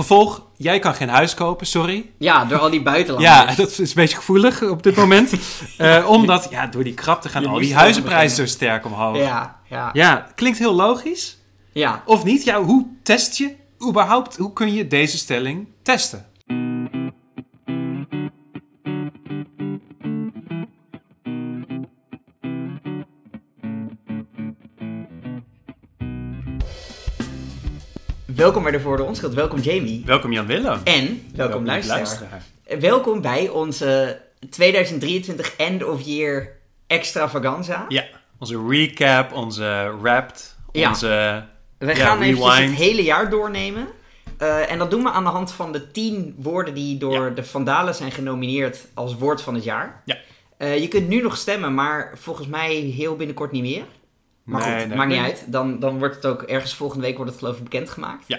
Gevolg, 0.00 0.46
jij 0.56 0.78
kan 0.78 0.94
geen 0.94 1.08
huis 1.08 1.34
kopen, 1.34 1.66
sorry. 1.66 2.10
Ja, 2.18 2.44
door 2.44 2.58
al 2.58 2.70
die 2.70 2.82
buitenlanders. 2.82 3.34
Ja, 3.34 3.54
dat 3.62 3.68
is 3.70 3.78
een 3.78 3.90
beetje 3.94 4.16
gevoelig 4.16 4.62
op 4.62 4.82
dit 4.82 4.96
moment. 4.96 5.32
Eh, 5.76 6.08
omdat, 6.08 6.46
ja, 6.50 6.66
door 6.66 6.84
die 6.84 6.94
krapte 6.94 7.28
gaan 7.28 7.42
Je 7.42 7.48
al 7.48 7.58
die 7.58 7.74
huizenprijzen 7.74 8.36
zo 8.36 8.46
sterk 8.46 8.84
omhoog. 8.84 9.16
Ja, 9.16 9.60
ja. 9.68 9.90
Ja, 9.92 10.26
klinkt 10.34 10.58
heel 10.58 10.74
logisch. 10.74 11.38
ja. 11.72 12.02
Of 12.04 12.24
niet? 12.24 12.44
Ja, 12.44 12.62
hoe 12.62 12.86
test 13.02 13.36
je 13.36 13.54
überhaupt, 13.88 14.36
hoe 14.36 14.52
kun 14.52 14.74
je 14.74 14.86
deze 14.86 15.18
stelling 15.18 15.68
testen? 15.82 16.26
Welkom 28.40 28.62
bij 28.62 28.72
de 28.72 28.80
Voor 28.80 28.96
de 28.96 29.02
Onschuld. 29.02 29.34
Welkom 29.34 29.58
Jamie. 29.58 30.02
Welkom 30.06 30.32
Jan 30.32 30.46
Willem. 30.46 30.80
En 30.84 31.22
welkom, 31.34 31.64
luisteraar. 31.66 32.42
Welkom 32.80 33.20
bij 33.20 33.48
onze 33.48 34.20
2023 34.50 35.56
End 35.56 35.84
of 35.84 36.00
Year 36.02 36.48
Extravaganza. 36.86 37.84
Ja, 37.88 38.04
onze 38.38 38.66
recap, 38.68 39.32
onze 39.32 39.94
wrapped, 40.00 40.56
Ja. 40.72 40.88
onze... 40.88 41.44
We 41.78 41.86
Ja, 41.86 41.94
gaan 41.94 42.22
eventjes 42.22 42.54
rewind. 42.54 42.70
het 42.70 42.86
hele 42.86 43.02
jaar 43.02 43.30
doornemen. 43.30 43.86
Eh, 44.38 44.70
en 44.70 44.78
dat 44.78 44.90
doen 44.90 45.02
we 45.02 45.10
aan 45.10 45.24
de 45.24 45.30
hand 45.30 45.52
van 45.52 45.72
de 45.72 45.90
10 45.90 46.34
woorden 46.38 46.74
die 46.74 46.98
door 46.98 47.24
Ja. 47.28 47.34
de 47.34 47.44
Vandalen 47.44 47.94
zijn 47.94 48.10
genomineerd 48.12 48.86
als 48.94 49.16
woord 49.16 49.42
van 49.42 49.54
het 49.54 49.64
jaar. 49.64 50.02
Ja. 50.04 50.16
Eh, 50.56 50.78
je 50.78 50.88
kunt 50.88 51.08
nu 51.08 51.22
nog 51.22 51.36
stemmen, 51.36 51.74
maar 51.74 52.12
volgens 52.14 52.46
mij 52.46 52.74
heel 52.74 53.16
binnenkort 53.16 53.52
niet 53.52 53.62
meer. 53.62 53.84
Maar 54.50 54.68
Nee, 54.68 54.78
goed, 54.78 54.88
nee, 54.88 54.96
maakt 54.96 55.08
nee. 55.08 55.18
niet 55.20 55.28
uit. 55.28 55.44
Dan, 55.46 55.78
dan 55.78 55.98
wordt 55.98 56.14
het 56.14 56.26
ook 56.26 56.42
ergens 56.42 56.74
volgende 56.74 57.06
week 57.06 57.16
wordt 57.16 57.30
het 57.30 57.40
geloof 57.40 57.56
ik 57.56 57.62
bekendgemaakt. 57.62 58.24
Ja. 58.26 58.38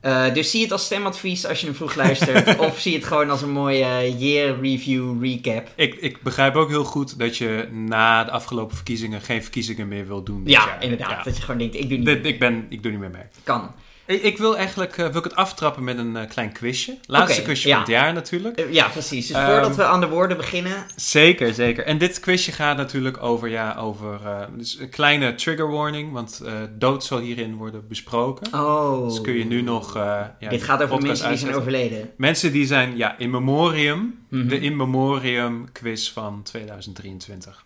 Eh, 0.00 0.34
dus 0.34 0.50
zie 0.50 0.62
het 0.62 0.72
als 0.72 0.84
stemadvies 0.84 1.46
als 1.46 1.60
je 1.60 1.66
hem 1.66 1.74
vroeg 1.74 1.94
luistert. 1.94 2.58
of 2.68 2.78
zie 2.80 2.94
het 2.94 3.04
gewoon 3.04 3.30
als 3.30 3.42
een 3.42 3.50
mooie 3.50 4.16
year 4.18 4.60
review 4.60 5.22
recap. 5.24 5.68
Ik, 5.74 5.94
ik 5.94 6.22
begrijp 6.22 6.54
ook 6.54 6.68
heel 6.68 6.84
goed 6.84 7.18
dat 7.18 7.36
je 7.36 7.68
na 7.72 8.24
de 8.24 8.30
afgelopen 8.30 8.74
verkiezingen 8.76 9.20
geen 9.20 9.42
verkiezingen 9.42 9.88
meer 9.88 10.06
wilt 10.06 10.26
doen. 10.26 10.42
Ja, 10.44 10.66
jaar. 10.66 10.82
inderdaad. 10.82 11.10
Ja. 11.10 11.22
Dat 11.22 11.36
je 11.36 11.42
gewoon 11.42 11.58
denkt, 11.58 11.74
ik 11.74 11.88
doe 11.88 11.96
niet 11.98 12.06
Dit- 12.06 12.26
ik, 12.26 12.38
ben, 12.38 12.66
ik 12.68 12.82
doe 12.82 12.90
niet 12.90 13.00
meer 13.00 13.10
mee. 13.10 13.22
kan. 13.44 13.70
Ik, 14.06 14.38
wil 14.38 14.56
eigenlijk 14.56 14.98
eh, 14.98 15.06
wil 15.06 15.18
ik 15.18 15.24
het 15.24 15.34
aftrappen 15.34 15.84
met 15.84 15.98
een 15.98 16.16
eh, 16.16 16.28
klein 16.28 16.52
quizje. 16.52 16.96
Laatste 17.06 17.42
quizje 17.42 17.68
ja. 17.68 17.74
van 17.74 17.82
het 17.82 17.92
jaar 17.92 18.12
natuurlijk. 18.12 18.58
Eh, 18.58 18.72
ja, 18.72 18.88
precies. 18.88 19.26
Dus 19.26 19.36
Ehm, 19.36 19.46
voordat 19.46 19.76
we 19.76 19.84
aan 19.84 20.00
de 20.00 20.08
woorden 20.08 20.36
beginnen. 20.36 20.86
Zeker, 20.96 21.54
zeker. 21.54 21.84
En 21.84 21.98
dit 21.98 22.20
quizje 22.20 22.52
gaat 22.52 22.76
natuurlijk 22.76 23.22
over, 23.22 23.48
ja, 23.48 23.76
over 23.76 24.20
dus 24.56 24.78
een 24.78 24.88
kleine 24.88 25.34
trigger 25.34 25.70
warning, 25.70 26.12
want 26.12 26.42
dood 26.78 27.04
zal 27.04 27.18
hierin 27.18 27.56
worden 27.56 27.88
besproken. 27.88 28.54
Oh. 28.54 29.08
Dus 29.08 29.20
kun 29.20 29.34
je 29.34 29.44
nu 29.44 29.62
nog... 29.62 29.94
ja, 29.94 30.36
Dit 30.48 30.62
gaat 30.62 30.82
over 30.82 31.02
mensen 31.02 31.28
die 31.28 31.38
zijn 31.38 31.54
overleden. 31.54 32.10
Mensen 32.16 32.52
die 32.52 32.66
zijn, 32.66 32.96
ja, 32.96 33.18
in 33.18 33.30
memoriam. 33.30 34.14
Mhm. 34.28 34.48
De 34.48 34.60
in 34.60 34.76
memoriam 34.76 35.72
quiz 35.72 36.12
van 36.12 36.42
2023. 36.42 37.64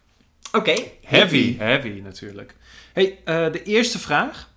Oké. 0.53 0.75
Heavy, 1.05 1.57
heavy 1.59 2.01
natuurlijk. 2.05 2.55
Hey, 2.93 3.19
de 3.25 3.63
eerste 3.63 3.99
vraag. 3.99 4.50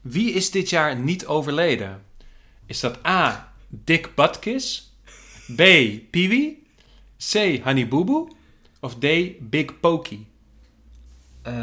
Wie 0.00 0.32
is 0.32 0.50
dit 0.50 0.70
jaar 0.70 0.96
niet 0.96 1.26
overleden? 1.26 2.02
Is 2.66 2.80
dat 2.80 3.06
A. 3.06 3.52
Dick 3.68 4.14
Butkus? 4.14 4.92
B. 5.56 5.62
Peewee? 6.10 6.62
C. 7.32 7.60
Honey 7.64 7.88
Boo 7.88 8.04
Boo? 8.04 8.28
Of 8.80 8.94
D. 8.94 9.06
Big 9.40 9.80
Pokey? 9.80 10.26
Eh, 11.42 11.54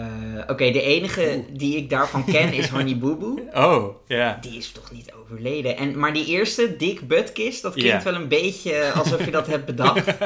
Oké, 0.47 0.71
de 0.71 0.81
enige 0.81 1.45
die 1.51 1.77
ik 1.77 1.89
daarvan 1.89 2.25
ken 2.25 2.53
is 2.53 2.67
Honey 2.69 2.97
Boo 2.97 3.15
Boo. 3.15 3.39
Oh, 3.67 3.95
ja. 4.07 4.37
Die 4.41 4.57
is 4.57 4.71
toch 4.71 4.91
niet 4.91 5.11
overleden. 5.13 5.77
En, 5.77 5.99
maar 5.99 6.13
die 6.13 6.25
eerste, 6.25 6.75
Dick 6.77 7.07
Butkus, 7.07 7.61
dat 7.61 7.73
klinkt 7.73 8.03
wel 8.03 8.15
een 8.15 8.27
beetje 8.27 8.91
alsof 8.91 9.25
je 9.25 9.31
dat 9.31 9.47
hebt 9.47 9.65
bedacht. 9.65 10.05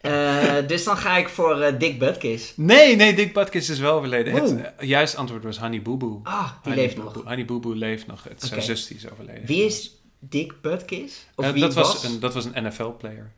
Eh, 0.00 0.54
dus 0.66 0.84
dan 0.84 0.96
ga 0.96 1.16
ik 1.16 1.28
voor 1.28 1.60
eh, 1.60 1.78
Dick 1.78 1.98
Butkus. 1.98 2.52
Nee, 2.56 2.96
nee, 2.96 3.14
Dick 3.14 3.32
Butkus 3.32 3.68
is 3.70 3.78
wel 3.78 3.92
overleden. 3.94 4.32
Het 4.34 4.56
eh, 4.76 4.88
juiste 4.88 5.16
antwoord 5.16 5.44
was 5.44 5.58
Honey 5.58 5.82
Boo 5.82 5.96
Boo. 5.96 6.20
Ah, 6.22 6.44
die 6.44 6.52
Honey 6.62 6.78
leeft 6.78 6.94
Boo 6.94 7.04
nog. 7.04 7.12
Boo. 7.12 7.22
Honey 7.24 7.44
Boo 7.44 7.58
Boo 7.60 7.74
leeft 7.74 8.06
nog. 8.06 8.24
Het 8.24 8.42
is 8.42 8.48
zijn 8.48 8.60
Oké. 8.60 8.68
zus 8.68 8.86
die 8.86 8.96
is 8.96 9.10
overleden. 9.10 9.46
Wie 9.46 9.64
is 9.64 9.90
Dick 10.18 10.60
Butkus? 10.60 11.26
Of 11.34 11.50
wie 11.52 11.60
dat, 11.60 11.74
was? 11.74 11.92
was 11.92 12.04
een, 12.04 12.20
dat 12.20 12.34
was 12.34 12.44
een 12.44 12.64
NFL-player. 12.66 13.32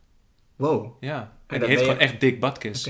Wow. 0.56 0.97
Ja. 1.00 1.19
En 1.19 1.28
die 1.48 1.59
ben 1.59 1.69
heeft 1.69 1.81
je- 1.81 1.87
gewoon 1.87 2.00
echt 2.00 2.21
Dick 2.21 2.41
Butkus. 2.41 2.88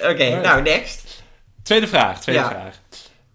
Oké, 0.00 0.40
nou, 0.46 0.62
next. 0.62 1.22
Tweede 1.62 1.86
vraag, 1.88 2.20
tweede 2.20 2.42
Ja. 2.42 2.48
vraag. 2.50 2.80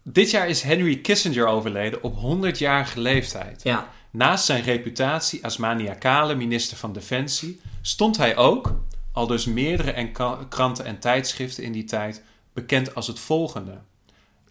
Dit 0.04 0.32
jaar 0.32 0.50
is 0.50 0.62
Henry 0.62 0.98
Kissinger 0.98 1.46
overleden 1.48 2.04
op 2.04 2.16
100-jarige 2.16 3.00
leeftijd. 3.00 3.64
Ja. 3.64 3.90
Naast 4.18 4.46
zijn 4.46 4.64
reputatie 4.64 5.44
als 5.44 5.58
maniacale 5.58 6.36
minister 6.36 6.78
van 6.78 6.94
Defensie 6.94 7.62
stond 7.82 8.18
hij 8.18 8.38
ook, 8.38 8.80
al 9.12 9.28
dus 9.28 9.46
meerdere 9.46 10.12
kranten 10.50 10.86
en 10.86 11.00
tijdschriften 11.00 11.64
in 11.64 11.72
die 11.72 11.84
tijd, 11.84 12.24
bekend 12.54 12.96
als 12.96 13.08
het 13.08 13.20
volgende. 13.20 13.78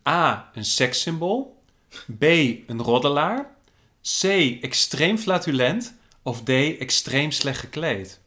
A. 0.09 0.51
Een 0.55 0.65
sekssymbool. 0.65 1.63
B. 2.19 2.23
Een 2.23 2.83
roddelaar. 2.83 3.57
C. 4.21 4.23
Extreem 4.61 5.19
flatulent. 5.19 5.95
Of 6.23 6.43
D. 6.43 6.49
Extreem 6.49 7.31
slecht 7.31 7.61
gekleed. 7.61 8.21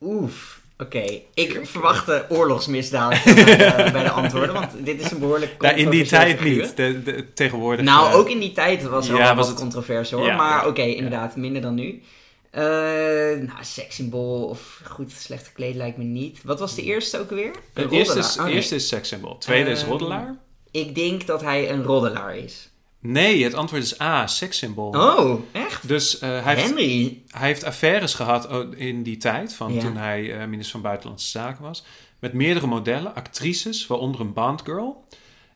Oef. 0.00 0.57
Oké, 0.78 1.20
ik 1.34 1.60
verwachtte 1.62 2.26
oorlogsmisdaad 2.28 3.10
bij, 3.24 3.34
de- 3.34 3.88
bij 3.92 4.02
de 4.02 4.10
antwoorden, 4.10 4.52
want 4.54 4.70
dit 4.84 5.00
is 5.00 5.10
een 5.10 5.18
behoorlijk 5.18 5.54
Nou, 5.62 5.76
in 5.76 5.90
die 5.90 6.06
tijd 6.06 6.38
figuur. 6.38 6.62
niet. 6.62 6.76
De, 6.76 7.02
de, 7.02 7.32
tegenwoordig. 7.32 7.84
Nou, 7.84 8.10
eh, 8.10 8.16
ook 8.16 8.28
in 8.28 8.38
die 8.38 8.52
tijd 8.52 8.82
was 8.82 9.08
er 9.08 9.14
Ja, 9.16 9.18
wel 9.18 9.28
was 9.28 9.36
wat 9.36 9.46
het- 9.48 9.58
controverse 9.58 10.14
hoor. 10.16 10.26
Ja, 10.26 10.36
maar 10.36 10.62
ja, 10.62 10.68
oké, 10.68 10.82
ja. 10.82 10.94
inderdaad, 10.94 11.36
minder 11.36 11.62
dan 11.62 11.74
nu. 11.74 12.02
Eh 12.50 12.62
nou, 12.62 13.58
sekssymbool 13.60 14.44
of 14.44 14.80
goed 14.84 15.12
slecht 15.12 15.46
gekleed 15.46 15.74
lijkt 15.74 15.96
me 15.96 16.04
niet. 16.04 16.40
Wat 16.44 16.58
was 16.60 16.74
de 16.74 16.82
eerste 16.82 17.18
ook 17.18 17.30
weer? 17.30 17.50
Het 17.74 17.92
eerste 17.92 18.18
is. 18.18 18.36
Oh, 18.38 18.44
nee. 18.44 18.54
eerste 18.54 18.74
is 18.74 18.88
sekssymbool. 18.88 19.38
Tweede 19.38 19.70
is 19.70 19.80
Ehm, 19.80 19.90
roddelaar. 19.90 20.36
Ik 20.70 20.94
denk 20.94 21.26
dat 21.26 21.40
hij 21.42 21.70
een 21.70 21.82
roddelaar 21.84 22.36
is. 22.36 22.70
Nee, 23.00 23.44
het 23.44 23.54
antwoord 23.54 23.82
is 23.82 24.00
A. 24.00 24.26
Sekssymbool. 24.26 24.90
Oh, 24.90 25.40
echt? 25.52 25.88
Dus 25.88 26.18
eh, 26.18 26.44
hij, 26.44 26.54
heeft, 26.54 26.66
Henry? 26.66 27.22
hij 27.28 27.46
heeft 27.46 27.64
affaires 27.64 28.14
gehad 28.14 28.48
oh, 28.48 28.78
in 28.78 29.02
die 29.02 29.16
tijd, 29.16 29.54
van 29.54 29.72
Ja. 29.74 29.80
toen 29.80 29.96
hij 29.96 30.32
eh, 30.32 30.46
minister 30.46 30.72
van 30.72 30.82
Buitenlandse 30.82 31.28
Zaken 31.28 31.62
was. 31.62 31.84
Met 32.18 32.32
meerdere 32.32 32.66
modellen, 32.66 33.14
actrices, 33.14 33.86
waaronder 33.86 34.20
een 34.20 34.32
Bondgirl. 34.32 35.04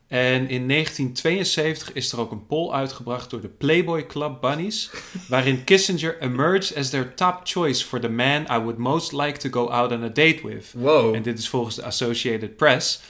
En 0.07 0.49
in 0.49 0.67
1972 0.67 1.93
is 1.93 2.11
er 2.11 2.19
ook 2.19 2.31
een 2.31 2.45
poll 2.45 2.71
uitgebracht 2.71 3.29
door 3.29 3.41
de 3.41 3.47
Playboy 3.47 4.05
Club 4.05 4.41
Bunnies, 4.41 4.89
waarin 5.29 5.63
Kissinger 5.63 6.21
emerged 6.21 6.77
as 6.77 6.89
their 6.89 7.13
top 7.13 7.39
choice 7.43 7.85
for 7.85 7.99
the 7.99 8.09
man 8.09 8.41
I 8.41 8.57
would 8.57 8.77
most 8.77 9.11
like 9.11 9.37
to 9.37 9.49
go 9.61 9.69
out 9.69 9.91
on 9.91 10.03
a 10.03 10.09
date 10.09 10.39
with. 10.43 10.65
Wow. 10.73 11.15
En 11.15 11.21
dit 11.21 11.39
is 11.39 11.49
volgens 11.49 11.75
de 11.75 11.83
Associated 11.83 12.55
Press. 12.55 13.01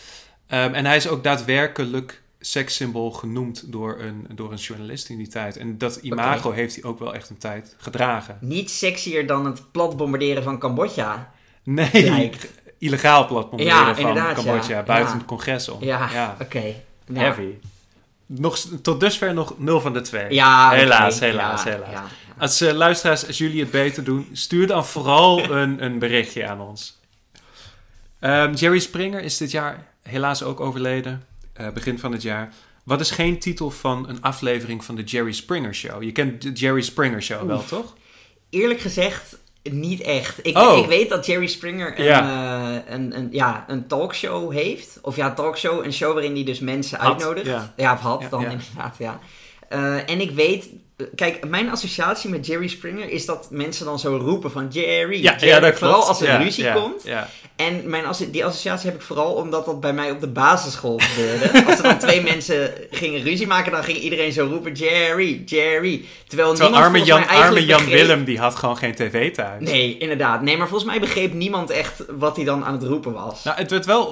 Ehm, 0.47 0.73
en 0.73 0.85
hij 0.85 0.95
is 0.95 1.07
ook 1.07 1.23
daadwerkelijk 1.23 2.21
sekssymbool 2.45 3.11
genoemd 3.11 3.71
door 3.71 3.99
een, 4.01 4.27
door 4.35 4.51
een 4.51 4.57
journalist 4.57 5.09
in 5.09 5.17
die 5.17 5.27
tijd. 5.27 5.57
En 5.57 5.77
dat 5.77 5.95
imago 5.95 6.51
heeft 6.51 6.75
hij 6.75 6.83
ook 6.83 6.99
wel 6.99 7.13
echt 7.13 7.29
een 7.29 7.37
tijd 7.37 7.75
gedragen. 7.77 8.37
Niet 8.41 8.71
sexier 8.71 9.27
dan 9.27 9.45
het 9.45 9.71
plat 9.71 9.97
bombarderen 9.97 10.43
van 10.43 10.59
Cambodja. 10.59 11.31
Nee, 11.63 11.89
Lijkt. 12.09 12.47
illegaal 12.77 13.27
platbombarderen 13.27 13.87
Ja, 13.87 13.95
van 13.95 14.33
Cambodja 14.33 14.75
ja. 14.77 14.83
buiten 14.83 15.11
Ja. 15.13 15.17
het 15.17 15.27
congres 15.27 15.69
om. 15.69 15.83
Ja, 15.83 16.35
oké. 16.41 16.63
Heavy. 17.13 17.47
Nog, 18.25 18.57
tot 18.81 18.99
dusver 18.99 19.33
nog 19.33 19.53
0 19.57 19.81
van 19.81 19.93
de 19.93 20.01
2. 20.01 20.33
Ja, 20.33 20.67
oké. 20.67 20.75
Helaas, 20.79 21.19
helaas, 21.19 21.63
Ja, 21.63 21.69
helaas. 21.71 21.89
ja. 21.91 22.03
Als 22.37 22.61
eh, 22.61 22.73
luisteraars, 22.73 23.27
als 23.27 23.37
jullie 23.37 23.59
het 23.61 23.71
beter 23.71 24.03
doen, 24.03 24.29
stuur 24.31 24.67
dan 24.67 24.85
vooral 24.85 25.43
een, 25.57 25.83
een 25.83 25.99
berichtje 25.99 26.47
aan 26.47 26.61
ons. 26.61 26.99
Ehm, 28.19 28.53
Jerry 28.53 28.79
Springer 28.79 29.21
is 29.21 29.37
dit 29.37 29.51
jaar 29.51 29.87
helaas 30.01 30.43
ook 30.43 30.59
overleden, 30.59 31.23
eh, 31.53 31.69
begin 31.69 31.99
van 31.99 32.11
het 32.11 32.21
jaar. 32.21 32.53
Wat 32.83 32.99
is 32.99 33.11
geen 33.11 33.39
titel 33.39 33.69
van 33.71 34.09
een 34.09 34.21
aflevering 34.21 34.85
van 34.85 34.95
de 34.95 35.03
Jerry 35.03 35.31
Springer 35.31 35.75
Show? 35.75 36.03
Je 36.03 36.11
kent 36.11 36.41
de 36.41 36.51
Jerry 36.51 36.81
Springer 36.81 37.23
Show 37.23 37.47
wel, 37.47 37.65
toch? 37.65 37.93
Eerlijk 38.49 38.79
gezegd, 38.79 39.37
niet 39.63 40.01
echt. 40.01 40.39
Ik, 40.47 40.57
Oh. 40.57 40.77
ik 40.77 40.85
weet 40.85 41.09
dat 41.09 41.25
Jerry 41.25 41.47
Springer 41.47 41.99
een, 41.99 42.05
Ja. 42.05 42.21
eh, 42.85 42.93
een, 42.93 43.17
een, 43.17 43.27
ja, 43.31 43.65
een 43.67 43.87
talkshow 43.87 44.51
heeft. 44.53 44.99
Of 45.01 45.15
ja, 45.15 45.33
talkshow, 45.33 45.85
een 45.85 45.93
show 45.93 46.13
waarin 46.13 46.33
hij 46.33 46.43
dus 46.43 46.59
mensen 46.59 46.99
Had, 46.99 47.07
uitnodigt. 47.13 47.45
ja. 47.47 47.73
Ja, 47.77 47.93
of 47.93 47.99
had 47.99 48.21
Ja, 48.21 48.29
dan 48.29 48.41
inderdaad, 48.41 48.95
ja. 48.99 49.19
Eh, 49.69 50.09
en 50.09 50.21
ik 50.21 50.31
weet 50.31 50.69
Kijk, 51.15 51.47
mijn 51.47 51.69
associatie 51.71 52.29
met 52.29 52.45
Jerry 52.45 52.67
Springer 52.67 53.09
is 53.09 53.25
dat 53.25 53.47
mensen 53.51 53.85
dan 53.85 53.99
zo 53.99 54.17
roepen 54.17 54.51
van 54.51 54.67
Jerry, 54.69 55.21
Ja, 55.23 55.35
Jerry. 55.39 55.65
ja, 55.65 55.73
vooral 55.73 56.03
als 56.03 56.21
er 56.21 56.27
Ja, 56.27 56.37
ruzie 56.37 56.63
ja, 56.63 56.73
komt. 56.73 57.03
Ja. 57.03 57.29
En 57.55 57.89
mijn 57.89 58.03
die 58.31 58.45
associatie 58.45 58.89
heb 58.89 58.99
ik 58.99 59.05
vooral 59.05 59.33
omdat 59.33 59.65
dat 59.65 59.79
bij 59.79 59.93
mij 59.93 60.11
op 60.11 60.19
de 60.19 60.27
basisschool 60.27 60.99
gebeurde. 61.01 61.51
Als 61.67 61.77
er 61.77 61.83
dan 61.83 61.97
twee 61.97 62.21
mensen 62.21 62.73
gingen 62.91 63.21
ruzie 63.21 63.47
maken, 63.47 63.71
dan 63.71 63.83
ging 63.83 63.97
iedereen 63.97 64.31
zo 64.31 64.45
roepen 64.45 64.71
Jerry, 64.73 65.41
Jerry. 65.45 66.05
Terwijl, 66.27 66.49
Terwijl 66.53 66.53
niemand 66.53 66.75
arme 66.75 67.03
Jan, 67.03 67.19
mij 67.19 67.27
arme 67.37 67.65
Jan 67.65 67.79
begreep- 67.79 67.99
Willem, 67.99 68.23
die 68.23 68.39
had 68.39 68.55
gewoon 68.55 68.77
geen 68.77 68.95
tv 68.95 69.33
thuis. 69.33 69.63
Nee, 69.69 69.97
inderdaad. 69.97 70.41
Nee, 70.41 70.57
maar 70.57 70.67
volgens 70.67 70.89
mij 70.91 70.99
begreep 70.99 71.33
niemand 71.33 71.69
echt 71.69 72.03
wat 72.17 72.35
hij 72.35 72.45
dan 72.45 72.65
aan 72.65 72.73
het 72.73 72.83
roepen 72.83 73.13
was. 73.13 73.43
Nou, 73.43 73.57
het 73.57 73.71
werd 73.71 73.85
wel 73.85 74.03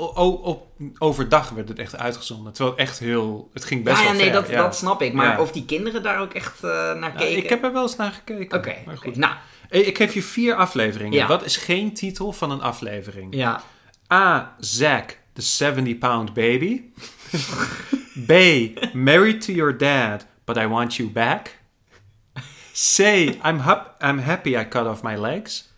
op, 0.43 0.63
overdag 0.97 1.49
werd 1.49 1.69
het 1.69 1.79
echt 1.79 1.97
uitgezonden. 1.97 2.53
Terwijl 2.53 2.75
het 2.77 2.87
echt 2.87 2.99
heel... 2.99 3.49
Het 3.53 3.65
ging 3.65 3.83
best 3.83 3.97
ja, 3.97 4.01
ja, 4.03 4.09
wel 4.09 4.19
nee, 4.21 4.31
ver. 4.31 4.41
dat, 4.41 4.49
ja. 4.49 4.61
dat 4.61 4.75
snap 4.75 5.01
ik. 5.01 5.13
Maar 5.13 5.25
Ja. 5.35 5.41
of 5.41 5.51
die 5.51 5.65
kinderen 5.65 6.03
daar 6.03 6.19
ook 6.21 6.33
echt 6.33 6.63
eh, 6.63 6.80
naar 6.81 6.95
Nou, 6.99 7.17
keken? 7.17 7.37
ik 7.43 7.49
heb 7.49 7.63
er 7.63 7.73
wel 7.73 7.81
eens 7.81 7.95
naar 7.95 8.11
gekeken. 8.11 8.57
Oké, 8.57 8.75
maar 8.85 8.95
oké. 8.95 9.03
goed. 9.07 9.15
nou, 9.15 9.33
Ik 9.69 9.97
geef 9.97 10.13
je 10.13 10.21
vier 10.23 10.55
afleveringen. 10.55 11.17
Ja. 11.17 11.27
Wat 11.27 11.45
is 11.45 11.57
geen 11.57 11.93
titel 11.93 12.31
van 12.31 12.51
een 12.51 12.61
aflevering? 12.61 13.35
ja. 13.35 13.63
A. 14.13 14.55
Zack, 14.59 15.17
the 15.33 15.41
70 15.41 15.97
pound 15.97 16.33
baby. 16.33 16.81
B. 18.25 18.31
Married 18.93 19.41
to 19.41 19.53
your 19.53 19.77
dad, 19.77 20.25
but 20.45 20.57
I 20.57 20.67
want 20.67 20.95
you 20.95 21.09
back. 21.09 21.59
C. 22.73 22.99
I'm, 22.99 23.57
hap- 23.59 24.03
I'm 24.03 24.17
happy 24.19 24.55
I 24.57 24.67
cut 24.67 24.85
off 24.87 25.01
my 25.03 25.15
legs. 25.17 25.69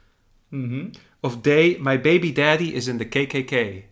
Mhm. 0.49 0.85
Of 1.19 1.41
D. 1.41 1.47
My 1.79 2.01
baby 2.01 2.31
daddy 2.33 2.63
is 2.73 2.87
in 2.87 2.97
the 2.97 3.05
KKK. 3.05 3.83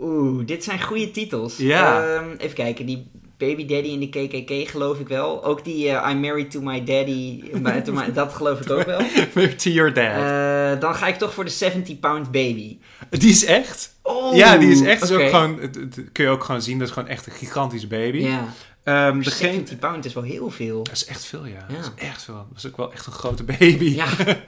Oeh, 0.00 0.46
dit 0.46 0.64
zijn 0.64 0.82
goede 0.82 1.10
titels. 1.10 1.56
Ja. 1.56 2.14
Ehm, 2.14 2.30
even 2.38 2.54
kijken, 2.54 2.86
die 2.86 3.10
Baby 3.38 3.66
Daddy 3.66 3.88
in 3.88 4.00
de 4.00 4.08
KKK 4.08 4.68
geloof 4.70 4.98
ik 4.98 5.08
wel. 5.08 5.44
Ook 5.44 5.64
die 5.64 5.88
eh, 5.88 6.10
I'm 6.10 6.20
married 6.20 6.50
to 6.50 6.60
my 6.60 6.84
daddy, 6.84 7.42
my- 7.52 7.80
to 7.80 7.92
my- 7.92 8.12
dat 8.12 8.32
geloof 8.34 8.60
ik 8.60 8.70
ook 8.70 8.84
wel. 8.84 9.00
Married 9.34 9.58
to 9.62 9.70
your 9.70 9.92
dad. 9.92 10.04
Eh, 10.04 10.80
dan 10.80 10.94
ga 10.94 11.06
ik 11.06 11.16
toch 11.16 11.34
voor 11.34 11.44
de 11.44 11.50
70 11.50 12.00
pound 12.00 12.30
baby. 12.30 12.78
die 13.10 13.30
is 13.30 13.44
echt. 13.44 13.94
Oh, 14.02 14.34
ja, 14.36 14.56
die 14.56 14.70
is 14.70 14.80
echt. 14.82 15.02
is 15.02 15.10
oké. 15.10 15.22
ook 15.22 15.28
gewoon, 15.30 15.58
het, 15.60 15.74
het- 15.74 16.00
kun 16.12 16.24
je 16.24 16.30
ook 16.30 16.44
gewoon 16.44 16.62
zien. 16.62 16.78
Dat 16.78 16.88
is 16.88 16.94
gewoon 16.94 17.08
echt 17.08 17.26
een 17.26 17.32
gigantische 17.32 17.86
baby. 17.86 18.18
Ja, 18.18 18.44
Ehm, 18.84 19.14
maar 19.14 19.24
degene, 19.24 19.52
70 19.52 19.78
pound 19.78 20.04
is 20.04 20.12
wel 20.12 20.22
heel 20.22 20.50
veel. 20.50 20.82
dat 20.82 20.92
is 20.94 21.04
echt 21.04 21.24
veel, 21.24 21.46
ja. 21.46 21.66
Ja. 21.68 21.74
Dat 21.76 21.92
is 21.96 22.02
echt 22.08 22.22
veel. 22.22 22.34
Dat 22.48 22.56
is 22.58 22.66
ook 22.66 22.76
wel 22.76 22.92
echt 22.92 23.06
een 23.06 23.12
grote 23.12 23.44
baby. 23.44 23.84
Ja. 23.94 24.06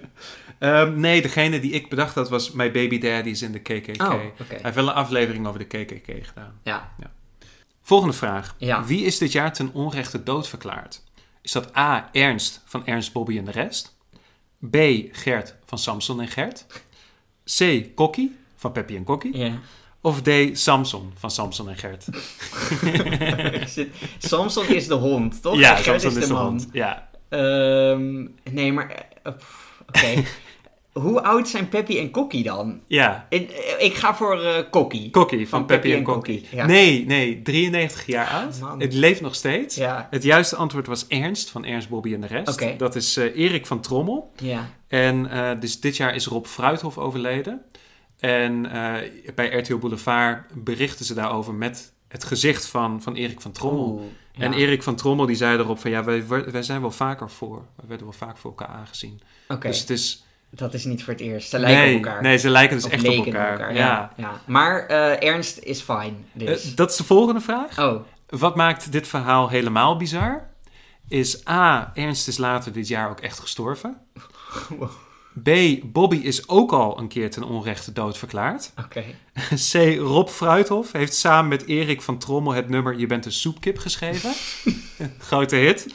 Ehm, 0.59 1.00
nee, 1.00 1.23
degene 1.23 1.61
die 1.61 1.71
ik 1.73 1.89
bedacht 1.89 2.15
had 2.15 2.29
was 2.29 2.53
My 2.53 2.71
Baby 2.73 2.99
Daddy 2.99 3.29
is 3.31 3.43
in 3.43 3.53
de 3.53 3.59
KKK. 3.59 4.03
Oh, 4.03 4.09
Hij 4.09 4.32
oké. 4.41 4.59
heeft 4.62 4.75
wel 4.75 4.89
een 4.89 4.94
aflevering 4.94 5.47
over 5.47 5.59
de 5.59 5.65
KKK 5.65 6.27
gedaan. 6.27 6.61
Ja. 6.62 6.93
Volgende 7.87 8.15
vraag. 8.15 8.55
Ja. 8.59 8.85
Wie 8.85 9.05
is 9.05 9.19
dit 9.19 9.33
jaar 9.33 9.53
ten 9.53 9.71
onrechte 9.73 10.23
dood 10.23 10.49
verklaard? 10.49 11.03
Is 11.43 11.53
dat 11.53 11.77
A. 11.77 12.09
Ernst 12.12 12.62
van 12.65 12.87
Ernst, 12.87 13.12
Bobby 13.12 13.38
en 13.38 13.44
de 13.44 13.50
rest? 13.50 13.97
B. 14.71 14.77
Gert 15.12 15.55
van 15.67 15.79
Samson 15.79 16.21
en 16.21 16.29
Gert? 16.29 16.67
C. 17.59 17.85
Kokkie 17.94 18.37
van 18.56 18.73
Peppy 18.73 18.97
en 18.97 19.05
Kokkie? 19.05 19.37
ja. 19.37 19.53
Of 20.00 20.23
D. 20.23 20.29
Samson 20.53 21.12
van 21.19 21.31
Samson 21.31 21.69
en 21.69 21.77
Gert? 21.77 22.05
Samson 24.19 24.67
is 24.69 24.87
de 24.87 24.94
hond, 24.94 25.43
toch? 25.43 25.59
ja, 25.59 25.75
Gert 25.77 26.00
Samson 26.00 26.21
is 26.23 26.27
de 26.29 26.32
man. 26.32 26.47
hond. 26.47 26.69
Ja. 26.73 27.09
Ehm, 27.29 28.27
nee, 28.50 28.73
maar... 28.73 29.06
eh, 29.23 29.32
Oké. 29.87 30.23
Hoe 31.00 31.22
oud 31.22 31.48
zijn 31.48 31.69
Peppy 31.69 31.98
en 31.98 32.10
Kokkie 32.10 32.43
dan? 32.43 32.81
ja. 32.87 33.26
Ik, 33.28 33.50
ik 33.78 33.94
ga 33.94 34.14
voor 34.14 34.43
eh 34.43 34.62
Kokkie. 34.70 35.10
Kokkie 35.10 35.48
van, 35.48 35.58
Van 35.58 35.66
Peppy 35.66 35.82
Peppy 35.82 35.98
en 35.98 36.04
Kokkie. 36.04 36.40
Kokkie, 36.40 36.56
ja. 36.56 36.66
Nee, 36.66 37.06
nee, 37.06 37.43
93 37.43 38.06
jaar 38.06 38.28
oud. 38.28 38.60
man. 38.60 38.81
Het 38.81 38.93
leeft 38.93 39.20
nog 39.20 39.34
steeds. 39.34 39.75
Ja. 39.76 40.08
Het 40.10 40.22
juiste 40.22 40.56
antwoord 40.56 40.87
was 40.87 41.06
Ernst 41.06 41.50
van 41.50 41.64
Ernst, 41.64 41.88
Bobby 41.88 42.14
en 42.14 42.20
de 42.20 42.26
rest. 42.26 42.78
Dat 42.78 42.94
is 42.94 43.16
eh, 43.16 43.37
Erik 43.37 43.66
van 43.66 43.81
Trommel. 43.81 44.32
Ja. 44.37 44.70
En 44.88 45.31
eh, 45.31 45.60
dus 45.60 45.81
dit 45.81 45.96
jaar 45.96 46.14
is 46.14 46.26
Rob 46.26 46.44
Fruithof 46.46 46.98
overleden. 46.98 47.62
En 48.19 48.62
bij 49.34 49.58
RTL 49.58 49.76
Boulevard 49.76 50.64
berichten 50.64 51.04
ze 51.04 51.14
daarover 51.14 51.54
met 51.54 51.93
het 52.08 52.25
gezicht 52.25 52.66
van, 52.66 53.02
van 53.02 53.14
Erik 53.14 53.40
van 53.40 53.52
Trommel. 53.52 53.88
Oeh, 53.93 54.02
ja. 54.32 54.43
En 54.43 54.52
Erik 54.52 54.82
van 54.82 54.96
Trommel 54.96 55.26
die 55.26 55.37
zei 55.37 55.58
erop 55.58 55.78
van 55.78 55.90
ja, 55.90 56.04
wij, 56.04 56.26
wij 56.26 56.62
zijn 56.62 56.81
wel 56.81 56.90
vaker 56.90 57.31
voor. 57.31 57.64
We 57.76 57.87
werden 57.87 58.06
wel 58.06 58.16
vaak 58.16 58.37
voor 58.37 58.50
elkaar 58.50 58.75
aangezien. 58.76 59.20
Dus 59.60 59.81
het 59.81 59.90
is... 59.90 60.25
dat 60.50 60.75
is 60.75 60.84
niet 60.84 61.04
voor 61.04 61.12
het 61.12 61.22
eerst. 61.22 61.48
Ze 61.48 61.58
lijken 61.58 61.81
nee, 61.81 61.96
op 61.96 62.04
elkaar. 62.04 62.22
nee, 62.22 62.38
ze 62.38 62.50
lijken 62.50 62.76
dus 62.76 62.84
Of 62.87 62.93
echt 62.93 63.08
op 63.08 63.26
elkaar. 63.26 63.75
ja. 63.75 63.78
ja. 63.87 64.12
ja. 64.16 64.40
Maar 64.46 64.87
eh, 64.87 65.28
Ernst 65.28 65.58
is 65.58 65.81
fijn, 65.81 66.26
dus. 66.32 66.70
Eh, 66.70 66.76
dat 66.76 66.90
is 66.90 66.96
de 66.96 67.04
volgende 67.04 67.40
vraag. 67.40 67.78
oh, 67.78 68.00
Wat 68.28 68.56
maakt 68.56 68.93
dit 68.93 69.08
verhaal 69.08 69.48
helemaal 69.48 69.96
bizar? 69.96 70.48
Is 71.08 71.48
A. 71.48 71.90
Ernst 71.94 72.28
is 72.28 72.38
later 72.38 72.72
dit 72.72 72.88
jaar 72.88 73.10
ook 73.10 73.20
echt 73.20 73.38
gestorven. 73.38 73.96
Wow. 74.69 74.90
B. 75.43 75.50
Bobby 75.82 76.16
is 76.16 76.48
ook 76.48 76.72
al 76.72 76.98
een 76.98 77.08
keer 77.08 77.31
ten 77.31 77.43
onrechte 77.43 77.93
dood 77.93 78.19
verklaard. 78.19 78.72
C. 79.72 79.75
Rob 79.98 80.28
Fruithof 80.28 80.93
heeft 80.93 81.14
samen 81.14 81.48
met 81.48 81.66
Erik 81.66 82.02
van 82.02 82.19
Trommel 82.19 82.52
het 82.52 82.69
nummer 82.69 82.98
Je 82.98 83.06
bent 83.06 83.25
een 83.26 83.32
soepkip 83.32 83.78
geschreven. 83.78 84.32
Grote 85.19 85.56
hit. 85.56 85.87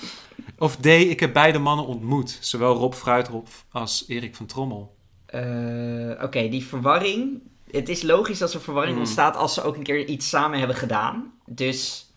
Of 0.61 0.75
D. 0.75 0.85
Ik 0.85 1.19
heb 1.19 1.33
beide 1.33 1.59
mannen 1.59 1.85
ontmoet. 1.85 2.37
Zowel 2.41 2.75
Rob 2.75 2.93
Fruithof 2.93 3.65
als 3.71 4.05
Erik 4.07 4.35
van 4.35 4.45
Trommel. 4.45 4.95
Eh, 5.25 6.23
Oké, 6.23 6.49
die 6.49 6.65
verwarring. 6.65 7.39
Het 7.71 7.89
is 7.89 8.01
logisch 8.01 8.37
dat 8.37 8.53
er 8.53 8.61
verwarring 8.61 8.93
Hmm. 8.95 9.03
ontstaat 9.03 9.35
als 9.35 9.53
ze 9.53 9.63
ook 9.63 9.75
een 9.75 9.83
keer 9.83 10.05
iets 10.07 10.29
samen 10.29 10.57
hebben 10.59 10.75
gedaan. 10.77 11.31
Dus 11.45 12.09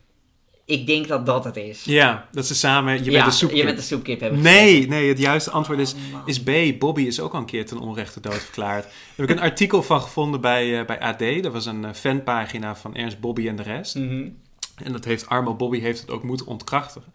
ik 0.65 0.87
denk 0.87 1.09
dat 1.09 1.27
dat 1.27 1.45
het 1.45 1.57
is. 1.57 1.85
Ja, 1.85 2.29
dat 2.33 2.47
ze 2.47 2.55
samen 2.55 3.05
Je 3.05 3.11
Ja, 3.11 3.11
bent 3.11 3.27
een 3.27 3.33
soepkip. 3.33 3.59
Je 3.59 3.65
bent 3.65 3.79
een 3.79 3.85
soepkip 3.85 4.21
hebben 4.21 4.41
Nee, 4.41 4.89
nee, 4.89 5.09
het 5.09 5.19
juiste 5.19 5.51
antwoord 5.51 5.79
is, 5.79 5.95
Oh, 5.95 6.21
is 6.25 6.43
B. 6.43 6.51
Bobby 6.79 7.03
is 7.03 7.21
ook 7.21 7.33
al 7.33 7.39
een 7.41 7.47
keer 7.47 7.67
ten 7.67 7.79
onrechte 7.79 8.21
dood 8.21 8.35
verklaard. 8.43 8.83
Daar 8.83 8.93
heb 9.17 9.31
ik 9.31 9.37
een 9.37 9.43
artikel 9.51 9.83
van 9.83 10.01
gevonden 10.01 10.41
bij, 10.41 10.81
eh, 10.81 10.87
bij 10.87 11.01
AD. 11.01 11.43
Dat 11.43 11.53
was 11.53 11.67
een 11.67 11.85
eh, 11.85 11.93
fanpagina 11.93 12.77
van 12.77 12.95
Ernst 12.95 13.21
Bobby 13.21 13.49
en 13.49 13.57
de 13.57 13.63
rest. 13.63 13.95
Mhm. 13.95 14.29
En 14.85 14.93
dat 14.93 15.05
heeft 15.05 15.29
Armo 15.29 15.55
Bobby 15.55 15.81
heeft 15.81 16.01
het 16.01 16.11
ook 16.11 16.23
moeten 16.23 16.47
ontkrachten. 16.47 17.03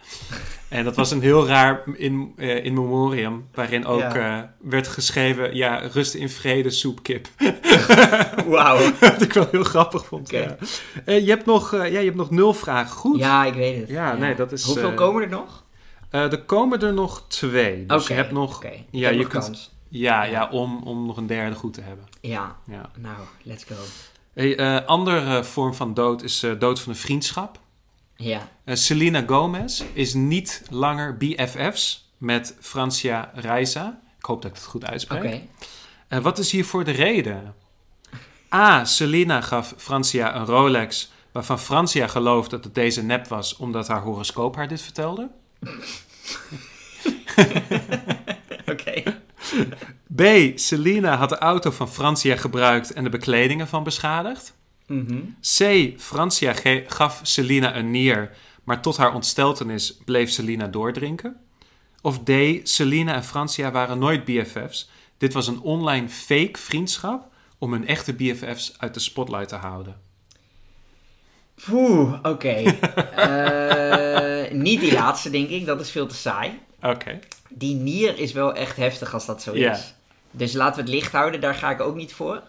En 0.69 0.83
dat 0.83 0.95
was 0.95 1.11
een 1.11 1.21
heel 1.21 1.47
raar 1.47 1.83
in, 1.93 2.33
eh, 2.37 2.65
in 2.65 2.73
memoriam, 2.73 3.47
waarin 3.53 3.85
ook 3.85 3.99
Ja. 3.99 4.37
eh, 4.39 4.43
werd 4.61 4.87
geschreven, 4.87 5.55
ja, 5.55 5.77
rust 5.91 6.13
in 6.13 6.29
vrede, 6.29 6.69
soepkip. 6.69 7.27
Wauw. 8.47 8.91
Wat 8.99 9.21
ik 9.21 9.33
wel 9.33 9.47
heel 9.51 9.63
grappig 9.63 10.05
vond. 10.05 10.29
Ja. 10.29 10.57
Eh, 11.05 11.19
je, 11.25 11.29
hebt 11.29 11.45
nog, 11.45 11.71
ja, 11.71 11.83
je 11.83 11.97
hebt 11.97 12.15
nog 12.15 12.29
nul 12.31 12.53
vragen 12.53 12.95
goed. 12.95 13.19
Ja, 13.19 13.45
ik 13.45 13.53
weet 13.53 13.79
het. 13.79 13.89
Ja, 13.89 14.13
nee, 14.15 14.35
dat 14.35 14.51
is, 14.51 14.63
Hoeveel 14.63 14.93
komen 14.93 15.21
er 15.21 15.29
nog? 15.29 15.63
Er 16.09 16.41
komen 16.43 16.81
er 16.81 16.93
nog 16.93 17.23
twee. 17.27 17.85
Dus 17.85 18.03
Oké, 18.03 18.13
je 18.13 18.19
hebt 18.19 18.31
nog. 18.31 18.63
Ik 18.63 18.83
ja, 18.91 19.03
heb 19.05 19.11
je 19.13 19.19
nog 19.19 19.27
kunt, 19.27 19.43
kans. 19.43 19.71
ja, 19.87 20.23
Ja. 20.23 20.31
ja. 20.31 20.49
om, 20.49 20.81
om 20.83 21.05
nog 21.05 21.17
een 21.17 21.27
derde 21.27 21.55
goed 21.55 21.73
te 21.73 21.81
hebben. 21.81 22.05
Ja, 22.21 22.55
Ja. 22.65 22.89
nou, 22.97 23.15
let's 23.43 23.63
go. 23.63 23.75
Hey, 24.33 24.57
eh, 24.57 24.85
andere 24.85 25.43
vorm 25.43 25.73
van 25.73 25.93
dood 25.93 26.23
is 26.23 26.43
eh, 26.43 26.59
dood 26.59 26.81
van 26.81 26.91
een 26.91 26.99
vriendschap. 26.99 27.59
Ja. 28.15 28.49
Eh, 28.63 28.75
Selena 28.75 29.23
Gomez 29.27 29.83
is 29.93 30.13
niet 30.13 30.63
langer 30.69 31.17
BFF's 31.17 32.11
met 32.17 32.55
Francia 32.59 33.31
Reiza. 33.33 34.01
Ik 34.17 34.25
hoop 34.25 34.41
dat 34.41 34.51
ik 34.51 34.57
het 34.57 34.65
goed 34.65 34.81
Oké. 34.81 34.91
uitspreek. 34.91 35.41
Eh, 36.07 36.19
wat 36.19 36.37
is 36.37 36.51
hiervoor 36.51 36.83
de 36.83 36.91
reden? 36.91 37.55
A. 38.53 38.85
Selena 38.85 39.41
gaf 39.41 39.73
Francia 39.77 40.35
een 40.35 40.45
Rolex 40.45 41.11
waarvan 41.31 41.59
Francia 41.59 42.07
gelooft 42.07 42.49
dat 42.49 42.63
het 42.63 42.75
deze 42.75 43.03
nep 43.03 43.27
was 43.27 43.55
omdat 43.55 43.87
haar 43.87 44.01
horoscoop 44.01 44.55
haar 44.55 44.67
dit 44.67 44.81
vertelde. 44.81 45.29
Oké. 48.65 49.03
B. 50.21 50.21
Selena 50.55 51.15
had 51.15 51.29
de 51.29 51.37
auto 51.37 51.71
van 51.71 51.89
Francia 51.89 52.35
gebruikt 52.35 52.93
en 52.93 53.03
de 53.03 53.09
bekledingen 53.09 53.67
van 53.67 53.83
beschadigd. 53.83 54.57
Mhm. 54.87 55.19
C. 55.57 55.91
Francia 55.97 56.53
gaf 56.87 57.19
Selena 57.23 57.75
een 57.75 57.91
nier, 57.91 58.31
maar 58.63 58.81
tot 58.81 58.97
haar 58.97 59.13
ontsteltenis 59.13 59.97
bleef 60.05 60.29
Selena 60.29 60.67
doordrinken. 60.67 61.35
Of 62.01 62.19
D. 62.23 62.31
Selena 62.63 63.13
en 63.13 63.23
Francia 63.23 63.71
waren 63.71 63.99
nooit 63.99 64.25
BFF's. 64.25 64.89
Dit 65.17 65.33
was 65.33 65.47
een 65.47 65.61
online 65.61 66.09
fake 66.09 66.59
vriendschap 66.59 67.27
om 67.57 67.71
hun 67.71 67.87
echte 67.87 68.13
BFF's 68.13 68.73
uit 68.77 68.93
de 68.93 68.99
spotlight 68.99 69.49
te 69.49 69.55
houden. 69.55 69.95
Oeh, 71.71 72.19
oké. 72.23 72.63
Eh, 73.19 74.51
niet 74.51 74.79
die 74.79 74.93
laatste, 74.93 75.29
denk 75.29 75.49
ik. 75.49 75.65
Dat 75.65 75.79
is 75.79 75.91
veel 75.91 76.07
te 76.07 76.15
saai. 76.15 76.59
Oké. 76.81 77.19
Die 77.49 77.75
nier 77.75 78.19
is 78.19 78.31
wel 78.31 78.53
echt 78.53 78.77
heftig 78.77 79.13
als 79.13 79.25
dat 79.25 79.41
zo 79.41 79.51
is. 79.51 79.93
Dus 80.31 80.53
laten 80.53 80.75
we 80.75 80.81
het 80.81 80.99
licht 80.99 81.11
houden. 81.11 81.41
Daar 81.41 81.55
ga 81.55 81.71
ik 81.71 81.81
ook 81.81 81.95
niet 81.95 82.13
voor. 82.13 82.41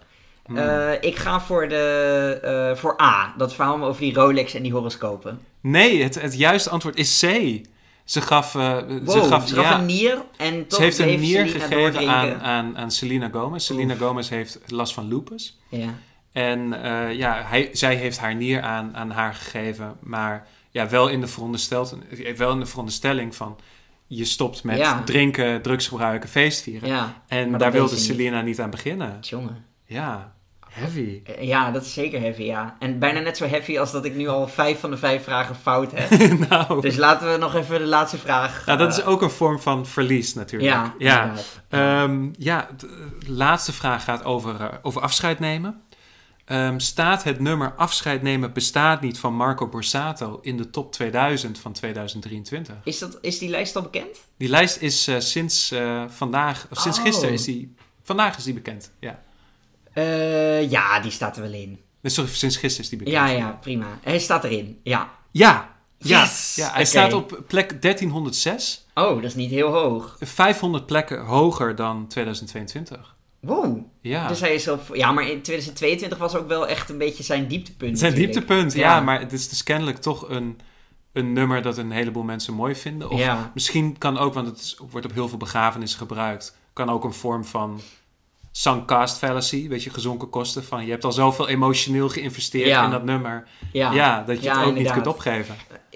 Hmm. 0.47 0.57
Eh, 0.57 0.93
ik 1.01 1.17
ga 1.17 1.41
voor, 1.41 1.69
de, 1.69 2.39
eh, 2.43 2.77
voor 2.77 3.01
A. 3.01 3.35
Dat 3.37 3.55
verhaal 3.55 3.85
over 3.85 4.01
die 4.01 4.15
Rolex 4.15 4.55
en 4.55 4.63
die 4.63 4.73
horoscopen. 4.73 5.41
Nee, 5.61 6.03
het, 6.03 6.21
het 6.21 6.37
juiste 6.37 6.71
antwoord 6.71 6.97
is 6.97 7.19
C. 7.19 7.61
Ze 8.05 8.21
gaf, 8.21 8.55
eh, 8.55 8.79
Wow, 9.05 9.11
ze 9.11 9.29
gaf, 9.29 9.51
ja, 9.51 9.79
een 9.79 9.87
nier 9.87 10.23
en 10.37 10.67
toch 10.67 10.79
ze 10.79 10.85
heeft 10.85 10.99
een 10.99 11.21
nier 11.21 11.47
Selena 11.47 11.67
gegeven 11.67 12.09
aan, 12.09 12.41
aan, 12.41 12.79
aan 12.79 12.91
Selena 12.91 13.29
Gomez. 13.33 13.65
Selena 13.65 13.95
Gomez 13.95 14.29
heeft 14.29 14.59
last 14.67 14.95
van 14.95 15.09
lupus. 15.09 15.59
Ja. 15.69 15.95
En 16.33 16.69
ja, 17.17 17.43
hij, 17.45 17.69
zij 17.73 17.95
heeft 17.95 18.19
haar 18.19 18.35
nier 18.35 18.63
aan, 18.63 18.97
aan 18.97 19.11
haar 19.11 19.35
gegeven, 19.35 19.97
maar 20.01 20.47
ja, 20.71 20.89
wel 20.89 21.09
in, 21.09 21.21
de 21.21 21.29
wel 22.37 22.53
in 22.53 22.61
de 22.61 22.67
veronderstelling 22.67 23.35
van... 23.35 23.59
je 24.13 24.25
stopt 24.25 24.65
met 24.65 24.79
Ja. 24.79 25.03
drinken, 25.03 25.63
drugs 25.63 25.89
gebruiken, 25.89 26.29
feestvieren. 26.29 26.89
Ja, 26.89 27.23
En 27.29 27.59
daar 27.59 27.73
wilde. 27.73 27.97
Selena 27.97 28.41
niet 28.43 28.61
aan 28.61 28.71
beginnen. 28.71 29.17
jongen. 29.21 29.65
Ja, 29.87 30.33
heavy. 30.69 31.21
Eh, 31.25 31.43
Ja, 31.47 31.71
dat 31.71 31.83
is 31.85 31.93
zeker 31.93 32.21
heavy, 32.21 32.43
ja. 32.43 32.77
En 32.79 32.99
bijna 32.99 33.21
net 33.21 33.37
zo 33.37 33.47
heavy 33.47 33.79
als 33.79 33.93
dat 33.93 34.05
ik 34.05 34.15
nu 34.17 34.29
al 34.29 34.49
vijf 34.49 34.81
van 34.81 34.91
de 34.91 34.97
vijf 34.97 35.25
vragen 35.25 35.55
fout 35.57 35.93
heb. 35.95 36.11
nou, 36.49 36.81
dus 36.81 36.97
laten 36.97 37.33
we 37.33 37.39
nog 37.39 37.55
even 37.55 37.79
de 37.79 37.87
laatste 37.87 38.19
vraag... 38.19 38.67
nou, 38.67 38.79
dat 38.79 38.93
is 38.93 39.01
eh, 39.01 39.09
ook 39.09 39.23
een 39.23 39.31
vorm 39.31 39.59
van 39.61 39.87
verlies 39.87 40.35
natuurlijk. 40.35 40.73
Ja, 40.73 40.95
ja. 40.99 41.33
Ehm, 41.69 42.29
ja, 42.39 42.69
de 42.77 43.09
laatste 43.27 43.73
vraag 43.73 44.05
gaat 44.05 44.25
over, 44.25 44.61
eh, 44.61 44.69
over 44.83 45.01
afscheid 45.03 45.39
nemen. 45.39 45.81
Ehm, 46.45 46.79
staat 46.79 47.25
het 47.25 47.41
nummer 47.41 47.75
Afscheid 47.75 48.23
nemen 48.23 48.53
bestaat 48.53 49.01
niet 49.01 49.19
van 49.19 49.35
Marco 49.35 49.69
Borsato 49.69 50.39
in 50.43 50.57
de 50.57 50.71
top 50.71 50.93
2000 50.93 51.59
van 51.59 51.73
2023? 51.73 52.77
is, 52.85 52.99
dat, 52.99 53.19
is 53.21 53.39
die 53.39 53.49
lijst 53.49 53.77
al 53.77 53.83
bekend? 53.83 54.19
Die 54.37 54.49
lijst 54.49 54.77
is 54.77 55.09
eh, 55.09 55.19
sinds 55.19 55.71
eh, 55.71 56.05
vandaag, 56.09 56.67
of 56.71 56.79
sinds 56.79 56.99
Oh. 56.99 57.05
gisteren 57.05 57.33
is 57.33 57.45
die, 57.45 57.75
vandaag 58.03 58.37
is 58.37 58.45
die 58.45 58.55
bekend. 58.55 58.93
Ja. 59.01 59.23
Eh, 59.93 60.71
ja, 60.71 61.01
die 61.01 61.11
staat 61.11 61.37
er 61.37 61.43
wel 61.43 61.53
in. 61.53 61.81
Sorry, 62.03 62.31
sinds 62.31 62.57
gisteren 62.57 62.85
is 62.85 62.89
die 62.89 62.99
bekend. 62.99 63.17
Ja, 63.17 63.27
ja, 63.29 63.59
prima. 63.61 63.87
Hij 64.03 64.19
staat 64.19 64.45
erin, 64.45 64.81
ja. 64.83 65.11
Ja, 65.31 65.75
ja, 65.99 66.21
Yes! 66.23 66.55
ja 66.57 66.67
hij 66.71 66.81
Oké. 66.81 66.85
staat 66.85 67.13
op 67.13 67.43
plek 67.47 67.83
1306. 67.83 68.87
Oh, 68.95 69.15
dat 69.15 69.25
is 69.25 69.35
niet 69.35 69.51
heel 69.51 69.69
hoog. 69.69 70.17
500 70.21 70.87
plekken 70.87 71.25
hoger 71.25 71.75
dan 71.75 72.07
2022. 72.07 73.17
Wow. 73.41 73.79
Ja, 74.01 74.29
Dus 74.29 74.41
hij 74.41 74.55
is 74.55 74.69
op... 74.69 74.81
Ja, 74.93 75.13
maar 75.13 75.23
in 75.25 75.43
2022 75.43 76.19
was 76.19 76.35
ook 76.37 76.49
wel 76.49 76.67
echt 76.69 76.89
een 76.91 76.99
beetje 76.99 77.23
zijn 77.23 77.49
dieptepunt 77.49 77.99
zijn 77.99 78.11
natuurlijk. 78.13 78.39
dieptepunt. 78.39 78.73
Ja. 78.73 78.81
Ja. 78.81 79.01
maar 79.01 79.21
het 79.21 79.33
is 79.33 79.49
dus 79.49 79.63
kennelijk 79.63 79.99
toch 79.99 80.29
een, 80.29 80.59
een 81.13 81.33
nummer 81.33 81.63
dat 81.63 81.79
een 81.79 81.91
heleboel 81.91 82.23
mensen 82.23 82.55
mooi 82.55 82.75
vinden. 82.75 83.11
Of 83.11 83.19
Ja. 83.19 83.51
misschien 83.55 83.99
kan 83.99 84.19
ook, 84.19 84.35
want 84.35 84.47
het 84.47 84.59
is- 84.59 84.81
wordt 84.91 85.07
op 85.07 85.13
heel 85.13 85.29
veel 85.29 85.39
begrafenissen 85.39 85.99
gebruikt, 85.99 86.57
kan 86.73 86.91
ook 86.91 87.05
een 87.05 87.13
vorm 87.13 87.45
van 87.45 87.81
sunk 88.53 88.87
cost 88.89 89.19
fallacy, 89.19 89.69
weet 89.69 89.83
je, 89.83 89.91
gezonken 89.91 90.29
kosten. 90.31 90.65
Van 90.65 90.85
je 90.85 90.91
hebt 90.91 91.05
al 91.05 91.13
zoveel 91.13 91.49
emotioneel 91.49 92.09
geïnvesteerd 92.09 92.67
Ja. 92.69 92.85
in 92.85 92.91
dat 92.91 93.05
nummer. 93.05 93.49
Ja. 93.73 93.93
Ja, 93.93 94.23
dat 94.23 94.37
je 94.39 94.43
Ja, 94.45 94.59
het 94.59 94.69
ook 94.69 94.75
niet 94.75 94.91
kunt 94.93 95.07
opgeven. 95.07 95.55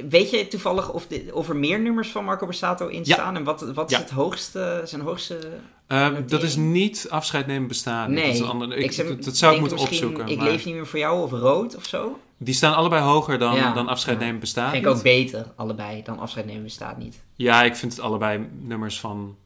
Weet 0.08 0.30
je 0.30 0.48
toevallig 0.48 0.92
of, 0.92 1.06
of 1.32 1.48
er 1.48 1.56
meer 1.56 1.80
nummers 1.80 2.08
van 2.08 2.24
Marco 2.24 2.44
Borsato 2.44 2.86
in 2.86 3.04
staan? 3.04 3.36
En 3.36 3.44
wat, 3.44 3.60
wat 3.72 3.90
is 3.90 3.96
het 3.96 4.10
hoogste, 4.10 4.82
zijn 4.84 5.00
hoogste... 5.02 5.38
Ehm, 5.86 6.22
dat 6.26 6.42
is 6.42 6.56
niet 6.56 7.06
afscheid 7.10 7.46
nemen 7.46 7.68
bestaan. 7.68 8.12
Nee. 8.12 8.24
Dat, 8.24 8.34
is 8.34 8.40
een 8.40 8.46
ander, 8.46 8.76
ik, 8.76 8.92
zou- 8.92 9.08
dat, 9.08 9.24
dat 9.24 9.36
zou 9.36 9.54
ik 9.54 9.60
moeten 9.60 9.78
opzoeken. 9.78 10.28
Ik 10.28 10.36
maar 10.38 10.46
leef 10.46 10.64
niet 10.64 10.74
meer 10.74 10.86
voor 10.86 10.98
jou 10.98 11.22
of 11.22 11.30
rood 11.30 11.76
of 11.76 11.84
zo. 11.84 12.18
Die 12.38 12.54
staan 12.54 12.74
allebei 12.74 13.02
hoger 13.02 13.38
dan, 13.38 13.54
Ja. 13.54 13.72
dan 13.72 13.88
afscheid 13.88 14.18
Ja. 14.18 14.24
nemen 14.24 14.40
bestaan. 14.40 14.70
Vind 14.70 14.84
ik 14.84 14.90
ook 14.90 15.02
beter, 15.02 15.46
allebei, 15.56 16.02
dan 16.02 16.18
afscheid 16.18 16.46
nemen 16.46 16.62
bestaat 16.62 16.98
niet. 16.98 17.22
Ja, 17.34 17.62
ik 17.62 17.76
vind 17.76 17.92
het 17.92 18.00
allebei 18.00 18.48
nummers 18.60 19.00
van 19.00 19.36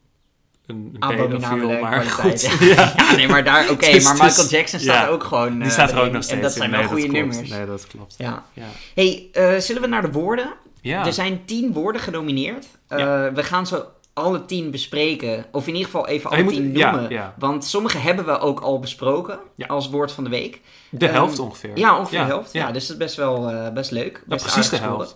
een, 0.65 0.95
een 0.99 1.15
pedofiel, 1.15 1.79
maar 1.79 1.99
kwaliteit. 2.05 2.49
goed. 2.51 2.67
ja. 2.75 2.93
Ja, 2.97 3.15
nee, 3.15 3.27
maar 3.27 3.43
daar, 3.43 3.69
oké, 3.69 3.91
Dus- 3.91 4.03
maar 4.03 4.13
dus- 4.15 4.21
Michael 4.23 4.47
Jackson 4.47 4.79
staat 4.79 5.05
er 5.07 5.11
ook 5.13 5.23
gewoon 5.23 5.53
Die 5.53 5.63
eh, 5.63 5.69
staat 5.69 5.91
er 5.91 5.99
ook 6.01 6.11
nog 6.11 6.23
steeds 6.23 6.35
En 6.37 6.41
dat 6.41 6.53
zijn 6.53 6.69
nee, 6.69 6.79
wel 6.79 6.89
goede 6.89 7.07
nummers. 7.07 7.49
Nee, 7.49 7.65
dat 7.65 7.87
klopt. 7.87 8.15
Ja. 8.17 8.45
Ja. 8.53 8.65
hey, 8.95 9.27
eh, 9.31 9.57
zullen 9.57 9.81
we 9.81 9.87
naar 9.87 10.01
de 10.01 10.11
woorden? 10.11 10.53
Ja. 10.81 11.05
Er 11.05 11.13
zijn 11.13 11.41
tien 11.45 11.73
woorden 11.73 12.01
genomineerd. 12.01 12.67
Eh. 12.87 12.97
We 13.33 13.43
gaan 13.43 13.67
ze 13.67 13.85
alle 14.19 14.45
tien 14.45 14.71
bespreken. 14.71 15.45
Of 15.51 15.67
in 15.67 15.73
ieder 15.73 15.85
geval 15.85 16.07
even 16.07 16.29
alle 16.29 16.43
moet- 16.43 16.53
tien 16.53 16.71
noemen. 16.71 17.09
ja. 17.09 17.33
Want 17.37 17.65
sommige 17.65 17.97
hebben 17.97 18.25
we 18.25 18.39
ook 18.39 18.59
al 18.59 18.79
besproken 18.79 19.39
Ja. 19.55 19.67
als 19.67 19.89
woord 19.89 20.11
van 20.11 20.23
de 20.23 20.29
week. 20.29 20.61
De 20.89 21.05
Ehm, 21.05 21.13
helft 21.15 21.39
ongeveer. 21.39 21.71
Ja, 21.77 21.97
ongeveer 21.99 22.19
de 22.19 22.25
helft. 22.25 22.53
Ja. 22.53 22.71
dus 22.71 22.87
dat 22.87 22.91
is 22.97 23.03
best 23.03 23.15
wel 23.15 23.49
eh, 23.49 23.73
best 23.73 23.91
leuk. 23.91 24.23
Best 24.27 24.43
precies 24.45 24.69
de 24.69 24.77
helft. 24.77 25.15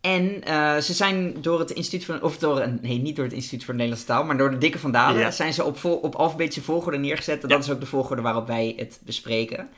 En 0.00 0.42
eh, 0.44 0.76
ze 0.76 0.92
zijn 0.92 1.36
door 1.40 1.58
het 1.58 1.70
instituut 1.70 2.04
van, 2.04 2.22
of 2.22 2.38
door 2.38 2.60
een, 2.60 2.78
nee, 2.82 2.98
niet 2.98 3.16
door 3.16 3.24
het 3.24 3.34
instituut 3.34 3.64
voor 3.64 3.74
de 3.74 3.78
Nederlandse 3.80 4.12
taal, 4.12 4.24
maar 4.24 4.36
door 4.36 4.50
de 4.50 4.58
dikke 4.58 4.78
van 4.78 4.92
Dalen 4.92 5.20
Ja. 5.20 5.30
zijn 5.30 5.52
ze 5.52 5.64
op, 5.64 5.78
vol, 5.78 5.96
op 5.96 6.14
alfabetische 6.14 6.62
volgorde 6.62 6.98
neergezet. 6.98 7.42
En 7.42 7.48
dat 7.48 7.62
is 7.64 7.70
ook 7.70 7.80
de 7.80 7.86
volgorde 7.86 8.22
waarop 8.22 8.46
wij 8.46 8.74
het 8.76 9.00
bespreken. 9.04 9.68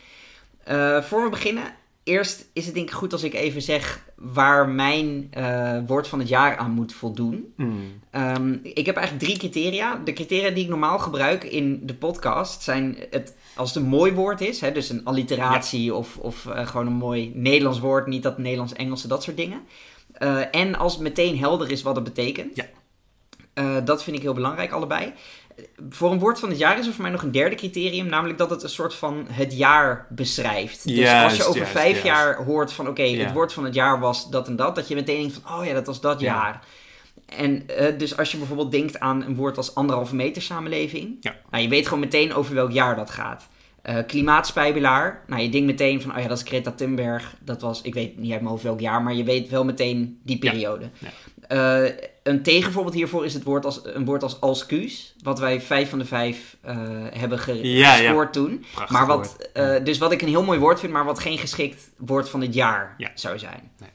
Eh, 0.65 1.03
voor 1.03 1.23
we 1.25 1.29
beginnen, 1.31 1.63
eerst 2.09 2.49
is 2.53 2.65
het 2.67 2.75
denk 2.75 2.89
ik 2.89 2.95
goed 2.95 3.13
als 3.13 3.23
ik 3.23 3.35
even 3.35 3.63
zeg 3.63 4.07
waar 4.15 4.69
mijn 4.69 5.29
eh, 5.31 5.79
woord 5.87 6.09
van 6.09 6.19
het 6.19 6.29
jaar 6.29 6.57
aan 6.57 6.71
moet 6.71 6.93
voldoen. 6.93 7.53
Mm. 7.57 8.01
Ehm, 8.11 8.53
ik 8.63 8.87
heb 8.87 8.97
eigenlijk 8.97 9.27
drie 9.27 9.39
criteria. 9.39 10.01
De 10.05 10.13
criteria 10.13 10.51
die 10.51 10.65
ik 10.65 10.71
normaal 10.71 10.99
gebruik 10.99 11.45
in 11.45 11.81
de 11.87 11.95
podcast 11.95 12.63
zijn 12.63 12.97
het, 13.11 13.37
als 13.57 13.75
het 13.75 13.83
een 13.83 13.89
mooi 13.89 14.13
woord 14.13 14.41
is, 14.41 14.61
hè, 14.61 14.73
dus 14.73 14.89
een 14.89 15.05
alliteratie 15.05 15.95
of, 15.95 16.17
of 16.17 16.47
eh, 16.47 16.67
gewoon 16.67 16.87
een 16.87 16.93
mooi 16.93 17.33
Nederlands 17.35 17.79
woord, 17.79 18.07
niet 18.07 18.23
dat 18.23 18.39
Nederlands-Engelse, 18.39 19.09
dat 19.09 19.23
soort 19.23 19.37
dingen. 19.37 19.61
Eh, 20.13 20.55
en 20.55 20.75
als 20.75 20.93
het 20.93 21.03
meteen 21.03 21.39
helder 21.39 21.71
is 21.71 21.83
wat 21.83 21.95
het 21.95 22.05
betekent. 22.05 22.57
Ja. 22.57 22.67
Dat 23.85 24.03
vind 24.03 24.17
ik 24.17 24.23
heel 24.23 24.35
belangrijk, 24.35 24.73
allebei. 24.73 25.13
Voor 25.91 26.13
een 26.13 26.19
woord 26.19 26.39
van 26.39 26.49
het 26.49 26.59
jaar 26.59 26.79
is 26.79 26.87
er 26.87 26.93
voor 26.93 27.03
mij 27.03 27.11
nog 27.11 27.23
een 27.23 27.31
derde 27.33 27.57
criterium, 27.57 28.07
namelijk 28.07 28.39
dat 28.39 28.51
het 28.51 28.63
een 28.63 28.69
soort 28.69 28.95
van 28.95 29.27
het 29.31 29.57
jaar 29.57 30.07
beschrijft. 30.11 30.87
Dus 30.89 31.13
als 31.13 31.37
je 31.37 31.45
over 31.45 31.67
vijf 31.67 32.03
jaar 32.03 32.45
hoort 32.45 32.73
van 32.73 32.89
oké, 32.89 33.03
het 33.03 33.33
woord 33.33 33.53
van 33.53 33.65
het 33.65 33.75
jaar 33.75 34.01
was 34.01 34.31
dat 34.31 34.47
en 34.49 34.57
dat, 34.57 34.75
dat 34.75 34.89
je 34.89 34.95
meteen 34.95 35.21
denkt 35.21 35.39
van 35.43 35.59
oh 35.59 35.65
ja, 35.67 35.73
dat 35.75 35.87
was 35.87 36.01
dat 36.01 36.21
Ja. 36.21 36.35
jaar. 36.35 36.65
En 37.27 37.69
eh, 37.69 37.99
dus 37.99 38.17
als 38.17 38.31
je 38.31 38.39
bijvoorbeeld 38.39 38.71
denkt 38.71 39.01
aan 39.01 39.23
een 39.23 39.35
woord 39.35 39.57
als 39.57 39.75
anderhalve 39.75 40.15
meter 40.15 40.43
samenleving, 40.43 41.17
Ja. 41.21 41.37
nou, 41.51 41.63
je 41.63 41.69
weet 41.69 41.85
gewoon 41.85 42.01
meteen 42.01 42.35
over 42.35 42.55
welk 42.55 42.71
jaar 42.73 42.97
dat 42.97 43.11
gaat. 43.11 43.49
Eh 43.89 43.97
klimaatspijbelaar, 44.07 45.23
nou 45.27 45.43
je 45.43 45.49
denkt 45.49 45.67
meteen 45.67 46.03
van, 46.03 46.17
oh 46.17 46.23
ja, 46.23 46.29
dat 46.29 46.37
is 46.39 46.49
Greta 46.49 46.71
Thunberg. 46.73 47.35
Dat 47.41 47.61
was, 47.61 47.83
ik 47.83 47.95
weet 47.95 48.17
niet 48.19 48.31
uit 48.31 48.41
mijn 48.41 48.51
hoofd 48.53 48.63
welk 48.63 48.81
jaar, 48.81 49.03
maar 49.03 49.15
je 49.15 49.25
weet 49.25 49.49
wel 49.49 49.65
meteen 49.65 50.21
die 50.25 50.39
periode. 50.39 50.91
Ja. 50.99 51.85
Eh, 51.85 51.95
een 52.23 52.43
tegenvoorbeeld 52.43 52.95
hiervoor 52.95 53.25
is 53.25 53.35
het 53.35 53.43
woord 53.43 53.65
als, 53.65 53.81
een 53.85 54.05
woord 54.05 54.23
als 54.23 54.41
alscuus, 54.41 55.15
wat 55.23 55.39
wij 55.39 55.61
vijf 55.61 55.89
van 55.91 55.99
de 55.99 56.05
vijf 56.05 56.57
eh, 56.61 56.77
hebben 57.13 57.39
ge- 57.39 57.69
Ja, 57.69 57.95
ja. 57.95 58.03
gescoord 58.07 58.33
toen. 58.33 58.65
Prachtig 58.75 58.91
Maar 58.97 59.07
wat, 59.07 59.51
dus 59.85 59.99
wat 59.99 60.13
ik 60.13 60.23
een 60.23 60.29
heel 60.29 60.45
mooi 60.45 60.59
woord 60.59 60.81
vind, 60.81 60.93
maar 60.93 61.05
wat 61.05 61.19
geen 61.19 61.39
geschikt 61.39 61.91
woord 61.97 62.29
van 62.29 62.41
het 62.41 62.55
jaar 62.55 62.95
Ja. 62.99 63.11
zou 63.15 63.39
zijn. 63.39 63.71
Nee. 63.79 63.91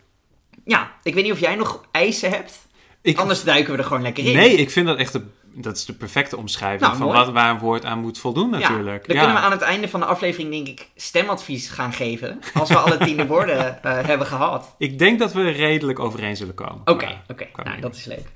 Ja, 0.66 0.92
ik 1.04 1.14
weet 1.14 1.24
niet 1.24 1.34
of 1.34 1.40
jij 1.40 1.56
nog 1.56 1.86
eisen 1.92 2.30
hebt. 2.30 2.68
Ik, 3.02 3.18
Anders 3.18 3.44
duiken 3.44 3.72
we 3.72 3.78
er 3.78 3.84
gewoon 3.86 4.02
lekker 4.04 4.26
in. 4.26 4.34
nee, 4.36 4.54
ik 4.56 4.70
vind 4.72 4.88
dat 4.88 4.98
echt 4.98 5.14
de, 5.14 5.22
dat 5.56 5.78
is 5.78 5.86
de 5.86 5.94
perfecte 5.94 6.38
omschrijving 6.38 6.82
Nou, 6.82 6.98
van 6.98 7.06
mooi. 7.08 7.18
wat, 7.18 7.30
waar 7.34 7.50
een 7.50 7.60
woord 7.60 7.86
aan 7.86 8.00
moet 8.00 8.18
voldoen 8.20 8.50
natuurlijk. 8.50 9.08
Dan 9.08 9.16
Ja. 9.16 9.22
kunnen 9.22 9.42
we 9.42 9.46
aan 9.48 9.52
het 9.52 9.62
einde 9.62 9.88
van 9.90 10.00
de 10.00 10.06
aflevering, 10.06 10.52
denk 10.52 10.68
ik, 10.68 10.88
stemadvies 10.96 11.70
gaan 11.70 11.94
geven. 11.94 12.40
Als 12.54 12.70
we 12.70 12.78
alle 12.78 12.98
tiende 12.98 13.26
woorden 13.28 13.58
eh, 13.84 14.06
hebben 14.06 14.28
gehad. 14.28 14.76
Ik 14.78 15.00
denk 15.00 15.20
dat 15.20 15.34
we 15.34 15.50
redelijk 15.50 16.00
overeen 16.00 16.36
zullen 16.36 16.54
komen. 16.54 16.82
Oké, 16.86 17.22
oké. 17.28 17.48
Nou, 17.64 17.82
dat 17.82 17.96
is 17.96 18.06
leuk. 18.06 18.28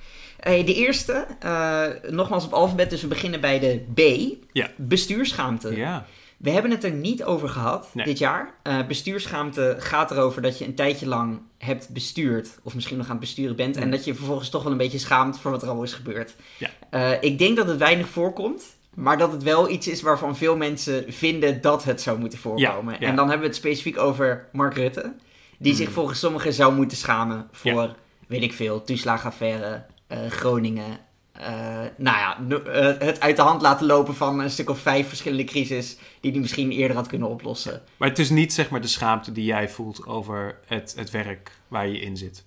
De 0.66 0.74
eerste, 0.74 1.26
eh, 1.40 1.84
nogmaals 2.12 2.46
op 2.46 2.54
alfabet, 2.54 2.90
dus 2.90 3.02
we 3.02 3.08
beginnen 3.08 3.42
bij 3.42 3.60
de 3.60 3.86
B. 3.94 4.00
Ja. 4.52 4.68
Bestuurschaamte. 4.76 5.76
Ja. 5.76 6.06
We 6.38 6.50
hebben 6.50 6.72
het 6.72 6.84
er 6.84 6.92
niet 6.92 7.24
over 7.24 7.50
gehad 7.50 7.90
Nee. 7.94 8.06
dit 8.06 8.18
jaar. 8.18 8.54
Eh, 8.64 8.86
bestuurschaamte 8.88 9.76
gaat 9.80 10.12
erover 10.12 10.42
dat 10.42 10.58
je 10.58 10.66
een 10.66 10.76
tijdje 10.76 11.08
lang 11.08 11.40
hebt 11.58 11.90
bestuurd, 11.90 12.60
of 12.64 12.76
misschien 12.76 12.98
nog 12.98 13.06
aan 13.06 13.12
het 13.12 13.20
besturen 13.20 13.56
bent, 13.56 13.76
en 13.78 13.92
dat 13.92 14.06
je 14.06 14.16
vervolgens 14.16 14.50
toch 14.50 14.64
wel 14.64 14.72
een 14.72 14.78
beetje 14.78 14.98
schaamt 14.98 15.40
voor 15.40 15.52
wat 15.52 15.62
er 15.62 15.70
al 15.70 15.84
is 15.84 15.94
gebeurd. 15.94 16.36
Ja. 16.58 16.70
Eh, 16.90 17.12
ik 17.22 17.38
denk 17.40 17.58
dat 17.58 17.68
het 17.68 17.78
weinig 17.78 18.08
voorkomt, 18.08 18.64
maar 18.94 19.18
dat 19.18 19.32
het 19.32 19.44
wel 19.44 19.70
iets 19.70 19.88
is 19.88 20.02
waarvan 20.02 20.38
veel 20.38 20.58
mensen 20.58 21.06
vinden 21.14 21.62
dat 21.62 21.84
het 21.84 22.02
zou 22.02 22.20
moeten 22.20 22.40
voorkomen. 22.40 22.94
Ja, 22.94 23.00
ja. 23.00 23.08
En 23.08 23.16
dan 23.16 23.26
hebben 23.30 23.42
we 23.48 23.54
het 23.54 23.62
specifiek 23.64 23.98
over 23.98 24.48
Mark 24.52 24.74
Rutte, 24.74 25.14
die 25.60 25.72
Mm. 25.72 25.78
zich 25.78 25.92
volgens 25.92 26.20
sommigen 26.20 26.54
zou 26.54 26.74
moeten 26.76 26.98
schamen 26.98 27.48
voor, 27.52 27.96
weet 28.28 28.44
ik 28.44 28.54
veel, 28.54 28.84
toeslagaffaire, 28.84 29.86
eh, 30.08 30.18
Groningen. 30.30 31.06
Eh, 31.40 31.86
nou 31.98 32.18
ja, 32.18 32.38
eh, 32.66 33.08
het 33.08 33.20
uit 33.20 33.36
de 33.36 33.42
hand 33.42 33.62
laten 33.62 33.86
lopen 33.86 34.16
van 34.16 34.40
een 34.40 34.50
stuk 34.50 34.70
of 34.70 34.80
vijf 34.80 35.08
verschillende 35.08 35.44
crisis 35.44 35.98
die 36.20 36.32
hij 36.32 36.40
misschien 36.40 36.72
eerder 36.72 36.96
had 36.96 37.08
kunnen 37.08 37.30
oplossen. 37.30 37.82
Maar 37.98 38.10
het 38.10 38.20
is 38.20 38.30
niet 38.30 38.54
zeg 38.54 38.70
maar 38.70 38.82
de 38.82 38.88
schaamte 38.88 39.32
die 39.32 39.46
jij 39.46 39.70
voelt 39.70 40.06
over 40.06 40.60
het, 40.66 40.94
het 40.98 41.12
werk 41.12 41.52
waar 41.68 41.88
je 41.88 42.00
in 42.00 42.18
zit. 42.18 42.46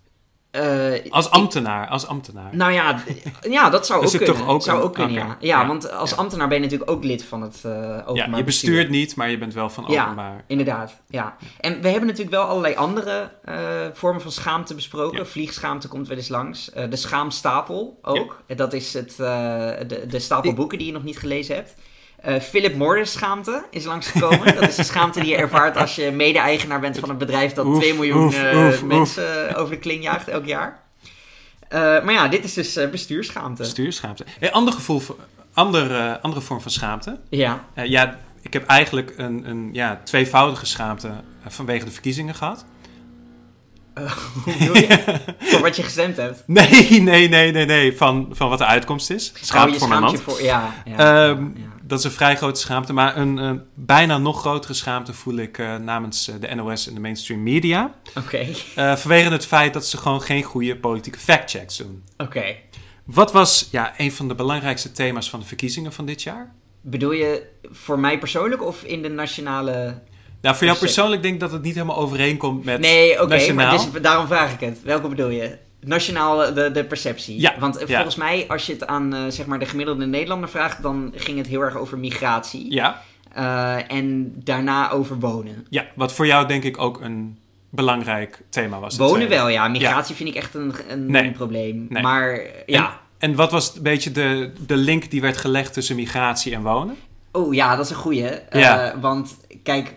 Eh, 0.50 0.92
Als 1.10 1.26
ik- 1.26 1.32
ambtenaar, 1.32 1.88
als 1.88 2.06
ambtenaar. 2.06 2.56
nou 2.56 2.72
ja, 2.72 3.02
ja, 3.50 3.70
dat 3.70 3.86
zou 3.86 4.04
ook 4.04 4.10
kunnen. 4.10 4.46
ook 4.46 4.62
zou 4.62 4.78
een- 4.78 4.84
ook 4.84 4.94
kunnen, 4.94 5.12
ja. 5.12 5.26
ja. 5.26 5.36
ja, 5.60 5.66
want 5.66 5.90
als 5.92 6.10
ja. 6.10 6.16
ambtenaar 6.16 6.48
ben 6.48 6.56
je 6.56 6.62
natuurlijk 6.62 6.90
ook 6.90 7.04
lid 7.04 7.24
van 7.24 7.42
het 7.42 7.60
eh 7.64 7.70
openbaar 7.72 8.14
ja, 8.14 8.36
je 8.36 8.44
bestuur. 8.44 8.44
bestuurt 8.44 8.88
niet, 8.90 9.16
maar 9.16 9.30
je 9.30 9.38
bent 9.38 9.54
wel 9.54 9.70
van 9.70 9.84
Ja. 9.88 10.02
openbaar. 10.02 10.44
Inderdaad, 10.46 10.92
ja. 11.08 11.36
En 11.60 11.80
we 11.80 11.88
hebben 11.88 12.06
natuurlijk 12.06 12.36
wel 12.36 12.44
allerlei 12.44 12.74
andere 12.74 13.30
eh, 13.44 13.56
vormen 13.92 14.22
van 14.22 14.32
schaamte 14.32 14.74
besproken. 14.74 15.18
Ja. 15.18 15.24
Vliegschaamte 15.24 15.88
komt 15.88 16.08
wel 16.08 16.16
eens 16.16 16.28
langs. 16.28 16.70
De 16.88 16.96
schaamstapel 16.96 17.98
ook. 18.02 18.42
Dat 18.56 18.72
is 18.72 18.92
het, 18.94 19.16
de, 19.16 20.04
de 20.08 20.18
stapel 20.18 20.52
boeken 20.54 20.78
die 20.78 20.86
je 20.86 20.92
nog 20.92 21.02
niet 21.04 21.18
gelezen 21.18 21.54
hebt. 21.54 21.74
Eh, 22.22 22.40
Philip 22.40 22.74
Morris 22.76 23.12
schaamte 23.12 23.64
is 23.70 23.84
langsgekomen. 23.84 24.54
dat 24.54 24.68
is 24.68 24.74
de 24.76 24.82
schaamte 24.82 25.20
die 25.20 25.28
je 25.28 25.36
ervaart 25.36 25.76
als 25.76 25.94
je 25.96 26.10
mede-eigenaar 26.10 26.80
bent 26.80 26.98
van 26.98 27.10
een 27.10 27.18
bedrijf 27.18 27.52
dat 27.52 27.66
Oef, 27.66 27.78
2 27.78 27.94
miljoen 27.94 28.24
oef, 28.24 28.42
eh, 28.42 28.66
oef, 28.66 28.84
mensen 28.84 29.48
eh, 29.48 29.58
over 29.58 29.74
de 29.74 29.78
kling 29.80 30.02
jaagt 30.02 30.28
elk 30.28 30.46
jaar. 30.46 30.80
Maar 31.70 32.12
ja, 32.12 32.28
dit 32.28 32.44
is 32.44 32.54
dus 32.54 32.78
bestuurschaamte. 32.90 33.62
Bestuurschaamte. 33.62 34.24
Een 34.40 34.52
ander 34.52 34.74
gevoel, 34.74 35.00
voor- 35.00 35.16
ander, 35.52 35.94
eh, 35.96 36.14
andere 36.22 36.42
vorm 36.42 36.60
van 36.60 36.70
schaamte. 36.70 37.18
ja, 37.28 37.64
ja, 37.74 38.18
ik 38.40 38.52
heb 38.52 38.66
eigenlijk 38.66 39.14
een, 39.16 39.48
een 39.48 39.68
ja, 39.72 40.00
tweevoudige 40.04 40.66
schaamte 40.66 41.10
vanwege 41.48 41.84
de 41.84 41.90
verkiezingen 41.90 42.34
gehad. 42.34 42.64
Uh, 43.98 44.12
hoe 44.44 44.56
bedoel 44.58 44.76
je? 44.76 45.18
voor 45.50 45.60
wat 45.60 45.76
je 45.76 45.82
gestemd 45.82 46.16
hebt? 46.16 46.42
Nee, 46.46 47.00
nee, 47.02 47.28
nee, 47.28 47.52
nee, 47.52 47.66
nee. 47.66 47.96
Van, 47.96 48.28
van 48.30 48.48
wat 48.48 48.58
de 48.58 48.64
uitkomst 48.66 49.10
is. 49.10 49.32
Schaamte 49.40 49.66
Oh, 49.66 49.72
je 49.72 49.78
voor 49.78 49.88
mijn 50.00 50.10
je 50.12 50.18
voor... 50.18 50.42
Ja, 50.42 50.74
ja, 50.84 50.96
Ehm, 51.28 51.44
ja. 51.44 51.69
Dat 51.90 51.98
is 51.98 52.04
een 52.04 52.10
vrij 52.10 52.36
grote 52.36 52.60
schaamte. 52.60 52.92
Maar 52.92 53.16
een, 53.16 53.36
een 53.36 53.62
bijna 53.74 54.18
nog 54.18 54.40
grotere 54.40 54.74
schaamte 54.74 55.12
voel 55.12 55.36
ik 55.36 55.58
eh, 55.58 55.76
namens 55.76 56.28
eh, 56.28 56.34
de 56.40 56.54
NOS 56.54 56.88
en 56.88 56.94
de 56.94 57.00
mainstream 57.00 57.42
media. 57.42 57.94
Oké, 58.16 58.46
Eh, 58.74 58.96
vanwege 58.96 59.30
het 59.30 59.46
feit 59.46 59.72
dat 59.72 59.86
ze 59.86 59.96
gewoon 59.96 60.22
geen 60.22 60.42
goede 60.42 60.76
politieke 60.76 61.18
factchecks 61.18 61.76
doen. 61.76 62.02
oké. 62.16 62.56
Wat 63.04 63.32
was 63.32 63.68
ja, 63.70 63.94
een 63.96 64.12
van 64.12 64.28
de 64.28 64.34
belangrijkste 64.34 64.92
thema's 64.92 65.30
van 65.30 65.40
de 65.40 65.46
verkiezingen 65.46 65.92
van 65.92 66.06
dit 66.06 66.22
jaar? 66.22 66.52
Bedoel 66.80 67.12
je 67.12 67.46
voor 67.70 67.98
mij 67.98 68.18
persoonlijk 68.18 68.62
of 68.62 68.82
in 68.82 69.02
de 69.02 69.08
nationale... 69.08 69.72
Nou, 70.40 70.56
voor 70.56 70.64
jou 70.66 70.78
eh, 70.78 70.84
persoonlijk 70.84 71.22
denk 71.22 71.34
ik 71.34 71.40
dat 71.40 71.52
het 71.52 71.62
niet 71.62 71.74
helemaal 71.74 71.96
overeenkomt 71.96 72.64
met 72.64 72.80
Nee, 72.80 73.22
oké, 73.22 73.52
maar 73.52 73.70
dus, 73.70 74.02
daarom 74.02 74.26
vraag 74.26 74.52
ik 74.52 74.60
het. 74.60 74.82
Welke 74.82 75.08
bedoel 75.08 75.28
je? 75.28 75.58
Nationaal 75.80 76.44
eh, 76.44 76.54
de, 76.54 76.70
de 76.70 76.84
perceptie. 76.84 77.40
Ja, 77.40 77.54
Want 77.58 77.78
ja. 77.86 77.86
volgens 77.94 78.16
mij, 78.16 78.44
als 78.48 78.66
je 78.66 78.72
het 78.72 78.86
aan 78.86 79.14
eh, 79.14 79.20
zeg 79.28 79.46
maar 79.46 79.58
de 79.58 79.66
gemiddelde 79.66 80.06
Nederlander 80.06 80.48
vraagt, 80.48 80.82
dan 80.82 81.12
ging 81.16 81.38
het 81.38 81.46
heel 81.46 81.60
erg 81.60 81.76
over 81.76 81.98
migratie. 81.98 82.72
Ja, 82.72 83.02
Eh, 83.32 83.92
en 83.92 84.32
daarna 84.44 84.90
over 84.90 85.18
wonen. 85.18 85.66
ja, 85.68 85.86
wat 85.94 86.12
voor 86.12 86.26
jou 86.26 86.46
denk 86.46 86.64
ik 86.64 86.78
ook 86.78 87.00
een 87.00 87.38
belangrijk 87.68 88.42
thema 88.48 88.78
was. 88.80 88.96
Wonen 88.96 89.28
wel, 89.28 89.48
ja. 89.48 89.68
Migratie 89.68 90.14
vind 90.14 90.28
ik 90.28 90.34
echt 90.34 90.54
een, 90.54 90.74
een 90.88 91.10
Nee. 91.10 91.30
probleem. 91.30 91.86
Nee. 91.88 92.02
Maar 92.02 92.40
ja. 92.66 93.00
En 93.18 93.34
wat 93.34 93.50
was 93.50 93.76
een 93.76 93.82
beetje 93.82 94.10
de, 94.12 94.52
de 94.66 94.76
link 94.76 95.10
die 95.10 95.20
werd 95.20 95.36
gelegd 95.36 95.72
tussen 95.72 95.96
migratie 95.96 96.54
en 96.54 96.62
wonen? 96.62 96.96
Oh 97.32 97.54
ja, 97.54 97.76
dat 97.76 97.84
is 97.84 97.90
een 97.90 97.96
goeie. 97.96 98.26
Eh, 98.26 98.60
Ja. 98.60 98.94
want 99.00 99.36
kijk, 99.62 99.94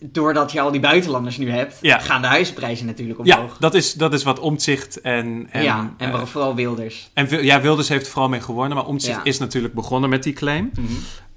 doordat 0.00 0.52
je 0.52 0.60
al 0.60 0.70
die 0.70 0.80
buitenlanders 0.80 1.36
nu 1.36 1.50
hebt, 1.50 1.78
Ja. 1.80 1.98
gaan 1.98 2.20
de 2.22 2.28
huisprijzen 2.28 2.86
natuurlijk 2.86 3.20
Ja, 3.24 3.36
omhoog. 3.36 3.56
dat 3.58 3.74
is, 3.74 3.92
dat 3.92 4.12
is 4.14 4.22
wat 4.22 4.38
Omtzigt 4.38 5.00
en... 5.00 5.48
en 5.50 5.62
ja, 5.62 5.94
en 5.98 6.12
eh, 6.12 6.22
vooral 6.24 6.54
Wilders. 6.54 7.10
en 7.14 7.44
ja, 7.44 7.60
Wilders 7.60 7.88
heeft 7.88 8.04
er 8.06 8.10
vooral 8.12 8.28
mee 8.30 8.40
gewonnen, 8.40 8.76
maar 8.76 8.86
Omtzigt 8.86 9.16
Ja. 9.16 9.24
is 9.24 9.38
natuurlijk 9.38 9.74
begonnen 9.74 10.10
met 10.10 10.22
die 10.22 10.32
claim. 10.32 10.70
Mhm. 10.74 10.86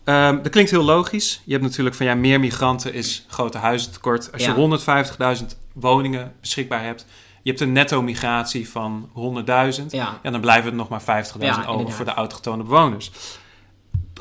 Ehm, 0.04 0.36
dat 0.42 0.50
klinkt 0.52 0.72
heel 0.72 0.84
logisch. 0.84 1.42
Je 1.46 1.52
hebt 1.52 1.64
natuurlijk 1.64 1.96
van 1.96 2.06
ja, 2.06 2.16
meer 2.16 2.40
migranten 2.40 2.94
is 2.94 3.26
grote 3.28 3.58
huizentekort. 3.58 4.32
Als 4.34 4.44
Ja. 4.44 4.48
je 4.50 4.56
150.000 5.42 5.58
woningen 5.74 6.34
beschikbaar 6.42 6.84
hebt, 6.84 7.06
je 7.42 7.50
hebt 7.50 7.62
een 7.62 7.72
netto 7.72 8.02
migratie 8.02 8.70
van 8.70 9.10
100.000. 9.14 9.92
Ja. 9.92 10.20
Ja, 10.24 10.32
dan 10.32 10.42
blijven 10.42 10.70
er 10.72 10.76
nog 10.78 10.90
maar 10.90 11.02
50.000 11.02 11.66
Ja, 11.66 11.66
over 11.72 11.92
voor 11.92 12.06
de 12.06 12.14
autochtone 12.14 12.64
bewoners. 12.64 13.12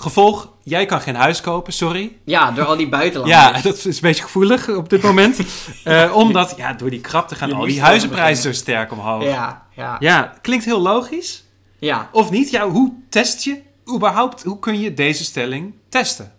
Gevolg, 0.00 0.52
jij 0.62 0.86
kan 0.86 1.00
geen 1.00 1.14
huis 1.14 1.40
kopen, 1.40 1.72
sorry. 1.72 2.16
ja, 2.24 2.50
door 2.50 2.64
al 2.64 2.76
die 2.76 2.88
buitenlanders. 2.88 3.42
Ja, 3.42 3.60
dat 3.70 3.76
is 3.76 3.84
een 3.84 3.98
beetje 4.00 4.22
gevoelig 4.22 4.68
op 4.68 4.88
dit 4.88 5.02
moment. 5.02 5.38
Eh, 5.84 6.16
omdat, 6.16 6.54
ja, 6.56 6.72
door 6.72 6.90
die 6.90 7.00
krapte 7.00 7.34
gaan 7.34 7.52
al 7.52 7.64
die 7.64 7.80
huizenprijzen 7.82 8.42
zo 8.42 8.52
sterk 8.60 8.92
omhoog. 8.92 9.24
ja, 9.24 9.66
ja. 9.74 9.96
Ja, 9.98 10.34
klinkt 10.42 10.64
heel 10.64 10.80
logisch. 10.80 11.44
ja. 11.78 12.08
Of 12.12 12.30
niet? 12.30 12.50
Ja, 12.50 12.68
hoe 12.68 12.92
test 13.08 13.44
je 13.44 13.62
überhaupt, 13.94 14.42
hoe 14.42 14.58
kun 14.58 14.80
je 14.80 14.94
deze 14.94 15.24
stelling 15.24 15.74
testen? 15.88 16.32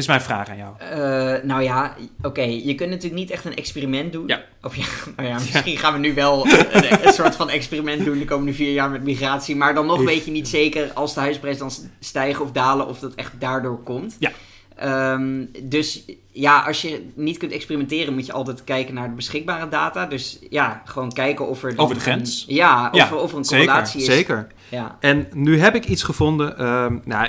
Is 0.00 0.06
mijn 0.06 0.20
vraag 0.20 0.48
aan 0.48 0.56
jou. 0.56 0.74
Eh, 0.78 1.44
nou 1.44 1.62
ja, 1.62 1.94
oké, 2.22 2.42
je 2.42 2.74
kunt 2.74 2.90
natuurlijk 2.90 3.20
niet 3.20 3.30
echt 3.30 3.44
een 3.44 3.56
experiment 3.56 4.12
doen. 4.12 4.26
Ja. 4.26 4.42
Of 4.62 4.76
ja, 4.76 4.84
nou 5.16 5.28
ja, 5.28 5.34
misschien 5.34 5.76
gaan 5.76 5.92
we 5.92 5.98
nu 5.98 6.14
wel 6.14 6.46
een, 6.46 7.06
een 7.06 7.12
soort 7.12 7.36
van 7.36 7.50
experiment 7.50 8.04
doen 8.04 8.18
de 8.18 8.24
komende 8.24 8.52
vier 8.54 8.72
jaar 8.72 8.90
met 8.90 9.02
migratie. 9.02 9.56
Maar 9.56 9.74
dan 9.74 9.86
nog 9.86 10.02
weet 10.04 10.24
je 10.24 10.30
niet 10.30 10.48
zeker 10.48 10.90
als 10.92 11.14
de 11.14 11.20
huisprijzen 11.20 11.60
dan 11.60 11.72
stijgen 12.00 12.44
of 12.44 12.52
dalen 12.52 12.86
of 12.86 12.98
dat 12.98 13.14
echt 13.14 13.32
daardoor 13.40 13.82
komt. 13.82 14.16
Ja. 14.18 14.30
Ehm, 14.76 15.44
dus 15.62 16.04
ja, 16.32 16.60
als 16.60 16.82
je 16.82 17.10
niet 17.14 17.36
kunt 17.38 17.52
experimenteren, 17.52 18.14
moet 18.14 18.26
je 18.26 18.32
altijd 18.32 18.64
kijken 18.64 18.94
naar 18.94 19.08
de 19.08 19.14
beschikbare 19.14 19.68
data. 19.68 20.06
Dus 20.06 20.38
ja, 20.50 20.82
gewoon 20.84 21.12
kijken 21.12 21.48
of 21.48 21.62
er. 21.62 21.72
Over 21.76 21.94
de 21.94 22.00
grens? 22.00 22.44
Een, 22.48 22.54
ja, 22.54 22.88
of, 22.92 22.96
Ja, 22.96 23.08
er, 23.08 23.16
of 23.16 23.32
er 23.32 23.38
een 23.38 23.44
Zeker, 23.44 23.64
correlatie 23.66 24.00
is. 24.00 24.06
zeker. 24.06 24.46
Ja. 24.68 24.96
En 25.00 25.28
nu 25.34 25.58
heb 25.60 25.74
ik 25.74 25.84
iets 25.86 26.02
gevonden. 26.02 26.58
ehm, 26.58 26.98
nou, 27.04 27.28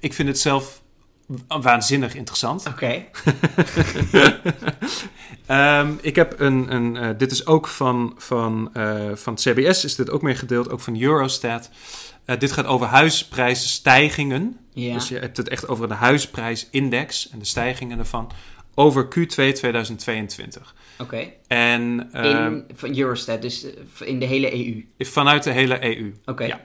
ik 0.00 0.12
vind 0.14 0.28
het 0.28 0.38
zelf 0.38 0.81
waanzinnig 1.48 2.14
interessant. 2.14 2.66
Oké. 2.66 3.04
Ehm, 5.46 5.92
ik 6.00 6.16
heb 6.16 6.40
een, 6.40 6.74
een 6.74 6.96
eh, 6.96 7.08
dit 7.16 7.32
is 7.32 7.46
ook 7.46 7.68
van, 7.68 8.14
van, 8.16 8.70
eh, 8.72 9.10
van 9.14 9.32
het 9.32 9.42
CBS, 9.42 9.84
is 9.84 9.94
dit 9.94 10.10
ook 10.10 10.22
meegedeeld, 10.22 10.70
ook 10.70 10.80
van 10.80 11.00
Eurostat. 11.00 11.70
Eh, 12.24 12.38
dit 12.38 12.52
gaat 12.52 12.66
over 12.66 12.86
huisprijsstijgingen. 12.86 14.58
Ja. 14.72 14.94
Dus 14.94 15.08
je 15.08 15.18
hebt 15.18 15.36
het 15.36 15.48
echt 15.48 15.68
over 15.68 15.88
de 15.88 15.94
huisprijsindex 15.94 17.28
en 17.30 17.38
de 17.38 17.44
stijgingen 17.44 17.98
ervan. 17.98 18.30
Over 18.74 19.04
Q2 19.04 19.34
2022. 19.34 20.74
Oké. 20.98 21.28
En 21.46 22.08
ehm, 22.12 22.54
In 22.54 22.64
van 22.74 22.98
Eurostat, 22.98 23.42
dus 23.42 23.66
in 24.04 24.18
de 24.18 24.26
hele 24.26 24.66
EU. 24.66 24.84
vanuit 24.98 25.42
de 25.42 25.50
hele 25.50 25.96
EU. 25.96 26.14
Oké. 26.24 26.44
Ja. 26.44 26.60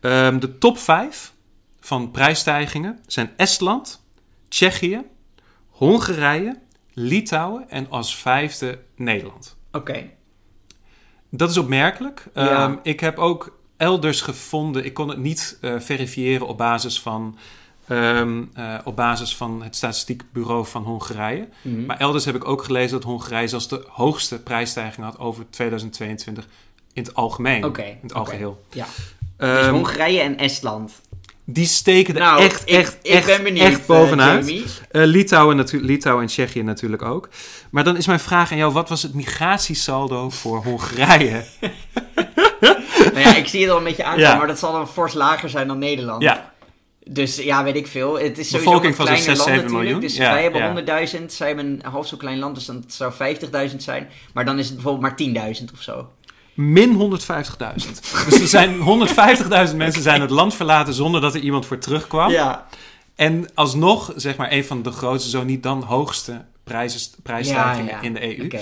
Ehm, 0.00 0.38
de 0.38 0.58
top 0.58 0.78
5 0.78 1.32
van 1.80 2.10
prijsstijgingen 2.10 2.98
zijn 3.06 3.30
Estland, 3.36 4.01
Tsjechië, 4.52 5.02
Hongarije, 5.68 6.58
Litouwen 6.92 7.70
en 7.70 7.86
als 7.90 8.16
vijfde 8.16 8.78
Nederland. 8.96 9.56
Oké. 9.72 10.10
Dat 11.28 11.50
is 11.50 11.56
opmerkelijk. 11.58 12.26
Ja. 12.34 12.64
Ehm, 12.64 12.76
ik 12.82 13.00
heb 13.00 13.18
ook 13.18 13.58
elders 13.76 14.20
gevonden, 14.20 14.84
ik 14.84 14.94
kon 14.94 15.08
het 15.08 15.18
niet 15.18 15.58
eh, 15.60 15.74
verifiëren 15.78 16.46
op 16.46 16.58
basis 16.58 17.00
van, 17.00 17.38
ehm, 17.86 18.42
eh, 18.54 18.74
op 18.84 18.96
basis 18.96 19.36
van 19.36 19.62
het 19.62 19.76
statistiek 19.76 20.22
bureau 20.32 20.66
van 20.66 20.82
Hongarije. 20.82 21.48
Mhm. 21.62 21.86
Maar 21.86 21.96
elders 21.96 22.24
heb 22.24 22.34
ik 22.34 22.48
ook 22.48 22.64
gelezen 22.64 22.90
dat 22.90 23.02
Hongarije 23.04 23.48
zelfs 23.48 23.68
de 23.68 23.84
hoogste 23.88 24.42
prijsstijging 24.42 25.06
had 25.06 25.18
over 25.18 25.50
2022 25.50 26.48
in 26.92 27.02
het 27.02 27.14
algemeen. 27.14 27.64
Oké, 27.64 27.82
In 27.82 27.98
het 28.02 28.14
algeheel. 28.14 28.64
Ja. 28.70 28.86
Ehm, 29.36 29.54
Dus 29.54 29.66
Hongarije 29.66 30.20
en 30.20 30.36
Estland. 30.36 31.00
Die 31.44 31.66
steken 31.66 32.14
er 32.14 32.20
Nou, 32.20 32.42
echt, 32.42 32.62
ik, 32.62 32.68
echt, 32.76 32.96
ik 33.02 33.10
echt, 33.12 33.26
ben 33.26 33.42
benieuwd, 33.42 33.66
echt 33.66 33.80
eh, 33.80 33.86
bovenuit. 33.86 34.46
Eh, 34.90 35.02
Litouwen, 35.04 35.56
natu- 35.56 35.80
Litouwen 35.84 36.22
en 36.22 36.28
Tsjechië 36.28 36.62
natuurlijk 36.62 37.02
ook. 37.02 37.28
Maar 37.70 37.84
dan 37.84 37.96
is 37.96 38.06
mijn 38.06 38.20
vraag 38.20 38.50
aan 38.52 38.56
jou: 38.58 38.72
wat 38.72 38.88
was 38.88 39.02
het 39.02 39.14
migratiesaldo 39.14 40.30
voor 40.30 40.62
Hongarije? 40.64 41.44
nou 43.14 43.18
ja, 43.20 43.36
ik 43.36 43.46
zie 43.48 43.60
het 43.62 43.70
al 43.70 43.78
een 43.78 43.84
beetje 43.84 44.04
aankomen, 44.04 44.28
Ja. 44.30 44.36
maar 44.36 44.46
dat 44.46 44.58
zal 44.58 44.72
dan 44.72 44.88
fors 44.88 45.14
lager 45.14 45.48
zijn 45.50 45.66
dan 45.68 45.78
Nederland. 45.78 46.22
Ja, 46.22 46.52
Dus 47.04 47.36
ja, 47.36 47.64
weet 47.64 47.76
ik 47.76 47.86
veel. 47.86 48.18
Het 48.18 48.38
is 48.38 48.48
sowieso 48.48 48.58
Bevolking 48.70 48.98
een 48.98 49.04
kleiner 49.04 49.24
6, 49.24 49.26
land 49.36 49.48
7 49.48 49.54
natuurlijk. 49.62 49.82
miljoen. 49.84 50.00
Dus 50.00 50.16
Ja, 50.16 50.32
wij 50.32 50.42
hebben 50.42 50.86
ja. 50.86 51.06
100.000, 51.18 51.24
zij 51.26 51.46
hebben 51.46 51.64
een 51.66 51.80
half 51.90 52.06
zo 52.06 52.16
klein 52.16 52.38
land, 52.38 52.54
dus 52.54 52.64
dan 52.66 52.84
zou 52.86 53.12
50.000 53.70 53.76
zijn. 53.76 54.08
Maar 54.34 54.44
dan 54.44 54.58
is 54.58 54.66
het 54.66 54.74
bijvoorbeeld 54.74 55.34
maar 55.34 55.50
10.000 55.58 55.64
of 55.74 55.82
zo. 55.82 56.08
Min 56.54 57.20
150.000. 57.20 57.24
dus 58.28 58.40
er 58.40 58.46
zijn 58.46 58.78
150.000 59.70 59.76
mensen 59.76 60.02
zijn 60.02 60.20
het 60.20 60.30
land 60.30 60.54
verlaten 60.54 60.94
zonder 60.94 61.20
dat 61.20 61.34
er 61.34 61.40
iemand 61.40 61.66
voor 61.66 61.78
terugkwam. 61.78 62.30
Ja. 62.30 62.66
En 63.14 63.48
alsnog, 63.54 64.12
zeg 64.16 64.36
maar, 64.36 64.52
een 64.52 64.64
van 64.64 64.82
de 64.82 64.90
grootste, 64.90 65.30
zo 65.30 65.44
niet 65.44 65.62
dan 65.62 65.82
hoogste 65.82 66.44
prijzen, 66.64 67.00
prijsstijgingen 67.22 67.90
Ja, 67.90 67.96
ja. 67.96 68.02
in 68.02 68.12
de 68.14 68.38
EU. 68.38 68.60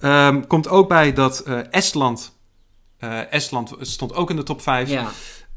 Ehm, 0.00 0.40
komt 0.46 0.68
ook 0.68 0.88
bij 0.88 1.12
dat 1.12 1.38
eh, 1.40 1.58
Estland, 1.70 2.32
eh, 2.98 3.32
Estland 3.32 3.72
stond 3.80 4.14
ook 4.14 4.30
in 4.30 4.36
de 4.36 4.42
top 4.42 4.62
5, 4.62 4.88
Ja. 4.90 5.08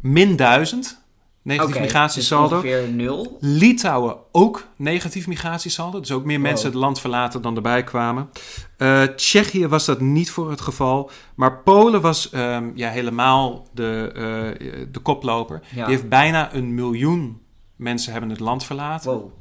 min 0.02 0.36
1000 0.36 1.04
negatief 1.46 1.80
migratiesaldo. 1.80 2.62
Dus 2.62 2.72
ongeveer 2.72 2.90
nul. 2.90 3.38
Litouwen 3.40 4.16
ook 4.32 4.68
negatief 4.76 5.28
migratiesaldo. 5.28 6.00
Dus 6.00 6.12
ook 6.12 6.26
meer 6.26 6.38
Wow. 6.38 6.46
mensen 6.46 6.66
het 6.68 6.76
land 6.76 7.00
verlaten 7.00 7.42
dan 7.42 7.56
erbij 7.56 7.84
kwamen. 7.84 8.30
Eh, 8.78 9.04
Tsjechië 9.04 9.68
was 9.68 9.86
dat 9.86 10.00
niet 10.02 10.32
voor 10.32 10.50
het 10.50 10.62
geval. 10.62 11.10
Maar 11.36 11.58
Polen 11.58 12.02
was 12.02 12.30
ehm, 12.30 12.72
ja, 12.76 12.90
helemaal 12.90 13.68
de, 13.74 14.12
eh, 14.14 14.86
de 14.92 15.00
koploper. 15.00 15.62
Ja. 15.76 15.86
Die 15.86 15.96
heeft 15.96 16.10
bijna 16.10 16.54
een 16.54 16.74
miljoen 16.76 17.42
mensen 17.76 18.12
hebben 18.12 18.30
het 18.30 18.40
land 18.40 18.64
verlaten. 18.66 19.12
Wow. 19.12 19.32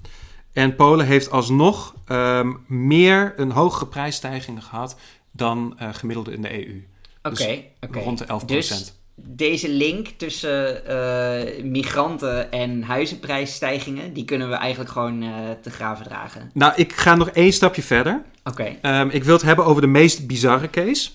En 0.53 0.77
Polen 0.77 1.07
heeft 1.07 1.31
alsnog 1.31 1.95
ehm, 2.07 2.53
meer 2.67 3.33
een 3.37 3.51
hogere 3.51 3.87
prijsstijging 3.87 4.65
gehad 4.65 4.97
dan 5.33 5.75
eh, 5.79 5.89
gemiddelde 5.93 6.33
in 6.33 6.43
de 6.43 6.53
EU. 6.67 6.87
Oké, 7.23 7.35
Dus 7.35 7.63
oké. 7.81 7.99
Rond 7.99 8.19
de 8.19 8.25
11 8.25 8.45
Dus 8.45 8.95
deze 9.17 9.69
link 9.69 10.07
tussen 10.09 10.87
eh, 10.87 11.65
migranten 11.65 12.53
en 12.53 12.83
huizenprijsstijgingen, 12.83 14.13
die 14.13 14.25
kunnen 14.25 14.49
we 14.49 14.55
eigenlijk 14.55 14.91
gewoon 14.91 15.23
eh, 15.23 15.31
te 15.63 15.71
graven 15.71 16.05
dragen. 16.05 16.51
Nou, 16.55 16.73
ik 16.77 16.93
ga 16.93 17.15
nog 17.15 17.29
één 17.29 17.53
stapje 17.53 17.83
verder. 17.83 18.23
Oké. 18.45 18.77
Ehm, 18.83 19.09
ik 19.09 19.25
wil 19.25 19.35
het 19.35 19.43
hebben 19.43 19.65
over 19.65 19.83
de 19.83 19.89
meest 19.89 20.27
bizarre 20.27 20.71
case. 20.71 21.11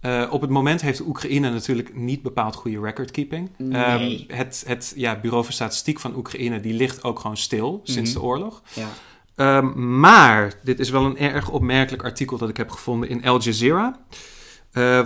Eh, 0.00 0.28
op 0.30 0.40
het 0.40 0.50
moment 0.50 0.80
heeft 0.80 0.98
de 0.98 1.04
Oekraïne 1.06 1.50
natuurlijk 1.50 1.96
niet 1.96 2.22
bepaald 2.22 2.54
goede 2.54 2.80
recordkeeping. 2.80 3.50
Ehm, 3.58 3.98
Nee. 3.98 4.24
het 4.28 4.64
het 4.66 4.92
ja, 4.96 5.20
Bureau 5.20 5.44
voor 5.44 5.52
Statistiek 5.52 6.00
van 6.00 6.16
Oekraïne 6.16 6.60
die 6.60 6.74
ligt 6.74 7.04
ook 7.04 7.18
gewoon 7.18 7.36
stil 7.36 7.80
sinds 7.84 8.10
Mhm. 8.10 8.18
de 8.20 8.24
oorlog. 8.26 8.62
Ja. 8.72 8.88
Ehm, 9.36 9.98
maar 10.00 10.52
dit 10.62 10.78
is 10.78 10.90
wel 10.90 11.04
een 11.04 11.18
erg 11.18 11.48
opmerkelijk 11.50 12.02
artikel 12.04 12.38
dat 12.38 12.48
ik 12.48 12.56
heb 12.56 12.70
gevonden 12.70 13.08
in 13.08 13.24
Al 13.24 13.40
Jazeera. 13.42 13.98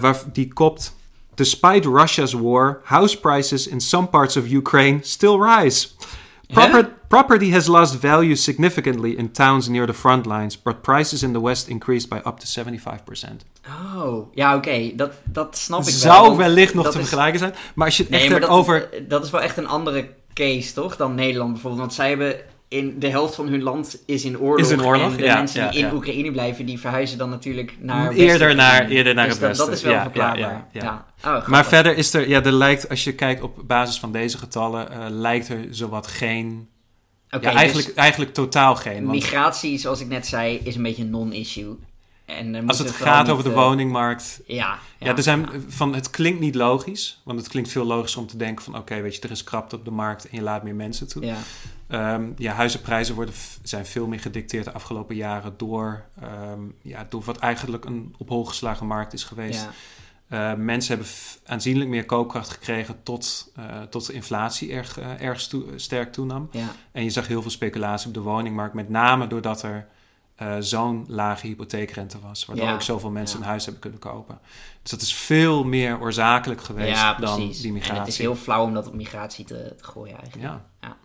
waar 0.01 0.23
die 0.33 0.53
kopt... 0.53 0.97
Despite 1.37 1.89
Russia's 1.89 2.35
war, 2.35 2.81
house 2.85 3.15
prices 3.17 3.67
in 3.67 3.81
some 3.81 4.07
parts 4.07 4.37
of 4.37 4.51
Ukraine 4.53 4.99
still 5.03 5.39
rise. 5.39 5.89
Proper, 6.53 6.89
property 7.09 7.51
has 7.51 7.67
lost 7.67 7.97
value 8.01 8.35
significantly 8.37 9.11
in 9.17 9.31
towns 9.33 9.69
near 9.69 9.87
the 9.87 9.93
front 9.95 10.27
lines, 10.27 10.63
but 10.63 10.83
prices 10.83 11.23
in 11.23 11.33
the 11.33 11.41
West 11.43 11.69
increased 11.69 12.09
by 12.09 12.17
up 12.17 12.39
to 12.39 12.47
75%. 12.47 13.45
Oh, 13.97 14.35
ja, 14.35 14.57
oké. 14.57 14.93
Dat, 14.95 15.13
dat 15.25 15.57
snap 15.57 15.79
ik 15.81 15.85
wel. 15.85 15.95
Zou 15.95 16.37
wellicht 16.37 16.75
nog 16.75 16.85
te 16.85 16.91
is- 16.91 16.95
vergelijken 17.09 17.39
zijn. 17.39 17.55
Maar 17.75 17.87
als 17.87 17.97
je 17.97 18.03
het 18.03 18.13
echt 18.13 18.23
Nee, 18.23 18.31
hebt 18.31 18.43
dat, 18.47 18.51
over... 18.51 18.89
dat 19.09 19.25
is 19.25 19.31
wel 19.31 19.41
echt 19.41 19.57
een 19.57 19.67
andere 19.69 20.09
case, 20.35 20.73
toch? 20.73 20.97
Dan 20.97 21.15
Nederland 21.15 21.53
bijvoorbeeld. 21.53 21.83
Want 21.83 21.95
zij 21.95 22.09
hebben 22.09 22.37
in 22.69 22.99
de 22.99 23.09
helft 23.09 23.35
van 23.35 23.49
hun 23.49 23.63
land 23.63 24.03
is 24.07 24.25
in 24.25 24.39
oorlog. 24.39 24.59
Is 24.67 24.71
in 24.73 24.83
oorlog, 24.85 25.11
En 25.11 25.17
de 25.17 25.23
ja, 25.23 25.35
mensen 25.37 25.63
ja, 25.63 25.71
die 25.71 25.81
in. 25.87 25.93
Oekraïne 25.93 26.31
blijven, 26.33 26.67
die 26.67 26.81
verhuizen 26.81 27.19
dan 27.19 27.31
natuurlijk 27.31 27.77
naar 27.81 28.13
Eerder 28.13 28.55
naar- 28.55 28.89
eerder 28.89 29.15
naar 29.15 29.25
Dus 29.25 29.33
het 29.33 29.41
dat, 29.43 29.49
westen. 29.51 29.67
dat 29.67 29.75
is 29.77 29.83
wel 29.83 30.01
verklaarbaar. 30.01 30.67
ja, 30.73 31.05
Oh. 31.25 31.47
Maar 31.49 31.65
verder 31.67 31.97
is 31.97 32.15
er... 32.15 32.29
Ja, 32.29 32.43
er 32.43 32.53
lijkt, 32.53 32.89
als 32.89 33.05
je 33.05 33.15
kijkt 33.15 33.43
op 33.43 33.61
basis 33.67 33.99
van 33.99 34.13
deze 34.13 34.39
getallen... 34.39 34.91
eh, 34.91 34.99
lijkt 35.09 35.49
er 35.49 35.67
zowat 35.71 36.07
geen... 36.07 36.69
Ja, 37.29 37.39
dus 37.39 37.53
eigenlijk, 37.55 37.95
eigenlijk 37.95 38.35
totaal 38.35 38.77
geen. 38.77 39.01
Want 39.07 39.07
migratie, 39.19 39.79
zoals 39.79 40.01
ik 40.01 40.09
net 40.09 40.27
zei, 40.27 40.61
is 40.65 40.77
een 40.77 40.83
beetje 40.83 41.03
een 41.03 41.11
non-issue. 41.11 41.77
En, 42.27 42.55
eh, 42.55 42.67
als 42.67 42.79
het 42.79 42.93
vooral 42.93 43.15
gaat 43.15 43.29
over 43.29 43.45
de 43.45 43.51
eh, 43.51 43.57
woningmarkt... 43.57 44.41
Ja, 44.47 44.79
Ja, 44.99 45.17
er 45.17 45.23
zijn 45.23 45.49
van 45.69 45.95
het 45.95 46.11
klinkt 46.11 46.41
niet 46.41 46.55
logisch, 46.55 47.21
want 47.25 47.39
het 47.39 47.49
klinkt 47.49 47.71
veel 47.71 47.85
logischer 47.85 48.21
om 48.21 48.27
te 48.27 48.37
denken 48.37 48.65
van 48.65 48.77
oké, 48.77 49.01
weet 49.01 49.15
je, 49.15 49.21
er 49.21 49.31
is 49.31 49.45
krapte 49.45 49.77
op 49.77 49.85
de 49.85 49.91
markt 49.91 50.29
en 50.29 50.37
je 50.37 50.43
laat 50.43 50.63
meer 50.63 50.75
mensen 50.75 51.09
toe. 51.09 51.25
Ja, 51.25 51.37
Ehm, 51.89 52.33
ja, 52.37 52.53
huizenprijzen 52.53 53.15
worden, 53.15 53.35
zijn 53.63 53.87
veel 53.87 54.07
meer 54.07 54.21
gedicteerd 54.21 54.65
de 54.65 54.73
afgelopen 54.73 55.17
jaren 55.17 55.55
door, 55.57 56.05
ehm, 56.21 56.61
ja, 56.83 57.07
door 57.09 57.23
wat 57.23 57.39
eigenlijk 57.39 57.85
een 57.85 58.15
op 58.19 58.29
hol 58.29 58.45
geslagen 58.45 58.87
markt 58.87 59.13
is 59.13 59.25
geweest. 59.25 59.61
ja. 59.61 59.71
Eh, 60.29 60.55
mensen 60.55 60.95
hebben 60.95 61.13
aanzienlijk 61.45 61.91
meer 61.91 62.05
koopkracht 62.05 62.51
gekregen 62.51 63.03
tot, 63.03 63.53
eh, 63.57 63.83
tot 63.83 64.07
de 64.07 64.13
inflatie 64.13 64.73
erg, 64.73 64.99
erg 64.99 65.49
sterk 65.77 66.13
toenam. 66.13 66.49
ja. 66.53 66.73
En 66.93 67.05
je 67.05 67.11
zag 67.11 67.27
heel 67.27 67.43
veel 67.43 67.51
speculatie 67.51 68.09
op 68.09 68.15
de 68.15 68.21
woningmarkt, 68.21 68.75
met 68.75 68.89
name 68.89 69.27
doordat 69.27 69.63
er 69.63 69.87
eh, 70.37 70.57
zo'n 70.59 71.05
lage 71.09 71.47
hypotheekrente 71.47 72.19
was, 72.21 72.45
waardoor 72.45 72.67
Ja, 72.67 72.75
ook 72.75 72.83
zoveel 72.83 73.11
mensen 73.11 73.39
ja. 73.39 73.45
een 73.45 73.51
huis 73.51 73.63
hebben 73.65 73.83
kunnen 73.83 74.01
kopen. 74.01 74.39
Dus 74.83 74.91
dat 74.91 75.01
is 75.01 75.15
veel 75.15 75.65
meer 75.65 76.01
oorzakelijk 76.01 76.61
geweest 76.63 77.01
ja, 77.01 77.15
dan 77.15 77.37
die 77.37 77.73
migratie. 77.73 77.95
En 77.95 77.99
het 78.01 78.09
is 78.09 78.19
heel 78.19 78.37
flauw 78.37 78.65
om 78.65 78.75
dat 78.75 78.87
op 78.87 78.95
migratie 78.95 79.45
te, 79.45 79.75
te 79.77 79.85
gooien 79.85 80.19
eigenlijk. 80.19 80.61
Ja. 80.81 80.97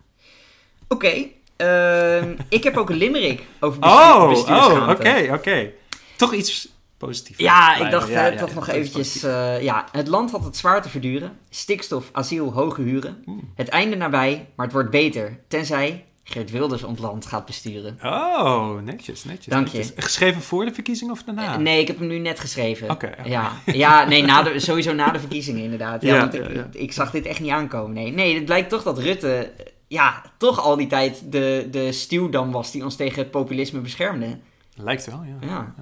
Oké, 0.88 1.26
ehm, 1.56 2.36
ik 2.50 2.64
heb 2.64 2.78
ook 2.78 2.90
een 2.90 2.98
limerick 2.98 3.46
over 3.60 3.80
bestuur, 3.80 4.56
Oh, 4.56 4.72
oh, 4.72 4.90
oké, 4.90 5.30
oké. 5.34 5.72
Toch 6.18 6.34
iets 6.34 6.70
positiefs. 6.98 7.40
Ja, 7.40 7.76
ik 7.76 7.92
dacht 7.92 8.38
toch 8.38 8.54
nog 8.54 8.66
dat 8.66 8.76
is 8.76 8.82
eventjes... 8.82 9.24
eh, 9.24 9.62
ja, 9.62 9.86
het 9.92 10.08
land 10.08 10.32
had 10.32 10.44
het 10.44 10.58
zwaar 10.58 10.82
te 10.82 10.90
verduren. 10.90 11.38
Stikstof, 11.50 12.10
asiel, 12.12 12.54
hoge 12.54 12.82
huren. 12.82 13.22
Hmm. 13.26 13.52
Het 13.56 13.70
einde 13.70 13.96
nabij, 13.96 14.50
maar 14.56 14.66
het 14.66 14.76
wordt 14.76 14.90
beter. 14.90 15.40
Tenzij 15.48 16.06
Geert 16.24 16.52
Wilders 16.52 16.84
ons 16.84 17.00
land 17.00 17.26
gaat 17.26 17.46
besturen. 17.46 17.98
Oh, 18.04 18.82
netjes, 18.82 19.24
netjes. 19.24 19.46
Dank 19.54 19.68
je. 19.68 19.92
Geschreven 19.96 20.42
voor 20.42 20.66
de 20.66 20.74
verkiezing 20.74 21.12
of 21.12 21.24
daarna? 21.24 21.54
Eh, 21.54 21.60
Nee, 21.60 21.82
ik 21.82 21.88
heb 21.88 21.98
hem 22.00 22.08
nu 22.08 22.18
net 22.18 22.40
geschreven. 22.40 22.90
Oké. 22.90 23.12
Ja, 23.26 23.52
ja 23.66 24.08
nee, 24.08 24.24
na 24.24 24.44
de, 24.44 24.60
sowieso 24.60 24.94
na 24.94 25.12
de 25.12 25.20
verkiezingen 25.20 25.64
inderdaad. 25.64 26.02
Ja, 26.02 26.14
Ja, 26.14 26.20
want 26.20 26.34
ik, 26.34 26.48
ja, 26.48 26.54
ja. 26.54 26.68
ik 26.72 26.92
zag 26.92 27.12
dit 27.12 27.26
echt 27.26 27.40
niet 27.40 27.52
aankomen. 27.52 27.94
Nee, 27.94 28.12
nee 28.12 28.36
het 28.36 28.46
blijkt 28.46 28.70
toch 28.70 28.84
dat 28.84 29.00
Rutte... 29.00 29.52
Ja, 29.88 30.22
toch 30.38 30.60
al 30.60 30.76
die 30.76 30.88
tijd 30.88 31.32
de, 31.32 31.68
de 31.72 31.92
stuwdam 31.92 32.52
was 32.52 32.72
die 32.72 32.84
ons 32.84 32.96
tegen 32.96 33.20
het 33.20 33.32
populisme 33.32 33.80
beschermde. 33.80 34.38
Lijkt 34.76 35.06
wel, 35.06 35.24
ja. 35.24 35.48
Ja. 35.48 35.74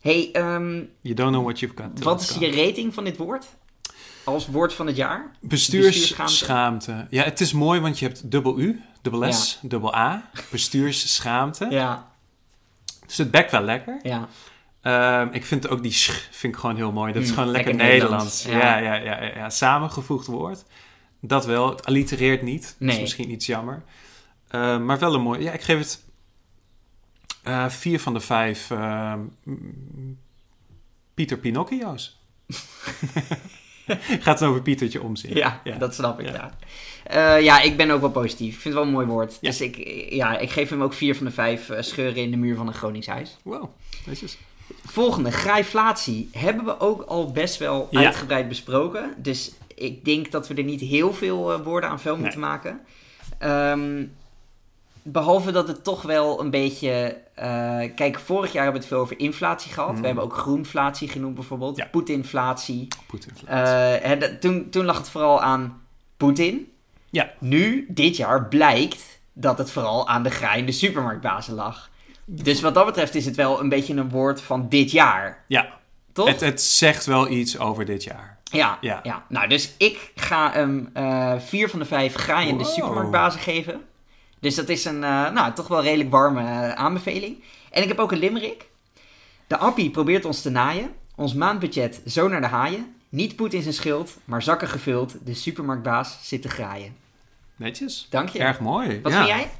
hey, 0.00 0.28
ehm, 0.32 0.80
You 1.00 1.14
don't 1.14 1.30
know 1.32 1.42
what 1.44 1.60
you've 1.60 1.82
got. 1.82 2.02
wat 2.02 2.20
is 2.20 2.36
je 2.38 2.64
rating 2.64 2.94
van 2.94 3.04
dit 3.04 3.16
woord? 3.16 3.46
Als 4.24 4.46
woord 4.46 4.72
van 4.74 4.86
het 4.86 4.96
jaar? 4.96 5.30
Bestuursschaamte. 5.40 7.06
Ja, 7.10 7.22
het 7.22 7.40
is 7.40 7.52
mooi, 7.52 7.80
want 7.80 7.98
je 7.98 8.06
hebt 8.06 8.30
dubbel 8.30 8.58
U, 8.58 8.80
dubbel 9.02 9.32
S, 9.32 9.58
dubbel 9.62 9.94
A. 9.94 10.30
Bestuursschaamte. 10.50 11.66
Ja, 11.70 12.10
Dus 13.06 13.16
het 13.16 13.30
bekt 13.30 13.50
wel 13.50 13.60
lekker. 13.62 13.98
ja. 14.02 14.28
Ehm, 14.82 15.28
ik 15.32 15.44
vind 15.44 15.68
ook 15.68 15.82
die 15.82 15.92
sch 15.92 16.28
vind 16.30 16.54
ik 16.54 16.60
gewoon 16.60 16.76
heel 16.76 16.92
mooi. 16.92 17.12
Dat 17.12 17.22
is 17.22 17.28
Mm, 17.28 17.34
gewoon 17.34 17.50
lekker, 17.50 17.72
lekker 17.74 17.88
Nederlands. 17.92 18.44
Nederlands, 18.44 18.76
Ja. 18.84 18.94
ja. 18.94 19.20
Ja, 19.20 19.22
ja, 19.36 19.50
Samengevoegd 19.50 20.26
woord. 20.26 20.64
Dat 21.20 21.46
wel. 21.46 21.68
Het 21.70 21.84
allitereert 21.86 22.42
niet. 22.42 22.62
Dat 22.62 22.88
is 22.88 22.94
Nee. 22.94 23.00
misschien 23.00 23.30
iets 23.30 23.46
jammer. 23.46 23.82
Ehm, 24.48 24.84
maar 24.84 24.98
wel 24.98 25.14
een 25.14 25.20
mooi. 25.20 25.40
Ja, 25.42 25.52
ik 25.52 25.62
geef 25.62 25.78
het 25.78 26.04
eh, 27.42 27.68
vier 27.68 28.00
van 28.00 28.12
de 28.14 28.20
vijf 28.20 28.70
ehm, 28.70 29.20
Pieter 31.14 31.38
Pinocchio's. 31.38 32.20
Gaat 34.24 34.40
het 34.40 34.48
over 34.48 34.62
Pietertje 34.62 35.02
omzien. 35.02 35.34
Ja, 35.36 35.60
Ja. 35.64 35.76
dat 35.76 35.94
snap 35.94 36.20
ik, 36.20 36.26
Ja. 36.26 36.32
ja. 36.32 36.50
Eh, 37.36 37.42
ja, 37.44 37.60
ik 37.60 37.76
ben 37.76 37.90
ook 37.90 38.00
wel 38.00 38.10
positief. 38.10 38.54
Ik 38.54 38.60
vind 38.60 38.64
het 38.64 38.72
wel 38.74 38.82
een 38.82 38.90
mooi 38.90 39.06
woord. 39.06 39.38
Dus 39.40 39.60
ik, 39.60 39.76
ja, 40.12 40.38
ik 40.38 40.50
geef 40.50 40.68
hem 40.70 40.82
ook 40.82 40.92
vier 40.94 41.16
van 41.16 41.26
de 41.26 41.32
vijf 41.32 41.70
eh, 41.70 41.82
scheuren 41.82 42.22
in 42.22 42.30
de 42.30 42.36
muur 42.36 42.56
van 42.56 42.66
een 42.66 42.74
Groningshuis. 42.74 43.36
Wow, 43.42 43.64
netjes. 44.06 44.38
Volgende, 44.84 45.30
grijflatie. 45.30 46.28
Hebben 46.32 46.64
we 46.64 46.80
ook 46.80 47.02
al 47.02 47.32
best 47.32 47.58
wel 47.58 47.88
uitgebreid 47.92 48.48
besproken. 48.48 49.14
Dus 49.16 49.52
ik 49.74 50.04
denk 50.04 50.30
dat 50.30 50.48
we 50.48 50.54
er 50.54 50.64
niet 50.64 50.80
heel 50.80 51.12
veel 51.14 51.52
eh, 51.52 51.60
woorden 51.64 51.90
aan 51.90 52.00
vuil 52.00 52.16
moeten 52.16 52.40
maken. 52.40 52.80
Ehm, 53.38 54.04
behalve 55.02 55.52
dat 55.52 55.68
het 55.68 55.84
toch 55.84 56.02
wel 56.02 56.40
een 56.40 56.50
beetje... 56.50 57.16
eh, 57.34 57.78
kijk, 57.94 58.18
vorig 58.18 58.52
jaar 58.52 58.62
hebben 58.62 58.80
we 58.82 58.86
het 58.86 58.96
veel 58.96 59.02
over 59.04 59.18
inflatie 59.18 59.72
gehad. 59.72 60.00
We 60.00 60.06
hebben 60.06 60.24
ook 60.24 60.36
groenflatie 60.36 61.08
genoemd 61.08 61.34
bijvoorbeeld. 61.34 61.76
Ja. 61.76 61.84
Poetinflatie. 61.90 62.88
Poetinflatie. 63.06 63.98
Eh, 64.00 64.28
toen, 64.38 64.70
toen 64.70 64.84
lag 64.84 64.96
het 64.98 65.08
vooral 65.08 65.40
aan 65.42 65.82
Poetin. 66.16 66.72
Ja. 67.10 67.30
Nu, 67.38 67.86
dit 67.88 68.16
jaar, 68.16 68.46
blijkt 68.48 69.20
dat 69.32 69.58
het 69.58 69.70
vooral 69.70 70.08
aan 70.08 70.22
de 70.22 70.30
graaiende 70.30 70.72
supermarktbazen 70.72 71.54
lag. 71.54 71.90
Dus 72.24 72.60
wat 72.60 72.74
dat 72.74 72.86
betreft 72.86 73.14
is 73.14 73.24
het 73.24 73.36
wel 73.36 73.60
een 73.60 73.68
beetje 73.68 73.94
een 73.94 74.10
woord 74.10 74.40
van 74.40 74.68
dit 74.68 74.90
jaar. 74.90 75.44
ja, 75.48 75.68
Toch? 76.12 76.28
het, 76.28 76.40
het 76.40 76.62
zegt 76.62 77.06
wel 77.06 77.28
iets 77.28 77.58
over 77.58 77.84
dit 77.84 78.04
jaar. 78.04 78.38
ja, 78.44 78.78
ja. 78.80 79.00
Ja. 79.02 79.24
Nou, 79.28 79.48
dus 79.48 79.74
ik 79.78 80.12
ga 80.14 80.50
hem 80.52 80.90
eh, 80.92 81.32
vier 81.38 81.68
van 81.70 81.78
de 81.78 81.84
vijf 81.84 82.14
graaiende 82.14 82.64
Wow. 82.64 82.72
supermarktbazen 82.72 83.40
geven. 83.40 83.80
Dus 84.42 84.54
dat 84.54 84.68
is 84.68 84.84
een, 84.84 85.04
eh, 85.04 85.30
nou, 85.30 85.52
toch 85.52 85.68
wel 85.68 85.82
redelijk 85.82 86.10
warme 86.10 86.40
eh, 86.40 86.72
aanbeveling. 86.72 87.42
En 87.70 87.82
ik 87.82 87.88
heb 87.88 87.98
ook 87.98 88.12
een 88.12 88.18
limerick. 88.18 88.66
De 89.46 89.56
appie 89.56 89.90
probeert 89.90 90.24
ons 90.24 90.42
te 90.42 90.50
naaien. 90.50 90.90
Ons 91.16 91.34
maandbudget 91.34 92.02
zo 92.06 92.28
naar 92.28 92.40
de 92.40 92.46
haaien. 92.46 92.94
Niet 93.08 93.36
poet 93.36 93.54
in 93.54 93.62
zijn 93.62 93.74
schild, 93.74 94.16
maar 94.24 94.42
zakken 94.42 94.68
gevuld. 94.68 95.14
De 95.24 95.34
supermarktbaas 95.34 96.18
zit 96.22 96.42
te 96.42 96.48
graaien. 96.48 96.96
Netjes. 97.56 98.06
Dank 98.10 98.28
je. 98.28 98.38
Erg 98.38 98.60
mooi. 98.60 99.00
Wat 99.02 99.12
ja. 99.12 99.24
vind 99.24 99.38
jij? 99.38 99.50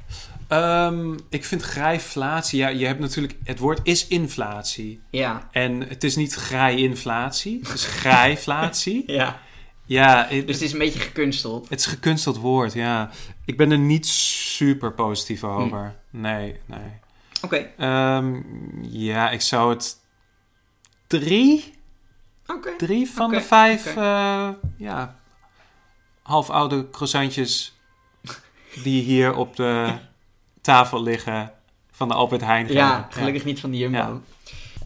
Ehm, 0.47 1.17
ik 1.29 1.45
vind 1.45 1.61
grijflatie, 1.61 2.59
ja, 2.59 2.67
je 2.67 2.85
hebt 2.85 2.99
natuurlijk, 2.99 3.35
het 3.43 3.59
woord 3.59 3.79
is 3.83 4.07
inflatie. 4.07 5.01
Ja. 5.09 5.47
En 5.51 5.87
het 5.87 6.03
is 6.03 6.15
niet 6.15 6.33
grijinflatie, 6.33 7.59
het 7.59 7.73
is 7.73 7.85
grijflatie. 7.85 9.03
ja. 9.11 9.39
Ja, 9.85 10.25
het, 10.29 10.47
Dus 10.47 10.55
het 10.55 10.65
is 10.65 10.71
een 10.71 10.79
beetje 10.79 10.99
gekunsteld. 10.99 11.69
het 11.69 11.79
is 11.79 11.85
gekunsteld 11.85 12.37
woord, 12.37 12.73
ja. 12.73 13.09
Ik 13.45 13.57
ben 13.57 13.71
er 13.71 13.79
niet 13.79 14.05
super 14.07 14.93
positief 14.93 15.43
over. 15.43 15.95
Nee, 16.09 16.55
nee. 16.65 17.01
Oké. 17.41 17.69
Ehm, 17.77 18.41
ja, 18.81 19.29
ik 19.31 19.41
zou 19.41 19.69
het 19.73 19.97
drie, 21.07 21.73
Oké. 22.47 22.75
drie 22.77 23.09
van 23.09 23.31
de 23.31 23.41
vijf, 23.41 23.85
eh, 23.95 24.49
ja, 24.77 25.19
half 26.21 26.49
oude 26.49 26.89
croissantjes 26.89 27.77
die 28.83 29.03
hier 29.03 29.35
op 29.35 29.55
de 29.55 29.93
tafel 30.61 31.03
liggen 31.03 31.51
van 31.91 32.07
de 32.07 32.13
Albert 32.13 32.41
Heijn. 32.41 32.73
Ja, 32.73 33.07
gelukkig 33.09 33.45
niet 33.45 33.59
van 33.59 33.71
de 33.71 33.77
Jumbo. 33.77 34.21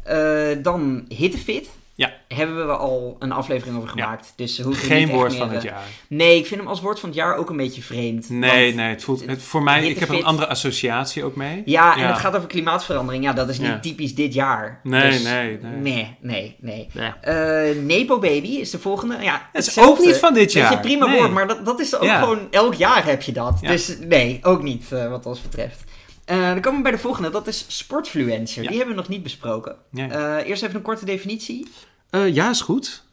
Eh, 0.04 0.64
dan 0.64 1.06
Hittefit. 1.08 1.70
Ja. 1.98 2.14
Hebben 2.28 2.68
we 2.68 2.74
al 2.74 3.16
een 3.20 3.32
aflevering 3.32 3.78
over 3.78 3.90
gemaakt. 3.90 4.34
Dus 4.36 4.62
Geen 4.72 4.98
niet 5.06 5.10
woord 5.16 5.30
meer, 5.30 5.38
van 5.40 5.50
het 5.50 5.64
jaar. 5.64 5.84
Nee, 6.08 6.38
ik 6.38 6.46
vind 6.46 6.60
hem 6.60 6.70
als 6.70 6.82
woord 6.82 7.00
van 7.00 7.10
het 7.10 7.18
jaar 7.18 7.36
ook 7.36 7.50
een 7.50 7.58
beetje 7.58 7.82
vreemd. 7.82 8.30
Nee, 8.30 8.74
nee, 8.74 8.90
het 8.90 9.04
voelt 9.04 9.26
het, 9.26 9.42
voor 9.44 9.64
mij. 9.64 9.88
Ik 9.88 10.00
heb 10.00 10.10
een 10.10 10.24
andere 10.26 10.48
associatie 10.48 11.24
ook 11.24 11.36
mee. 11.36 11.62
Ja, 11.66 11.98
en 11.98 12.08
het 12.08 12.18
gaat 12.18 12.36
over 12.36 12.48
klimaatverandering. 12.48 13.24
Ja, 13.24 13.34
dat 13.34 13.50
is 13.50 13.58
niet 13.60 13.68
Ja. 13.68 13.80
typisch 13.80 14.16
dit 14.16 14.34
jaar. 14.34 14.80
Nee, 14.84 15.10
Dus- 15.12 15.24
nee, 15.24 15.60
nee. 15.62 15.72
Nee, 15.82 16.56
nee, 16.60 16.88
nee. 16.94 17.12
Eh, 17.22 17.76
Nepo 17.84 18.20
Baby 18.20 18.48
is 18.48 18.70
de 18.72 18.80
volgende. 18.80 19.18
Ja, 19.22 19.50
Het 19.54 19.68
is 19.68 19.80
ook 19.80 20.00
niet 20.00 20.18
van 20.18 20.34
dit 20.34 20.44
Weet 20.44 20.52
je, 20.54 20.60
jaar. 20.60 20.80
prima 20.80 21.06
Nee. 21.06 21.18
woord, 21.20 21.32
maar 21.32 21.48
dat, 21.48 21.66
dat 21.66 21.80
is 21.80 21.96
ook 21.96 22.10
gewoon... 22.10 22.48
Elk 22.52 22.74
jaar 22.74 23.06
heb 23.06 23.22
je 23.22 23.32
dat. 23.32 23.60
Dus 23.62 23.98
nee, 24.00 24.40
ook 24.42 24.64
niet 24.64 24.92
eh, 24.92 25.10
wat 25.10 25.26
ons 25.26 25.42
betreft. 25.42 25.84
Eh, 26.28 26.48
dan 26.48 26.62
komen 26.62 26.78
we 26.78 26.84
bij 26.84 26.92
de 26.92 26.98
volgende. 26.98 27.30
Dat 27.30 27.48
is 27.48 27.66
sportfluencer. 27.68 28.64
Ja. 28.64 28.70
Die 28.70 28.78
hebben 28.78 28.96
we 28.96 29.02
nog 29.02 29.10
niet 29.10 29.24
besproken. 29.24 29.76
Ja. 29.92 30.10
Eh, 30.10 30.50
eerst 30.50 30.64
even 30.64 30.76
een 30.76 30.82
korte 30.82 31.06
definitie. 31.06 31.68
Eh, 32.10 32.34
ja, 32.34 32.50
is 32.50 32.62
goed. 32.62 33.06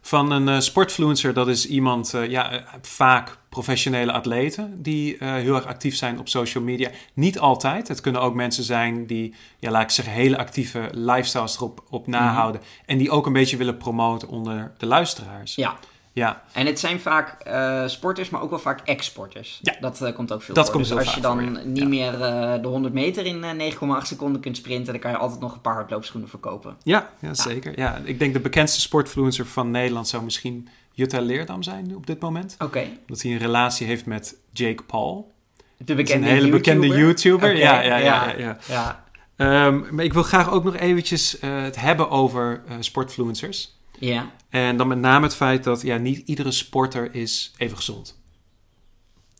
Van 0.00 0.30
een 0.30 0.62
sportfluencer, 0.62 1.34
dat 1.34 1.48
is 1.48 1.66
iemand, 1.66 2.14
ja, 2.28 2.64
vaak 2.82 3.38
professionele 3.48 4.12
atleten 4.12 4.82
die 4.82 5.16
heel 5.18 5.54
erg 5.54 5.66
actief 5.66 5.96
zijn 5.96 6.18
op 6.18 6.28
social 6.28 6.64
media. 6.64 6.90
Niet 7.14 7.38
altijd. 7.38 7.88
Het 7.88 8.00
kunnen 8.00 8.20
ook 8.20 8.34
mensen 8.34 8.64
zijn 8.64 9.06
die, 9.06 9.34
ja, 9.58 9.70
laat 9.70 9.82
ik 9.82 9.90
zeggen, 9.90 10.14
hele 10.14 10.38
actieve 10.38 10.88
lifestyles 10.92 11.56
erop 11.56 11.84
op 11.90 12.06
nahouden. 12.06 12.60
En 12.86 12.98
die 12.98 13.10
ook 13.10 13.26
een 13.26 13.32
beetje 13.32 13.56
willen 13.56 13.76
promoten 13.76 14.28
onder 14.28 14.72
de 14.78 14.86
luisteraars. 14.86 15.54
Ja. 15.54 15.78
Ja, 16.14 16.42
En 16.52 16.66
het 16.66 16.78
zijn 16.80 17.00
vaak 17.00 17.40
eh, 17.42 17.86
sporters, 17.86 18.30
maar 18.30 18.40
ook 18.42 18.50
wel 18.50 18.58
vaak 18.58 18.80
ex-sporters. 18.84 19.58
Ja. 19.62 19.74
Dat 19.80 20.02
eh, 20.02 20.14
komt 20.14 20.32
ook 20.32 20.42
veel 20.42 20.54
Dat 20.54 20.64
voor. 20.64 20.74
komt 20.74 20.88
dus 20.88 20.98
als 20.98 21.14
je 21.14 21.20
dan 21.20 21.40
voor, 21.42 21.52
ja. 21.52 21.60
niet 21.64 21.78
Ja. 21.78 21.88
meer 21.88 22.22
eh, 22.22 22.62
de 22.62 22.68
100 22.68 22.94
meter 22.94 23.26
in 23.26 23.44
eh, 23.44 23.72
9,8 23.72 23.78
seconden 24.06 24.40
kunt 24.40 24.56
sprinten, 24.56 24.92
dan 24.92 25.02
kan 25.02 25.10
je 25.10 25.16
altijd 25.16 25.40
nog 25.40 25.54
een 25.54 25.60
paar 25.60 25.74
hardloopschoenen 25.74 26.28
verkopen. 26.30 26.76
ja, 26.82 27.10
ja 27.20 27.34
zeker. 27.34 27.78
Ja, 27.78 28.00
ik 28.04 28.18
denk 28.18 28.32
de 28.32 28.40
bekendste 28.40 28.80
sportfluencer 28.80 29.46
van 29.46 29.70
Nederland 29.70 30.08
zou 30.08 30.24
misschien 30.24 30.68
Jutta 30.92 31.20
Leerdam 31.20 31.62
zijn 31.62 31.96
op 31.96 32.06
dit 32.06 32.20
moment. 32.20 32.56
Oké. 32.58 32.86
Dat 33.06 33.22
hij 33.22 33.32
een 33.32 33.38
relatie 33.38 33.86
heeft 33.86 34.06
met 34.06 34.36
Jake 34.52 34.82
Paul. 34.82 35.32
De 35.76 35.94
bekende 35.94 36.26
een 36.28 36.34
hele 36.34 36.48
bekende 36.50 36.86
YouTuber. 36.86 37.56
Ja, 37.56 37.80
ja, 37.82 37.96
ja. 37.96 38.28
ja, 38.28 38.34
ja. 38.38 38.56
ja. 38.68 39.04
Ehm, 39.36 39.94
maar 39.94 40.04
ik 40.04 40.12
wil 40.12 40.22
graag 40.22 40.50
ook 40.50 40.64
nog 40.64 40.76
eventjes 40.76 41.36
het 41.40 41.76
hebben 41.80 42.10
over 42.10 42.62
sportfluencers. 42.80 43.72
Ja. 44.04 44.30
En 44.48 44.76
dan 44.76 44.88
met 44.88 44.98
name 44.98 45.24
het 45.26 45.34
feit 45.34 45.64
dat 45.64 45.82
ja, 45.82 45.96
niet 45.96 46.28
iedere 46.28 46.50
sporter 46.50 47.14
is 47.14 47.52
even 47.56 47.76
gezond. 47.76 48.22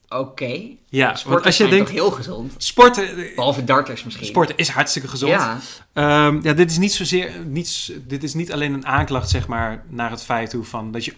Oké. 0.09 0.61
Ja, 0.89 1.15
Sporters 1.15 1.47
als 1.47 1.57
je 1.57 1.69
denkt, 1.69 1.91
heel 1.91 2.11
gezond? 2.11 2.53
sporten, 2.57 3.17
eh, 3.17 3.35
Behalve 3.35 3.65
darters 3.65 4.05
misschien. 4.05 4.27
sporten 4.27 4.57
is 4.57 4.69
hartstikke 4.69 5.09
gezond. 5.09 5.33
Ja. 5.33 5.59
Ehm, 5.93 6.39
ja, 6.43 6.53
dit 6.53 6.71
is 6.71 6.79
niet 6.79 6.93
zozeer, 6.93 7.31
niets, 7.47 7.93
dit 8.07 8.23
is 8.23 8.35
niet 8.35 8.53
alleen 8.53 8.73
een 8.73 8.87
aanklacht 8.87 9.31
zeg 9.31 9.47
maar 9.49 9.85
naar 9.89 10.11
het 10.11 10.23
feit 10.23 10.53
hoe 10.53 10.65
van 10.65 10.91
dat 10.91 11.05
je 11.05 11.15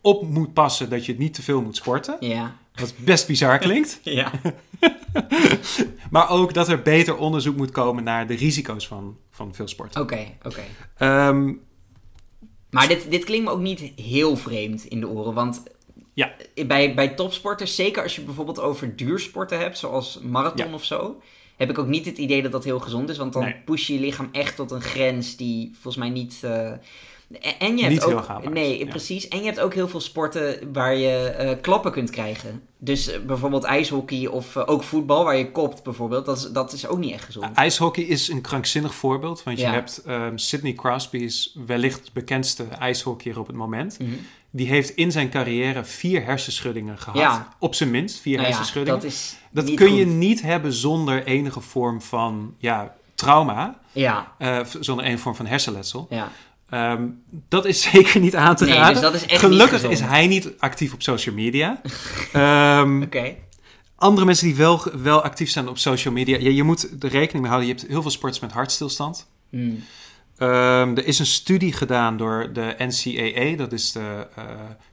op 0.00 0.28
moet 0.28 0.52
passen 0.52 0.90
dat 0.90 1.06
je 1.06 1.18
niet 1.18 1.34
te 1.34 1.42
veel 1.42 1.62
moet 1.62 1.76
sporten. 1.76 2.16
Ja. 2.20 2.56
Wat 2.74 2.94
best 2.96 3.26
bizar 3.26 3.58
klinkt. 3.58 4.00
Ja. 4.20 4.30
Maar 6.10 6.30
ook 6.30 6.54
dat 6.54 6.68
er 6.68 6.82
beter 6.82 7.16
onderzoek 7.16 7.56
moet 7.56 7.70
komen 7.70 8.04
naar 8.04 8.26
de 8.26 8.34
risico's 8.34 8.86
van, 8.86 9.16
van 9.30 9.54
veel 9.54 9.68
sporten. 9.68 10.00
Oké, 10.00 10.26
oké. 10.42 10.60
Ehm, 10.96 11.52
Maar 12.70 12.88
dit, 12.88 13.10
dit 13.10 13.24
klinkt 13.24 13.44
me 13.46 13.52
ook 13.52 13.60
niet 13.60 13.80
heel 13.96 14.36
vreemd 14.36 14.84
in 14.84 15.00
de 15.00 15.08
oren. 15.08 15.34
Want 15.34 15.62
Ja. 16.14 16.32
bij, 16.66 16.94
bij 16.94 17.08
topsporters, 17.08 17.74
zeker 17.74 18.02
als 18.02 18.16
je 18.16 18.22
bijvoorbeeld 18.22 18.60
over 18.60 18.96
duursporten 18.96 19.58
hebt, 19.58 19.78
zoals 19.78 20.20
marathon 20.22 20.68
Ja. 20.68 20.74
of 20.74 20.84
zo, 20.84 21.20
heb 21.56 21.70
ik 21.70 21.78
ook 21.78 21.86
niet 21.86 22.06
het 22.06 22.18
idee 22.18 22.42
dat 22.42 22.52
dat 22.52 22.64
heel 22.64 22.78
gezond 22.80 23.08
is. 23.08 23.16
Want 23.16 23.32
dan 23.32 23.42
Nee. 23.42 23.54
push 23.64 23.86
je 23.86 23.92
je 23.94 24.00
lichaam 24.00 24.28
echt 24.32 24.56
tot 24.56 24.70
een 24.70 24.80
grens 24.82 25.36
die 25.36 25.70
volgens 25.72 25.96
mij 25.96 26.08
niet. 26.10 26.38
eh, 26.42 26.72
en- 27.58 27.76
je 27.76 27.82
hebt 27.82 27.94
Niet 27.94 28.04
heel 28.04 28.28
ook, 28.30 28.42
is, 28.42 28.48
Nee, 28.48 28.78
ja. 28.78 28.86
precies. 28.86 29.28
En 29.28 29.38
je 29.38 29.44
hebt 29.44 29.60
ook 29.60 29.74
heel 29.74 29.88
veel 29.88 30.00
sporten 30.00 30.72
waar 30.72 30.94
je 30.94 31.16
eh, 31.28 31.60
klappen 31.60 31.92
kunt 31.92 32.10
krijgen. 32.10 32.62
Dus 32.78 33.08
eh, 33.10 33.20
bijvoorbeeld 33.20 33.64
ijshockey 33.64 34.26
of 34.26 34.56
eh, 34.56 34.62
ook 34.66 34.82
voetbal, 34.82 35.24
waar 35.24 35.36
je 35.36 35.50
kopt 35.50 35.82
bijvoorbeeld. 35.82 36.26
Dat 36.26 36.36
is, 36.36 36.50
dat 36.52 36.72
is 36.72 36.86
ook 36.86 36.98
niet 36.98 37.12
echt 37.12 37.24
gezond. 37.24 37.54
ijshockey 37.56 38.04
is 38.04 38.28
een 38.28 38.40
krankzinnig 38.40 38.94
voorbeeld. 38.94 39.42
Want 39.42 39.58
je 39.60 39.66
hebt 39.66 40.02
ehm, 40.06 40.36
Sidney 40.36 40.72
Crosby 40.72 41.16
is 41.18 41.56
wellicht 41.66 42.12
bekendste 42.12 42.64
ijshockeyer 42.78 43.38
op 43.38 43.46
het 43.46 43.56
moment. 43.56 43.98
Mhm. 43.98 44.10
Die 44.52 44.66
heeft 44.68 44.90
in 44.90 45.12
zijn 45.12 45.30
carrière 45.30 45.84
vier 45.84 46.24
hersenschuddingen 46.24 46.98
gehad. 46.98 47.18
Ja. 47.18 47.48
Op 47.58 47.74
zijn 47.74 47.90
minst, 47.90 48.20
vier 48.20 48.32
Nou 48.36 48.46
ja, 48.48 48.54
hersenschuddingen. 48.54 49.00
dat 49.00 49.10
is 49.10 49.36
Dat 49.50 49.64
niet 49.64 49.76
kun 49.76 49.94
je 49.94 50.06
niet 50.06 50.42
hebben 50.42 50.72
zonder 50.72 51.24
enige 51.24 51.60
vorm 51.60 52.02
van 52.02 52.54
ja, 52.58 52.94
trauma. 53.14 53.78
Ja, 53.92 54.32
eh, 54.38 54.60
zonder 54.80 55.04
enige 55.04 55.22
vorm 55.22 55.34
van 55.34 55.46
hersenletsel. 55.46 56.06
ja. 56.10 56.28
Ehm, 56.70 57.08
dat 57.48 57.64
is 57.64 57.82
zeker 57.92 58.20
niet 58.20 58.36
aan 58.36 58.56
te 58.56 58.64
Nee, 58.64 58.74
raden. 58.74 58.92
dus 58.92 59.02
dat 59.02 59.14
is 59.14 59.26
echt 59.26 59.40
Gelukkig 59.40 59.82
niet 59.82 59.90
is 59.92 60.00
hij 60.00 60.26
niet 60.26 60.52
actief 60.58 60.92
op 60.92 61.02
social 61.02 61.34
media. 61.34 61.80
Ehm, 62.32 63.02
Oké. 63.02 63.34
andere 63.96 64.26
mensen 64.26 64.46
die 64.46 64.56
wel, 64.56 64.82
wel 65.02 65.22
actief 65.22 65.50
zijn 65.50 65.68
op 65.68 65.78
social 65.78 66.14
media. 66.14 66.38
Je, 66.38 66.54
je 66.54 66.62
moet 66.62 66.82
er 67.02 67.08
rekening 67.10 67.40
mee 67.40 67.50
houden. 67.50 67.68
Je 67.68 67.74
hebt 67.74 67.86
heel 67.86 68.02
veel 68.02 68.10
sporters 68.10 68.42
met 68.42 68.52
hartstilstand. 68.52 69.26
Hmm. 69.50 69.82
Ehm, 70.36 70.96
er 70.96 71.06
is 71.06 71.18
een 71.18 71.26
studie 71.26 71.72
gedaan 71.72 72.16
door 72.16 72.50
de 72.52 72.74
NCAA. 72.78 73.56
Dat 73.56 73.72
is 73.72 73.92
de 73.92 74.26
eh, 74.36 74.44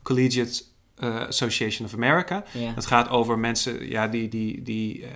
Collegiate 0.03 0.63
eh, 0.95 1.27
Association 1.27 1.87
of 1.87 1.93
America. 1.93 2.43
Ja. 2.51 2.71
Het 2.75 2.85
gaat 2.85 3.09
over 3.09 3.39
mensen 3.39 3.89
ja, 3.89 4.07
die, 4.07 4.29
die, 4.29 4.61
die 4.63 5.03
eh, 5.03 5.09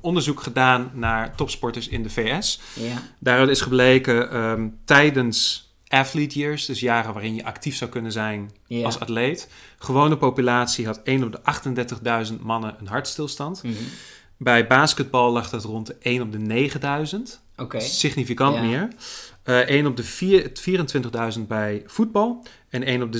onderzoek 0.00 0.40
gedaan 0.42 0.90
naar 0.94 1.34
topsporters 1.34 1.88
in 1.88 2.02
de 2.02 2.10
VS. 2.10 2.60
Ja. 2.74 3.02
Daaruit 3.18 3.50
is 3.50 3.60
gebleken 3.60 4.78
tijdens 4.84 5.70
athlete 5.92 6.38
years, 6.38 6.66
dus 6.66 6.80
jaren 6.80 7.12
waarin 7.12 7.34
je 7.34 7.44
actief 7.44 7.76
zou 7.76 7.90
kunnen 7.90 8.12
zijn 8.12 8.50
als 8.82 9.00
atleet. 9.00 9.48
Gewone 9.78 10.16
populatie 10.16 10.86
had 10.86 11.00
1 11.04 11.24
op 11.24 11.32
de 11.32 11.40
38.000 12.32 12.40
mannen 12.40 12.76
een 12.80 12.86
hartstilstand. 12.86 13.62
Mhm. 13.62 13.74
Bij 14.36 14.66
basketbal 14.66 15.32
lag 15.32 15.50
dat 15.50 15.64
rond 15.64 15.86
de 15.86 15.96
1 16.00 16.22
op 16.22 16.32
de 16.32 16.38
9000. 16.38 17.40
Oké. 17.56 17.80
Significant 17.80 18.54
Ja. 18.54 18.62
meer. 18.62 18.88
Eh 19.42 19.58
1 19.58 19.86
op 19.86 19.96
de 19.96 20.04
vier- 20.04 20.50
24.000 21.34 21.40
bij 21.48 21.82
voetbal 21.86 22.46
en 22.68 22.82
1 22.82 23.02
op 23.02 23.12
de 23.12 23.18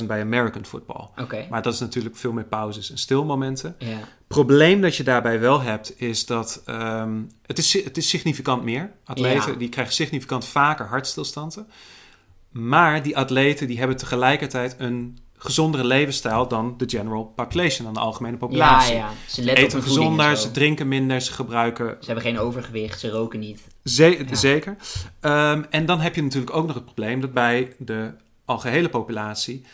36.000 0.00 0.06
bij 0.06 0.20
American 0.20 0.64
football. 0.64 1.08
Maar 1.50 1.62
dat 1.62 1.72
is 1.74 1.80
natuurlijk 1.80 2.16
veel 2.16 2.32
meer 2.32 2.44
pauzes 2.44 2.90
en 2.90 2.98
stilmomenten. 2.98 3.74
Ja. 3.78 3.98
probleem 4.26 4.80
dat 4.80 4.96
je 4.96 5.02
daarbij 5.02 5.40
wel 5.40 5.60
hebt, 5.60 6.00
is 6.00 6.26
dat 6.26 6.62
ehm, 6.64 7.22
het, 7.46 7.58
is, 7.58 7.84
het 7.84 7.96
is 7.96 8.08
significant 8.08 8.62
meer. 8.62 8.90
Atleten 9.04 9.52
Ja. 9.52 9.58
die 9.58 9.68
krijgen 9.68 9.94
significant 9.94 10.44
vaker 10.44 10.86
hartstilstanden. 10.86 11.66
Maar 12.50 13.02
die 13.02 13.16
atleten 13.16 13.66
die 13.66 13.78
hebben 13.78 13.96
tegelijkertijd 13.96 14.74
een 14.78 15.18
gezondere 15.44 15.84
levensstijl 15.84 16.48
dan 16.48 16.74
de 16.76 16.88
general 16.88 17.24
population, 17.24 17.84
dan 17.84 17.94
de 17.94 18.00
algemene 18.00 18.32
Ja, 18.32 18.38
populatie. 18.38 18.94
ja. 18.94 19.10
Ze 19.28 19.42
letten 19.42 19.64
op 19.64 19.70
Eten 19.70 19.82
gezonder, 19.82 20.36
zo. 20.36 20.42
ze 20.42 20.50
drinken 20.50 20.88
minder, 20.88 21.20
ze 21.20 21.32
gebruiken 21.32 21.96
Ze 22.00 22.06
hebben 22.06 22.24
geen 22.24 22.38
overgewicht, 22.38 23.00
ze 23.00 23.10
roken 23.10 23.38
niet. 23.40 23.60
Ze- 23.84 24.24
Ja. 24.28 24.34
Zeker. 24.34 24.76
Ehm, 25.20 25.62
en 25.70 25.86
dan 25.86 26.00
heb 26.00 26.14
je 26.14 26.22
natuurlijk 26.22 26.56
ook 26.56 26.66
nog 26.66 26.74
het 26.74 26.84
probleem 26.84 27.20
dat 27.20 27.32
bij 27.32 27.72
de 27.78 28.10
algehele 28.44 28.88
populatie 28.88 29.64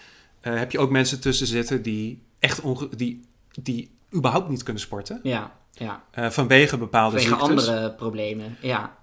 eh, 0.41 0.55
heb 0.59 0.73
je 0.73 0.79
ook 0.79 0.91
mensen 0.91 1.21
tussen 1.21 1.47
zitten 1.47 1.83
die 1.83 2.23
echt 2.39 2.61
onge- 2.61 2.89
die, 2.97 3.25
die 3.63 3.91
überhaupt 4.15 4.49
niet 4.49 4.63
kunnen 4.63 4.83
sporten 4.83 5.21
Ja, 5.23 5.53
ja. 5.73 6.03
eh, 6.11 6.31
vanwege 6.31 6.77
bepaalde 6.79 7.21
Vanwege 7.21 7.45
ziektes. 7.47 7.67
andere 7.69 7.93
problemen. 7.95 8.57
Ja. 8.61 8.99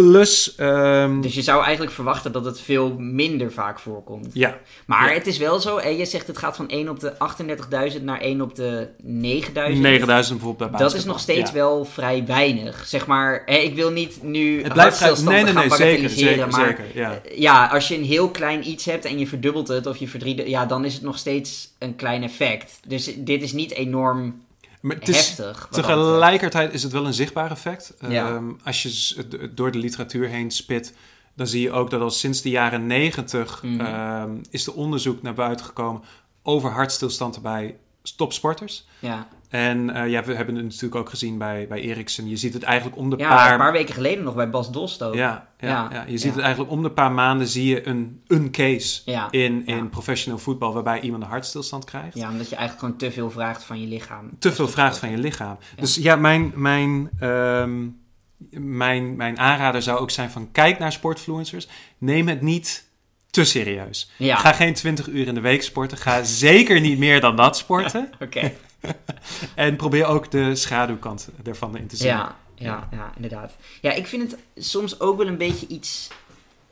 Plus, 0.00 0.54
ehm, 0.54 1.20
Dus 1.20 1.34
je 1.34 1.42
zou 1.42 1.62
eigenlijk 1.62 1.92
verwachten 1.94 2.32
dat 2.32 2.44
het 2.44 2.60
veel 2.60 2.94
minder 2.98 3.52
vaak 3.52 3.78
voorkomt. 3.78 4.28
ja, 4.32 4.58
Maar 4.86 5.08
Ja. 5.08 5.14
het 5.14 5.26
is 5.26 5.38
wel 5.38 5.60
zo, 5.60 5.78
hè, 5.78 5.88
je 5.88 6.04
zegt 6.04 6.26
het 6.26 6.38
gaat 6.38 6.56
van 6.56 6.64
1 6.68 6.88
op 6.88 7.00
de 7.00 7.18
38.000 7.18 8.04
naar 8.04 8.20
1 8.20 8.40
op 8.40 8.54
de 8.54 8.88
9.000. 9.02 9.80
9000 9.82 10.38
bijvoorbeeld 10.38 10.70
bij 10.70 10.80
Dat 10.80 10.94
is 10.94 11.04
nog 11.04 11.20
steeds 11.20 11.50
Ja. 11.50 11.56
wel 11.56 11.84
vrij 11.84 12.26
weinig. 12.26 12.86
Zeg 12.86 13.06
maar, 13.06 13.42
hè, 13.46 13.56
ik 13.56 13.74
wil 13.74 13.90
niet 13.90 14.22
nu 14.22 14.62
Het 14.62 14.72
blijft 14.72 14.96
vrij... 14.96 15.08
Nee, 15.10 15.42
nee, 15.44 15.52
gaan 15.52 15.78
nee, 15.78 16.08
zeker, 16.08 16.48
maar 16.48 16.66
zeker. 16.66 16.84
Ja. 16.94 17.20
ja, 17.34 17.66
als 17.66 17.88
je 17.88 17.94
een 17.94 18.04
heel 18.04 18.28
klein 18.30 18.68
iets 18.68 18.84
hebt 18.84 19.04
en 19.04 19.18
je 19.18 19.26
verdubbelt 19.26 19.68
het 19.68 19.86
of 19.86 19.96
je 19.96 20.08
verdriet, 20.08 20.42
ja, 20.46 20.66
dan 20.66 20.84
is 20.84 20.94
het 20.94 21.02
nog 21.02 21.18
steeds 21.18 21.68
een 21.78 21.96
klein 21.96 22.22
effect. 22.22 22.80
Dus 22.86 23.10
dit 23.16 23.42
is 23.42 23.52
niet 23.52 23.72
enorm 23.72 24.34
Maar 24.80 24.96
het 24.96 25.08
is, 25.08 25.16
heftig. 25.36 25.68
tegelijkertijd 25.70 26.72
is 26.72 26.82
het 26.82 26.92
wel 26.92 27.06
een 27.06 27.14
zichtbaar 27.14 27.50
effect. 27.50 27.94
Ja. 28.08 28.28
Ehm, 28.28 28.50
als 28.64 28.82
je 28.82 29.50
door 29.54 29.70
de 29.70 29.78
literatuur 29.78 30.28
heen 30.28 30.50
spit, 30.50 30.94
dan 31.34 31.46
zie 31.46 31.60
je 31.62 31.72
ook 31.72 31.90
dat 31.90 32.00
al 32.00 32.10
sinds 32.10 32.42
de 32.42 32.50
jaren 32.50 32.86
negentig 32.86 33.62
Mhm. 33.62 33.80
ehm, 33.80 34.30
is 34.50 34.66
er 34.66 34.74
onderzoek 34.74 35.22
naar 35.22 35.34
buiten 35.34 35.66
gekomen 35.66 36.02
over 36.42 36.70
hartstilstanden 36.70 37.42
bij 37.42 37.76
topsporters. 38.16 38.86
Ja, 38.98 39.28
En 39.50 39.90
eh, 39.90 40.10
ja, 40.10 40.24
we 40.24 40.34
hebben 40.34 40.54
het 40.54 40.64
natuurlijk 40.64 40.94
ook 40.94 41.08
gezien 41.08 41.38
bij, 41.38 41.66
bij 41.68 41.80
Eriksen. 41.80 42.28
Je 42.28 42.36
ziet 42.36 42.54
het 42.54 42.62
eigenlijk 42.62 42.96
om 42.96 43.10
de 43.10 43.16
ja 43.16 43.28
paar... 43.28 43.52
een 43.52 43.58
paar 43.58 43.72
weken 43.72 43.94
geleden 43.94 44.24
nog 44.24 44.34
bij 44.34 44.50
Bas 44.50 44.70
Dost 44.70 45.02
ook. 45.02 45.14
ja, 45.14 45.48
ja, 45.58 45.68
Ja, 45.68 45.88
ja, 45.92 46.04
je 46.08 46.18
ziet 46.18 46.34
het 46.34 46.42
eigenlijk 46.42 46.72
om 46.72 46.82
de 46.82 46.90
paar 46.90 47.12
maanden 47.12 47.46
zie 47.46 47.66
je 47.66 47.86
een, 47.86 48.22
een 48.26 48.50
case 48.50 49.02
in, 49.30 49.66
in 49.66 49.88
professioneel 49.88 50.38
voetbal 50.38 50.72
waarbij 50.72 51.00
iemand 51.00 51.22
een 51.22 51.28
hartstilstand 51.28 51.84
krijgt. 51.84 52.16
ja, 52.16 52.30
omdat 52.30 52.48
je 52.48 52.56
eigenlijk 52.56 52.84
gewoon 52.84 53.10
te 53.10 53.16
veel 53.16 53.30
vraagt 53.30 53.64
van 53.64 53.80
je 53.80 53.86
lichaam. 53.86 54.30
Te 54.38 54.52
veel 54.52 54.68
vraagt 54.68 54.98
van 54.98 55.10
je 55.10 55.18
lichaam. 55.18 55.58
Dus 55.76 55.94
ja, 55.94 56.16
mijn, 56.16 56.52
mijn, 56.54 57.10
ehm, 57.18 57.88
mijn, 58.50 59.16
mijn 59.16 59.38
aanrader 59.38 59.82
zou 59.82 59.98
ook 59.98 60.10
zijn 60.10 60.30
van 60.30 60.48
kijk 60.52 60.78
naar 60.78 60.92
sportfluencers. 60.92 61.68
Neem 61.98 62.28
het 62.28 62.40
niet 62.40 62.88
te 63.30 63.44
serieus. 63.44 64.10
Ga 64.18 64.52
geen 64.52 64.74
20 64.74 65.08
uur 65.08 65.26
in 65.26 65.34
de 65.34 65.40
week 65.40 65.62
sporten. 65.62 65.98
Ga 65.98 66.22
zeker 66.22 66.80
niet 66.80 66.98
meer 66.98 67.20
dan 67.20 67.36
dat 67.36 67.56
sporten. 67.56 68.10
oké. 68.20 68.52
En 69.54 69.76
probeer 69.76 70.06
ook 70.06 70.30
de 70.30 70.54
schaduwkant 70.54 71.28
ervan 71.44 71.76
in 71.76 71.86
te 71.86 71.96
zien. 71.96 72.06
Ja, 72.08 72.36
ja, 72.54 72.88
ja, 72.90 73.12
inderdaad. 73.16 73.52
Ja, 73.80 73.92
ik 73.92 74.06
vind 74.06 74.30
het 74.30 74.40
soms 74.64 75.00
ook 75.00 75.18
wel 75.18 75.26
een 75.26 75.36
beetje 75.38 75.66
iets 75.66 76.08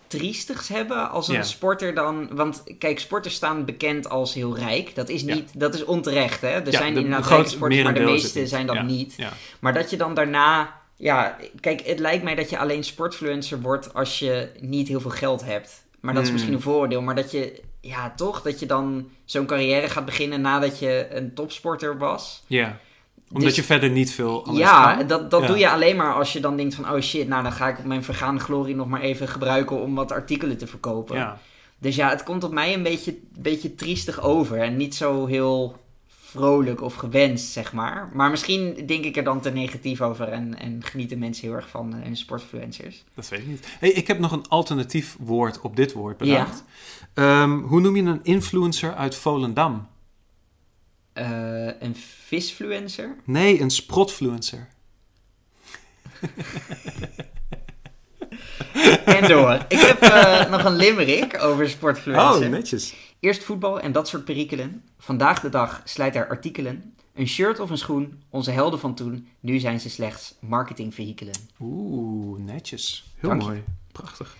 triestigs 0.06 0.68
hebben 0.68 1.10
als 1.10 1.28
een 1.28 1.34
Ja. 1.34 1.42
sporter 1.42 1.94
dan... 1.94 2.28
Want 2.36 2.62
kijk, 2.78 2.98
sporters 2.98 3.34
staan 3.34 3.64
bekend 3.64 4.08
als 4.08 4.34
heel 4.34 4.56
rijk. 4.58 4.94
Dat 4.94 5.08
is, 5.08 5.22
Ja. 5.22 5.34
niet, 5.34 5.50
dat 5.60 5.74
is 5.74 5.84
onterecht, 5.84 6.40
hè? 6.40 6.48
Er 6.48 6.64
Ja, 6.70 6.78
zijn 6.78 6.94
de- 6.94 7.00
inderdaad 7.00 7.28
de 7.28 7.34
rijke 7.34 7.48
sporters, 7.50 7.82
maar 7.82 7.94
de 7.94 8.00
meeste 8.00 8.46
zijn 8.46 8.66
dat 8.66 8.82
niet. 8.82 9.16
Maar 9.60 9.72
dat 9.72 9.90
je 9.90 9.96
dan 9.96 10.14
daarna... 10.14 10.76
Ja, 10.96 11.36
kijk, 11.60 11.80
het 11.86 11.98
lijkt 11.98 12.24
mij 12.24 12.34
dat 12.34 12.50
je 12.50 12.58
alleen 12.58 12.84
sportfluencer 12.84 13.60
wordt 13.60 13.94
als 13.94 14.18
je 14.18 14.50
niet 14.60 14.88
heel 14.88 15.00
veel 15.00 15.10
geld 15.10 15.44
hebt. 15.44 15.84
Maar 16.00 16.14
dat 16.14 16.22
is 16.22 16.28
Hmm. 16.28 16.36
misschien 16.36 16.56
een 16.56 16.62
vooroordeel. 16.64 17.02
Maar 17.02 17.14
dat 17.14 17.30
je, 17.30 17.60
ja, 17.80 18.12
toch, 18.16 18.42
dat 18.42 18.60
je 18.60 18.66
dan 18.66 19.08
zo'n 19.24 19.46
carrière 19.46 19.88
gaat 19.88 20.04
beginnen 20.04 20.40
nadat 20.40 20.78
je 20.78 21.06
een 21.10 21.34
topsporter 21.34 21.98
was. 21.98 22.42
Ja. 22.46 22.78
Omdat 23.28 23.42
Dus- 23.48 23.56
je 23.56 23.62
verder 23.62 23.90
niet 23.90 24.12
veel 24.12 24.44
anders 24.46 24.58
Ja, 24.68 24.94
kan. 24.96 25.06
dat, 25.06 25.30
dat 25.30 25.40
Ja. 25.40 25.46
doe 25.46 25.58
je 25.58 25.70
alleen 25.70 25.96
maar 25.96 26.14
als 26.14 26.32
je 26.32 26.40
dan 26.40 26.56
denkt 26.56 26.74
van... 26.74 26.90
oh 26.92 27.00
shit, 27.00 27.28
nou 27.28 27.42
dan 27.42 27.52
ga 27.52 27.68
ik 27.68 27.84
mijn 27.84 28.04
vergaande 28.04 28.40
glorie 28.40 28.74
nog 28.74 28.86
maar 28.88 29.00
even 29.00 29.28
gebruiken... 29.28 29.80
om 29.82 29.94
wat 29.94 30.12
artikelen 30.12 30.58
te 30.58 30.66
verkopen. 30.66 31.16
Ja. 31.16 31.38
Dus 31.78 31.96
ja, 31.96 32.08
het 32.08 32.22
komt 32.22 32.44
op 32.44 32.52
mij 32.52 32.74
een 32.74 32.82
beetje, 32.82 33.18
beetje 33.38 33.74
triestig 33.74 34.20
over. 34.20 34.58
En 34.60 34.76
niet 34.76 34.94
zo 34.94 35.26
heel 35.26 35.76
vrolijk 36.06 36.82
of 36.82 36.94
gewenst, 36.94 37.52
zeg 37.52 37.72
maar. 37.72 38.10
Maar 38.12 38.30
misschien 38.30 38.86
denk 38.86 39.04
ik 39.04 39.16
er 39.16 39.24
dan 39.24 39.40
te 39.40 39.50
negatief 39.50 40.00
over 40.00 40.28
en, 40.28 40.58
en 40.58 40.80
genieten 40.84 41.18
mensen 41.18 41.46
heel 41.48 41.56
erg 41.56 41.68
van 41.68 41.94
uh, 41.94 42.00
sportfluencers. 42.12 43.04
Dat 43.14 43.28
weet 43.28 43.40
ik 43.40 43.46
niet. 43.46 43.66
Hey, 43.78 43.90
ik 43.90 44.06
heb 44.06 44.18
nog 44.18 44.32
een 44.32 44.48
alternatief 44.48 45.16
woord 45.20 45.60
op 45.60 45.76
dit 45.76 45.92
woord 45.92 46.16
bedacht. 46.16 46.64
Ehm, 47.18 47.58
hoe 47.58 47.80
noem 47.80 47.96
je 47.96 48.02
een 48.02 48.20
influencer 48.22 48.94
uit 48.94 49.14
Volendam? 49.14 49.88
Uh, 51.14 51.80
een 51.80 51.96
visfluencer? 51.96 53.16
Nee, 53.24 53.60
een 53.60 53.70
sprotfluencer. 53.70 54.68
en 59.04 59.28
door. 59.28 59.64
Ik 59.68 59.78
heb 59.78 60.02
uh, 60.02 60.50
nog 60.50 60.64
een 60.64 60.76
limerick 60.76 61.42
over 61.42 61.68
sportfluencer. 61.68 62.44
Oh, 62.44 62.50
netjes. 62.50 62.94
Eerst 63.20 63.42
voetbal 63.44 63.80
en 63.80 63.92
dat 63.92 64.08
soort 64.08 64.24
perikelen. 64.24 64.84
Vandaag 64.98 65.40
de 65.40 65.48
dag 65.48 65.82
slijt 65.84 66.16
er 66.16 66.28
artikelen. 66.28 66.94
Een 67.14 67.28
shirt 67.28 67.60
of 67.60 67.70
een 67.70 67.78
schoen, 67.78 68.22
onze 68.30 68.50
helden 68.50 68.80
van 68.80 68.94
toen. 68.94 69.28
Nu 69.40 69.58
zijn 69.58 69.80
ze 69.80 69.90
slechts 69.90 70.34
marketingvehikelen. 70.40 71.34
Oeh, 71.60 72.40
netjes. 72.40 73.12
Heel 73.16 73.34
mooi. 73.34 73.64
Prachtig. 73.92 74.36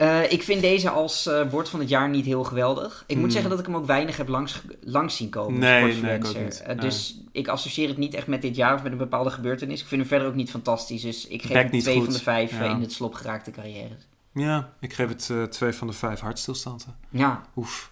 Uh, 0.00 0.32
ik 0.32 0.42
vind 0.42 0.60
deze 0.60 0.90
als 0.90 1.26
uh, 1.26 1.50
woord 1.50 1.68
van 1.68 1.80
het 1.80 1.88
jaar 1.88 2.08
niet 2.08 2.24
heel 2.24 2.44
geweldig. 2.44 3.04
Ik 3.06 3.14
moet 3.14 3.22
Hmm. 3.24 3.32
zeggen 3.32 3.50
dat 3.50 3.58
ik 3.58 3.66
hem 3.66 3.76
ook 3.76 3.86
weinig 3.86 4.16
heb 4.16 4.28
langs, 4.28 4.62
langs 4.80 5.16
zien 5.16 5.28
komen. 5.28 5.58
Nee, 5.60 5.80
sportfluencer. 5.80 6.08
nee, 6.08 6.16
ik 6.18 6.26
ook 6.26 6.44
niet. 6.44 6.60
Uh, 6.60 6.66
Nee. 6.66 6.76
dus 6.76 7.20
ik 7.32 7.48
associeer 7.48 7.88
het 7.88 7.96
niet 7.96 8.14
echt 8.14 8.26
met 8.26 8.42
dit 8.42 8.56
jaar 8.56 8.74
of 8.74 8.82
met 8.82 8.92
een 8.92 8.98
bepaalde 8.98 9.30
gebeurtenis. 9.30 9.80
Ik 9.80 9.86
vind 9.86 10.00
hem 10.00 10.10
verder 10.10 10.28
ook 10.28 10.34
niet 10.34 10.50
fantastisch. 10.50 11.02
Dus 11.02 11.26
ik 11.26 11.42
geef 11.42 11.52
Bek 11.52 11.70
hem 11.70 11.80
twee 11.80 11.94
goed. 11.96 12.04
van 12.04 12.12
de 12.12 12.20
vijf 12.22 12.50
Ja. 12.58 12.64
in 12.64 12.80
het 12.80 12.92
slop 12.92 13.14
geraakte 13.14 13.50
carrières. 13.50 14.06
Ja, 14.32 14.72
ik 14.80 14.92
geef 14.92 15.08
het 15.08 15.28
eh, 15.30 15.42
twee 15.42 15.72
van 15.72 15.86
de 15.86 15.92
vijf 15.92 16.20
hartstilstanden. 16.20 16.96
Ja, 17.10 17.42
Oef. 17.56 17.90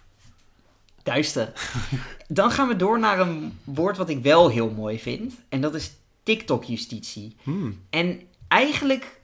duister. 1.03 1.51
Dan 2.27 2.51
gaan 2.51 2.67
we 2.67 2.75
door 2.75 2.99
naar 2.99 3.19
een 3.19 3.57
woord 3.63 3.97
wat 3.97 4.09
ik 4.09 4.23
wel 4.23 4.49
heel 4.49 4.69
mooi 4.69 4.99
vind. 4.99 5.33
En 5.49 5.61
dat 5.61 5.75
is 5.75 5.91
TikTok-justitie. 6.23 7.35
Hmm. 7.43 7.79
En 7.89 8.21
eigenlijk, 8.47 9.19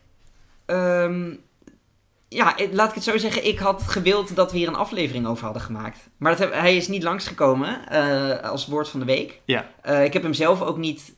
ehm, 0.65 1.36
ja, 2.34 2.56
laat 2.72 2.89
ik 2.89 2.96
het 2.96 3.04
zo 3.04 3.17
zeggen. 3.17 3.48
Ik 3.48 3.60
had 3.60 3.84
gewild 3.84 4.36
dat 4.36 4.52
we 4.52 4.58
hier 4.58 4.67
een 4.67 4.76
aflevering 4.76 5.28
over 5.28 5.43
hadden 5.43 5.62
gemaakt. 5.62 6.00
Maar 6.17 6.32
dat 6.32 6.39
heb, 6.39 6.54
hij 6.54 6.76
is 6.76 6.88
niet 6.88 7.04
langsgekomen 7.04 7.89
eh 7.89 8.50
als 8.50 8.67
woord 8.67 8.89
van 8.89 9.00
de 9.00 9.06
week. 9.06 9.41
Ja. 9.46 9.69
Eh, 9.82 10.04
ik 10.04 10.13
heb 10.13 10.24
hem 10.24 10.34
zelf 10.34 10.62
ook 10.62 10.78
niet 10.78 11.13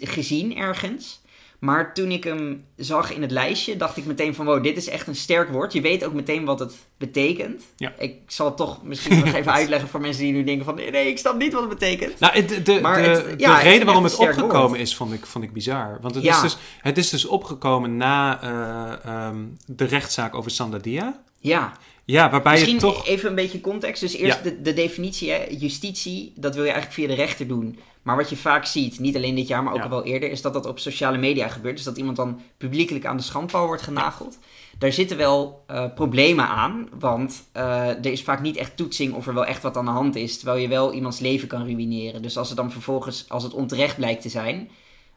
gezien 0.00 0.56
ergens. 0.56 1.20
Maar 1.60 1.94
toen 1.94 2.10
ik 2.10 2.24
hem 2.24 2.64
zag 2.76 3.12
in 3.14 3.22
het 3.22 3.30
lijstje, 3.30 3.76
dacht 3.76 3.96
ik 3.96 4.04
meteen 4.04 4.34
van... 4.34 4.46
wow, 4.46 4.62
dit 4.62 4.76
is 4.76 4.88
echt 4.88 5.06
een 5.06 5.16
sterk 5.16 5.48
woord. 5.48 5.72
Je 5.72 5.80
weet 5.80 6.04
ook 6.04 6.12
meteen 6.12 6.44
wat 6.44 6.58
het 6.58 6.74
betekent. 6.98 7.62
Ja. 7.76 7.92
Ik 7.98 8.14
zal 8.26 8.46
het 8.46 8.56
toch 8.56 8.82
misschien 8.82 9.18
nog 9.18 9.34
even 9.34 9.52
uitleggen 9.60 9.88
voor 9.88 10.00
mensen 10.00 10.22
die 10.24 10.32
nu 10.32 10.44
denken 10.44 10.64
van... 10.64 10.74
nee, 10.74 10.90
nee, 10.90 11.08
ik 11.08 11.18
snap 11.18 11.36
niet 11.38 11.52
wat 11.52 11.60
het 11.60 11.70
betekent. 11.78 12.18
Nou, 12.20 12.46
de, 12.46 12.62
de, 12.62 12.78
Maar 12.80 13.02
de, 13.02 13.08
het- 13.08 13.24
de 13.24 13.34
ja, 13.36 13.50
ik 13.50 13.56
vind 13.56 13.62
reden 13.72 13.86
waarom 13.86 14.04
het 14.04 14.16
opgekomen 14.16 14.68
woord. 14.68 14.80
is, 14.80 14.96
vond 14.96 15.12
ik, 15.12 15.26
vond 15.26 15.44
ik 15.44 15.52
bizar. 15.52 15.98
Want 16.00 16.14
het, 16.14 16.24
Ja. 16.24 16.34
is 16.34 16.40
dus, 16.40 16.56
het 16.80 16.98
is 16.98 17.10
dus 17.10 17.24
opgekomen 17.26 17.96
na 17.96 18.42
eh, 18.42 19.10
ehm, 19.26 19.36
de 19.66 19.84
rechtszaak 19.84 20.34
over 20.34 20.50
Sandadia. 20.50 21.22
Ja, 21.42 21.72
Ja, 22.10 22.30
waarbij 22.30 22.52
Misschien 22.52 22.74
je 22.74 22.80
toch... 22.80 23.06
even 23.06 23.28
een 23.28 23.34
beetje 23.34 23.60
context. 23.60 24.00
Dus 24.00 24.16
eerst 24.16 24.36
Ja. 24.44 24.50
de, 24.50 24.62
de 24.62 24.72
definitie, 24.72 25.30
hè. 25.30 25.44
justitie, 25.58 26.32
dat 26.36 26.54
wil 26.54 26.64
je 26.64 26.70
eigenlijk 26.70 27.00
via 27.00 27.08
de 27.16 27.22
rechter 27.22 27.46
doen. 27.46 27.78
Maar 28.02 28.16
wat 28.16 28.30
je 28.30 28.36
vaak 28.36 28.64
ziet, 28.64 28.98
niet 28.98 29.16
alleen 29.16 29.34
dit 29.34 29.48
jaar, 29.48 29.62
maar 29.62 29.72
ook 29.72 29.78
Ja. 29.78 29.84
al 29.84 29.90
wel 29.90 30.04
eerder, 30.04 30.30
is 30.30 30.42
dat 30.42 30.52
dat 30.52 30.66
op 30.66 30.78
sociale 30.78 31.18
media 31.18 31.48
gebeurt. 31.48 31.76
Dus 31.76 31.84
dat 31.84 31.96
iemand 31.96 32.16
dan 32.16 32.40
publiekelijk 32.56 33.06
aan 33.06 33.16
de 33.16 33.22
schandpaal 33.22 33.66
wordt 33.66 33.82
genageld. 33.82 34.38
Daar 34.78 34.92
zitten 34.92 35.16
wel 35.16 35.64
eh, 35.66 35.84
problemen 35.94 36.46
aan, 36.48 36.88
want 36.98 37.42
eh, 37.52 37.88
er 37.88 38.06
is 38.06 38.22
vaak 38.22 38.40
niet 38.40 38.56
echt 38.56 38.76
toetsing 38.76 39.14
of 39.14 39.26
er 39.26 39.34
wel 39.34 39.46
echt 39.46 39.62
wat 39.62 39.76
aan 39.76 39.84
de 39.84 39.90
hand 39.90 40.16
is. 40.16 40.36
Terwijl 40.36 40.58
je 40.58 40.68
wel 40.68 40.92
iemands 40.92 41.18
leven 41.18 41.48
kan 41.48 41.64
ruïneren. 41.64 42.22
Dus 42.22 42.36
als 42.36 42.48
het 42.48 42.56
dan 42.56 42.72
vervolgens, 42.72 43.24
als 43.28 43.42
het 43.42 43.52
onterecht 43.52 43.96
blijkt 43.96 44.22
te 44.22 44.28
zijn, 44.28 44.70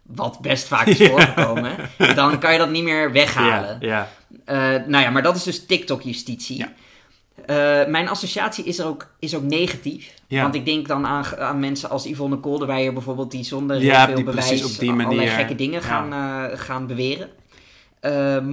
wat 0.03 0.39
best 0.41 0.67
vaak 0.67 0.87
is 0.87 1.07
voorgekomen, 1.09 1.75
dan 2.15 2.39
kan 2.39 2.51
je 2.51 2.57
dat 2.57 2.69
niet 2.69 2.83
meer 2.83 3.11
weghalen. 3.11 3.77
Ja, 3.81 4.09
Eh, 4.45 4.57
nou 4.85 5.03
ja, 5.03 5.09
maar 5.09 5.23
dat 5.23 5.35
is 5.35 5.43
dus 5.43 5.65
TikTok-justitie. 5.65 6.57
Ja. 6.57 6.73
Eh, 7.45 7.89
mijn 7.91 8.09
associatie 8.09 8.63
is 8.65 8.81
ook, 8.81 9.07
is 9.19 9.35
ook 9.35 9.43
negatief. 9.43 10.13
Ja. 10.27 10.41
Want 10.41 10.55
ik 10.55 10.65
denk 10.65 10.87
dan 10.87 11.05
aan, 11.05 11.25
aan 11.37 11.59
mensen 11.59 11.89
als 11.89 12.05
Yvonne 12.05 12.37
Kolderweijer 12.37 12.93
bijvoorbeeld... 12.93 13.31
die 13.31 13.43
zonder 13.43 13.81
Ja, 13.81 14.05
veel 14.05 14.15
die 14.15 14.23
bewijs 14.23 14.63
op 14.63 14.79
die 14.79 14.91
allerlei 14.91 15.15
manier, 15.15 15.31
gekke 15.31 15.55
dingen 15.55 15.81
gaan, 15.81 16.13
eh, 16.13 16.59
gaan 16.59 16.87
beweren. 16.87 17.29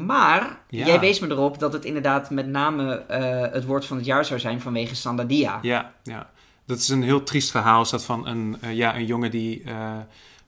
Maar 0.05 0.59
Ja. 0.69 0.87
jij 0.87 1.01
wees 1.01 1.19
me 1.21 1.29
erop 1.29 1.59
dat 1.59 1.73
het 1.73 1.85
inderdaad 1.85 2.31
met 2.31 2.47
name 2.47 3.05
het 3.53 3.65
woord 3.65 3.85
van 3.85 3.97
het 3.97 4.07
jaar 4.07 4.25
zou 4.25 4.41
zijn 4.41 4.61
vanwege 4.61 4.95
Sandadia. 4.95 5.59
Ja, 5.63 5.93
ja. 6.03 6.31
Dat 6.67 6.79
is 6.79 6.89
een 6.89 7.03
heel 7.03 7.23
triest 7.23 7.51
verhaal. 7.51 7.83
Is 7.83 7.91
dat 7.91 8.05
van 8.05 8.27
een, 8.27 8.57
ja, 8.73 8.97
een 8.97 9.07
jongen 9.07 9.31
die 9.31 9.63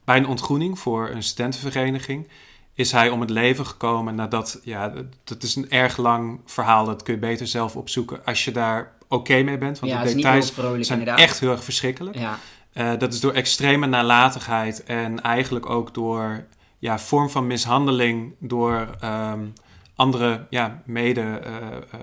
bij 0.03 0.17
een 0.17 0.27
ontgroening 0.27 0.79
voor 0.79 1.09
een 1.09 1.23
studentenvereniging... 1.23 2.27
is 2.73 2.91
hij 2.91 3.09
om 3.09 3.21
het 3.21 3.29
leven 3.29 3.65
gekomen 3.65 4.15
nadat... 4.15 4.59
Ja, 4.63 4.93
dat- 5.23 5.43
is 5.43 5.55
een 5.55 5.69
erg 5.71 5.97
lang 5.97 6.39
verhaal. 6.45 6.85
Dat 6.85 7.03
kun 7.03 7.13
je 7.13 7.19
beter 7.19 7.47
zelf 7.47 7.75
opzoeken 7.75 8.25
als 8.25 8.45
je 8.45 8.51
daar 8.51 8.91
oké 9.07 9.41
mee 9.41 9.57
bent. 9.57 9.79
Want 9.79 9.91
ja, 9.91 10.03
de 10.03 10.15
details 10.15 10.51
vrolijk 10.51 10.85
zijn 10.85 10.99
inderdaad. 10.99 11.23
echt 11.25 11.39
heel 11.39 11.51
erg 11.51 11.63
verschrikkelijk. 11.63 12.17
Ja, 12.17 12.37
Eh, 12.73 12.91
dat 12.97 13.13
is 13.13 13.19
door 13.19 13.33
extreme 13.33 13.85
nalatigheid 13.87 14.83
en 14.83 15.21
eigenlijk 15.21 15.69
ook 15.69 15.93
door 15.93 16.43
ja, 16.79 16.99
vorm 16.99 17.29
van 17.29 17.47
mishandeling 17.47 18.33
door 18.39 18.87
ehm, 18.99 19.39
andere 19.95 20.45
ja, 20.49 20.81
mede, 20.85 21.21
eh 21.21 21.51
eh, 21.91 21.99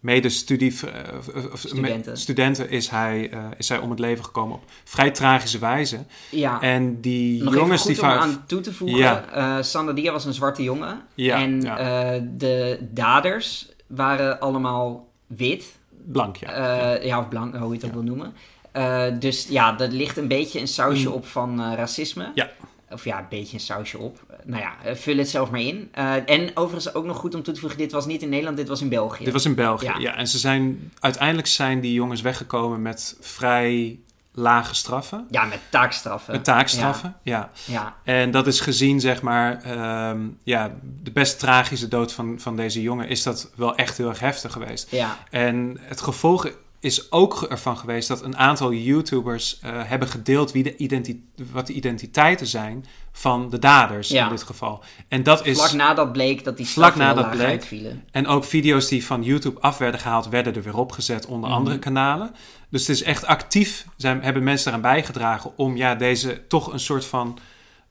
medestudie, 0.00 0.74
eh, 0.80 1.18
of- 1.18 1.52
of- 1.52 1.58
Studenten. 1.60 2.16
studenten 2.18 2.70
is 2.70 2.88
hij, 2.88 3.30
eh, 3.30 3.44
is 3.56 3.68
hij 3.68 3.78
om 3.78 3.90
het 3.90 3.98
leven 3.98 4.24
gekomen 4.24 4.56
op 4.56 4.62
vrij 4.84 5.10
tragische 5.10 5.58
wijze. 5.58 5.98
ja. 6.30 6.60
En 6.60 7.00
die 7.00 7.42
Nog 7.42 7.54
jongens 7.54 7.84
die 7.84 7.96
vaak... 7.96 8.20
aan 8.20 8.44
toe 8.46 8.60
te 8.60 8.72
voegen. 8.72 8.98
Ja. 8.98 9.24
eh, 9.32 9.62
Sandadia 9.62 10.12
was 10.12 10.24
een 10.24 10.34
zwarte 10.34 10.62
jongen. 10.62 11.00
Ja, 11.14 11.36
en 11.36 11.60
ja. 11.62 11.78
eh, 11.78 12.22
de 12.36 12.78
daders 12.90 13.68
waren 13.86 14.40
allemaal 14.40 15.08
wit. 15.26 15.78
Blank, 16.04 16.36
ja. 16.36 16.48
Eh, 16.94 17.04
ja. 17.06 17.18
of 17.18 17.28
blank, 17.28 17.56
hoe 17.56 17.68
je 17.68 17.74
het 17.74 17.84
ook 17.84 17.92
wil 17.92 18.02
noemen. 18.02 18.34
Eh, 18.72 19.04
dus 19.18 19.46
ja, 19.48 19.78
er 19.78 19.88
ligt 19.88 20.16
een 20.16 20.28
beetje 20.28 20.60
een 20.60 20.68
sausje 20.68 21.08
Mm. 21.08 21.14
op 21.14 21.26
van 21.26 21.60
eh, 21.60 21.72
racisme. 21.76 22.30
Ja. 22.34 22.50
Of 22.90 23.04
ja, 23.04 23.18
een 23.18 23.24
beetje 23.28 23.54
een 23.54 23.60
sausje 23.62 23.98
op. 23.98 24.24
Eh, 24.28 24.36
nou 24.44 24.62
ja, 24.62 24.74
eh, 24.84 24.94
vul 24.94 25.16
het 25.16 25.28
zelf 25.28 25.50
maar 25.50 25.60
in. 25.60 25.88
Eh, 25.92 26.14
en 26.26 26.50
overigens 26.56 26.94
ook 26.94 27.04
nog 27.04 27.16
goed 27.16 27.34
om 27.34 27.42
toe 27.42 27.54
te 27.54 27.60
voegen, 27.60 27.78
dit 27.78 27.92
was 27.92 28.06
niet 28.06 28.22
in 28.22 28.28
Nederland, 28.28 28.56
dit 28.56 28.68
was 28.68 28.80
in 28.80 28.88
België. 28.88 29.24
Dit 29.24 29.32
was 29.32 29.44
in 29.44 29.54
België, 29.54 29.84
Ja. 29.84 29.98
ja. 29.98 30.14
En 30.16 30.28
ze 30.28 30.38
zijn, 30.38 30.92
uiteindelijk 31.00 31.46
zijn 31.48 31.80
die 31.80 31.92
jongens 31.92 32.20
weggekomen 32.20 32.82
met 32.82 33.16
vrij 33.20 33.98
lage 34.32 34.74
straffen. 34.74 35.26
Ja, 35.30 35.44
met 35.44 35.58
taakstraffen. 35.70 36.32
Met 36.32 36.44
taakstraffen, 36.44 37.16
ja. 37.22 37.50
Ja, 37.64 37.96
En 38.04 38.30
dat 38.30 38.46
is 38.46 38.60
gezien, 38.60 39.00
zeg 39.00 39.22
maar, 39.22 39.62
ehm, 39.62 40.20
ja, 40.42 40.74
de 41.02 41.10
best 41.10 41.38
tragische 41.38 41.88
dood 41.88 42.12
van, 42.12 42.40
van 42.40 42.56
deze 42.56 42.82
jongen 42.82 43.08
is 43.08 43.22
dat 43.22 43.50
wel 43.54 43.76
echt 43.76 43.96
heel 43.96 44.08
erg 44.08 44.20
heftig 44.20 44.52
geweest. 44.52 44.90
ja, 44.90 45.18
En 45.30 45.78
het 45.80 46.00
gevolg 46.00 46.48
is 46.86 47.12
ook 47.12 47.42
ervan 47.42 47.76
geweest 47.76 48.08
dat 48.08 48.22
een 48.22 48.36
aantal 48.36 48.72
YouTubers 48.72 49.58
eh, 49.62 49.70
hebben 49.84 50.08
gedeeld 50.08 50.52
wie 50.52 50.62
de 50.62 51.20
wat 51.52 51.66
de 51.66 51.72
identiteiten 51.72 52.46
zijn 52.46 52.84
van 53.12 53.50
de 53.50 53.58
daders 53.58 54.08
Ja. 54.08 54.24
in 54.24 54.30
dit 54.30 54.42
geval. 54.42 54.84
En 55.08 55.22
dat 55.22 55.46
is. 55.46 55.58
vlak 55.58 55.72
nadat 55.72 56.12
bleek 56.12 56.44
dat 56.44 56.56
die 56.56 56.66
Vlak 56.66 56.94
nadat 56.96 57.30
bleek. 57.30 57.46
uitvielen. 57.46 58.04
En 58.10 58.26
ook 58.26 58.44
video's 58.44 58.88
die 58.88 59.06
van 59.06 59.22
YouTube 59.22 59.60
af 59.60 59.78
werden 59.78 60.00
gehaald, 60.00 60.28
werden 60.28 60.54
er 60.54 60.62
weer 60.62 60.76
opgezet 60.76 61.26
onder 61.26 61.48
Mhm. 61.50 61.58
andere 61.58 61.78
kanalen. 61.78 62.34
Dus 62.70 62.80
het 62.86 62.96
is 62.96 63.02
echt 63.02 63.24
actief, 63.26 63.86
zijn, 63.96 64.22
hebben 64.22 64.42
mensen 64.42 64.68
eraan 64.68 64.80
bijgedragen 64.82 65.52
om 65.56 65.76
ja, 65.76 65.94
deze 65.94 66.46
toch 66.46 66.72
een 66.72 66.80
soort 66.80 67.04
van 67.04 67.38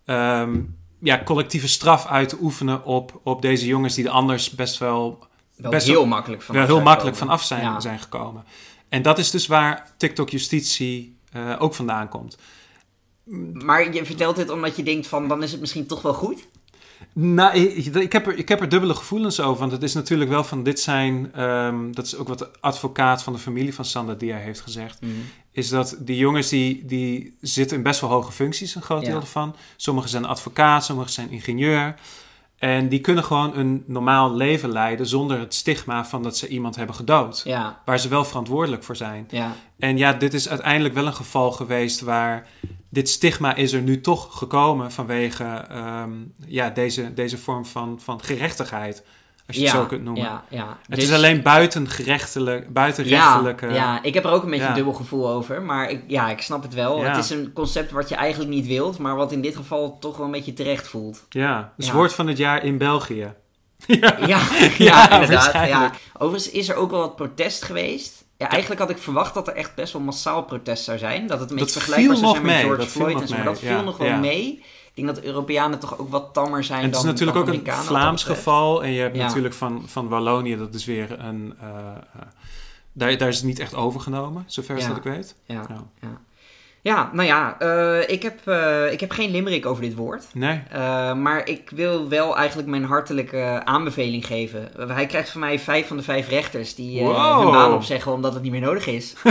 ehm, 0.06 0.60
ja, 1.00 1.22
collectieve 1.24 1.68
straf 1.68 2.06
uit 2.08 2.30
te 2.30 2.38
oefenen 2.42 2.86
op, 2.86 3.20
op 3.24 3.42
deze 3.42 3.66
jongens 3.66 3.96
die 3.96 4.06
er 4.06 4.12
anders 4.12 4.50
best 4.50 4.78
wel, 4.78 5.28
Wel 5.56 5.72
best 5.72 5.88
heel 5.88 6.06
makkelijk 6.06 6.42
van 6.42 6.56
wel 6.56 6.66
heel 6.66 6.82
makkelijk 6.82 7.16
vanaf 7.18 7.44
zijn, 7.44 7.62
Ja. 7.62 7.80
zijn 7.80 8.00
gekomen. 8.00 8.44
En 8.90 9.02
dat 9.02 9.18
is 9.18 9.32
dus 9.32 9.48
waar 9.48 9.94
TikTok 9.98 10.30
justitie 10.30 11.18
eh, 11.32 11.56
ook 11.60 11.74
vandaan 11.74 12.10
komt. 12.10 12.38
Maar 13.54 13.94
je 13.94 14.06
vertelt 14.06 14.36
dit 14.36 14.50
omdat 14.50 14.76
je 14.76 14.84
denkt 14.84 15.08
van, 15.08 15.28
dan 15.28 15.44
is 15.44 15.52
het 15.52 15.60
misschien 15.62 15.86
toch 15.88 16.02
wel 16.02 16.14
goed? 16.14 16.48
Nou, 17.14 17.58
ik, 17.58 18.12
heb 18.12 18.28
er, 18.28 18.38
ik 18.38 18.50
heb 18.50 18.62
er 18.62 18.70
dubbele 18.70 18.94
gevoelens 18.94 19.40
over. 19.40 19.60
Want 19.60 19.72
het 19.72 19.84
is 19.84 19.94
natuurlijk 19.94 20.30
wel 20.30 20.44
van 20.44 20.64
dit 20.64 20.80
zijn. 20.80 21.34
ehm, 21.34 21.92
dat 21.92 22.06
is 22.06 22.16
ook 22.16 22.28
wat 22.28 22.40
de 22.40 22.50
advocaat 22.60 23.24
van 23.24 23.34
de 23.34 23.40
familie 23.40 23.74
van 23.74 23.86
Sander 23.86 24.18
Dia 24.18 24.38
heeft 24.38 24.62
gezegd. 24.62 25.00
Is 25.52 25.70
dat 25.70 25.96
die 26.00 26.18
jongens 26.18 26.50
die, 26.50 26.86
die 26.86 27.38
zitten 27.42 27.78
in 27.78 27.84
best 27.84 28.02
wel 28.02 28.10
hoge 28.10 28.32
functies, 28.32 28.76
een 28.76 28.82
groot 28.82 29.02
Ja. 29.02 29.10
deel 29.12 29.20
ervan. 29.20 29.56
Sommigen 29.76 30.10
zijn 30.10 30.26
advocaat, 30.26 30.86
sommigen 30.86 31.12
zijn 31.12 31.30
ingenieur. 31.30 31.96
En 32.66 32.90
die 32.90 33.00
kunnen 33.00 33.24
gewoon 33.24 33.58
een 33.58 33.84
normaal 33.88 34.36
leven 34.36 34.72
leiden 34.72 35.08
zonder 35.08 35.40
het 35.40 35.54
stigma 35.54 36.06
van 36.06 36.24
dat 36.24 36.38
ze 36.38 36.48
iemand 36.48 36.76
hebben 36.76 36.96
gedood. 36.96 37.42
Ja, 37.44 37.82
Waar 37.86 38.00
ze 38.00 38.08
wel 38.08 38.26
verantwoordelijk 38.26 38.84
voor 38.84 38.96
zijn. 38.96 39.28
ja, 39.30 39.56
En 39.80 39.98
ja, 39.98 40.14
dit 40.14 40.34
is 40.34 40.50
uiteindelijk 40.50 40.94
wel 40.94 41.06
een 41.06 41.14
geval 41.14 41.52
geweest 41.52 42.02
waar 42.02 42.48
dit 42.90 43.10
stigma 43.10 43.56
is 43.56 43.74
er 43.74 43.82
nu 43.82 44.02
toch 44.02 44.38
gekomen 44.38 44.92
vanwege 44.92 45.44
ehm, 45.70 46.12
ja, 46.48 46.70
deze, 46.70 47.14
deze 47.14 47.38
vorm 47.38 47.66
van, 47.66 48.00
van 48.02 48.22
gerechtigheid 48.22 49.04
Als 49.48 49.56
je 49.56 49.62
het 49.62 49.72
zo 49.72 49.86
kunt 49.86 50.04
noemen. 50.04 50.24
Ja, 50.24 50.44
ja. 50.50 50.78
Het 50.88 50.96
Dus- 51.00 51.04
is 51.10 51.14
alleen 51.14 51.42
buitengerechtelijk, 51.42 52.74
buitenrechtelijke... 52.74 53.66
Ja, 53.68 53.74
ja, 53.74 54.00
ik 54.04 54.14
heb 54.14 54.24
er 54.26 54.32
ook 54.32 54.44
een 54.44 54.50
beetje 54.50 54.64
ja. 54.64 54.70
een 54.70 54.76
dubbel 54.76 54.94
gevoel 54.94 55.30
over. 55.30 55.62
Maar 55.62 55.90
ik, 55.90 56.02
ja, 56.08 56.30
ik 56.30 56.42
snap 56.42 56.62
het 56.64 56.74
wel. 56.74 57.02
Ja. 57.04 57.08
Het 57.16 57.24
is 57.24 57.30
een 57.30 57.54
concept 57.54 57.92
wat 57.92 58.10
je 58.10 58.16
eigenlijk 58.16 58.52
niet 58.52 58.68
wilt, 58.68 58.98
maar 58.98 59.16
wat 59.16 59.32
in 59.32 59.42
dit 59.42 59.56
geval 59.56 59.98
toch 60.00 60.18
wel 60.18 60.26
een 60.26 60.32
beetje 60.32 60.54
terecht 60.54 60.88
voelt. 60.88 61.26
Ja, 61.30 61.74
dus 61.78 61.88
Ja. 61.88 61.94
woord 61.94 62.14
van 62.14 62.28
het 62.28 62.38
jaar 62.38 62.64
in 62.64 62.78
België. 62.78 63.16
ja. 63.20 63.34
Ja, 64.28 64.28
ja, 64.28 64.40
Ja, 64.78 65.12
inderdaad. 65.12 65.54
Ja. 65.68 65.92
Overigens 66.18 66.52
is 66.54 66.70
er 66.70 66.76
ook 66.76 66.92
wel 66.92 67.00
wat 67.00 67.16
protest 67.16 67.64
geweest. 67.64 68.24
Ja, 68.38 68.50
eigenlijk 68.50 68.82
had 68.82 68.90
ik 68.90 68.98
verwacht 68.98 69.34
dat 69.34 69.48
er 69.48 69.56
echt 69.56 69.76
best 69.76 69.94
wel 69.94 70.02
massaal 70.02 70.44
protest 70.44 70.84
zou 70.84 70.98
zijn. 70.98 71.28
Dat 71.28 71.40
het 71.40 71.52
een 71.52 71.58
Dat 71.58 71.66
beetje 71.66 71.80
vergelijkbaar 71.82 72.18
zou 72.18 72.32
zijn 72.32 72.46
met 72.46 72.54
mee, 72.56 72.64
George 72.64 72.80
dat 72.82 72.88
Floyd 72.88 73.22
en 73.22 73.28
zo. 73.28 73.36
Maar 73.36 73.44
dat 73.44 73.60
viel 73.60 73.70
ja, 73.70 73.82
nog 73.82 73.98
wel 73.98 74.08
ja. 74.08 74.18
mee. 74.18 74.64
Ik 74.96 75.04
denk 75.04 75.16
dat 75.16 75.24
Europeanen 75.26 75.80
toch 75.80 76.00
ook 76.00 76.10
wat 76.10 76.34
tammer 76.34 76.64
zijn 76.64 76.80
En 76.80 76.86
het 76.86 76.96
is 76.96 77.02
dan 77.02 77.12
natuurlijk 77.12 77.38
dan 77.46 77.48
ook 77.56 77.68
een 77.80 77.84
Vlaams 77.86 78.24
geval. 78.24 78.84
En 78.84 78.92
je 78.92 79.02
hebt 79.02 79.16
Ja. 79.16 79.26
natuurlijk 79.26 79.54
van, 79.54 79.84
van 79.86 80.08
Wallonië, 80.08 80.58
dat 80.58 80.74
is 80.74 80.86
weer 80.86 81.20
een... 81.20 81.54
eh, 81.62 81.68
eh, 81.68 82.22
daar, 82.94 83.18
daar 83.18 83.28
is 83.30 83.36
het 83.38 83.46
niet 83.46 83.60
echt 83.60 83.76
overgenomen, 83.76 84.44
zover 84.48 84.76
als 84.76 84.88
dat 84.88 84.98
ik 84.98 85.04
weet. 85.04 85.36
Ja, 85.46 85.54
Ja. 85.70 85.84
ja. 86.02 86.08
ja 86.82 87.10
nou 87.14 87.28
ja, 87.28 87.56
eh, 87.60 88.10
ik, 88.10 88.24
heb, 88.24 88.40
ik 88.92 89.00
heb 89.00 89.12
geen 89.12 89.32
limerick 89.32 89.66
over 89.66 89.82
dit 89.84 89.96
woord. 89.96 90.26
Nee? 90.34 90.62
Uh, 90.74 91.14
maar 91.14 91.48
ik 91.48 91.70
wil 91.70 92.10
wel 92.10 92.38
eigenlijk 92.38 92.68
mijn 92.70 92.84
hartelijke 92.86 93.62
aanbeveling 93.66 94.26
geven. 94.26 94.72
Hij 94.88 95.06
krijgt 95.06 95.30
van 95.30 95.40
mij 95.42 95.60
vijf 95.60 95.88
van 95.88 95.98
de 95.98 96.04
vijf 96.04 96.30
rechters 96.30 96.76
die 96.76 97.02
Wow. 97.02 97.42
hun 97.44 97.52
baan 97.52 97.74
opzeggen 97.74 98.12
omdat 98.12 98.34
het 98.34 98.44
niet 98.44 98.52
meer 98.52 98.62
nodig 98.62 98.86
is. 98.88 99.14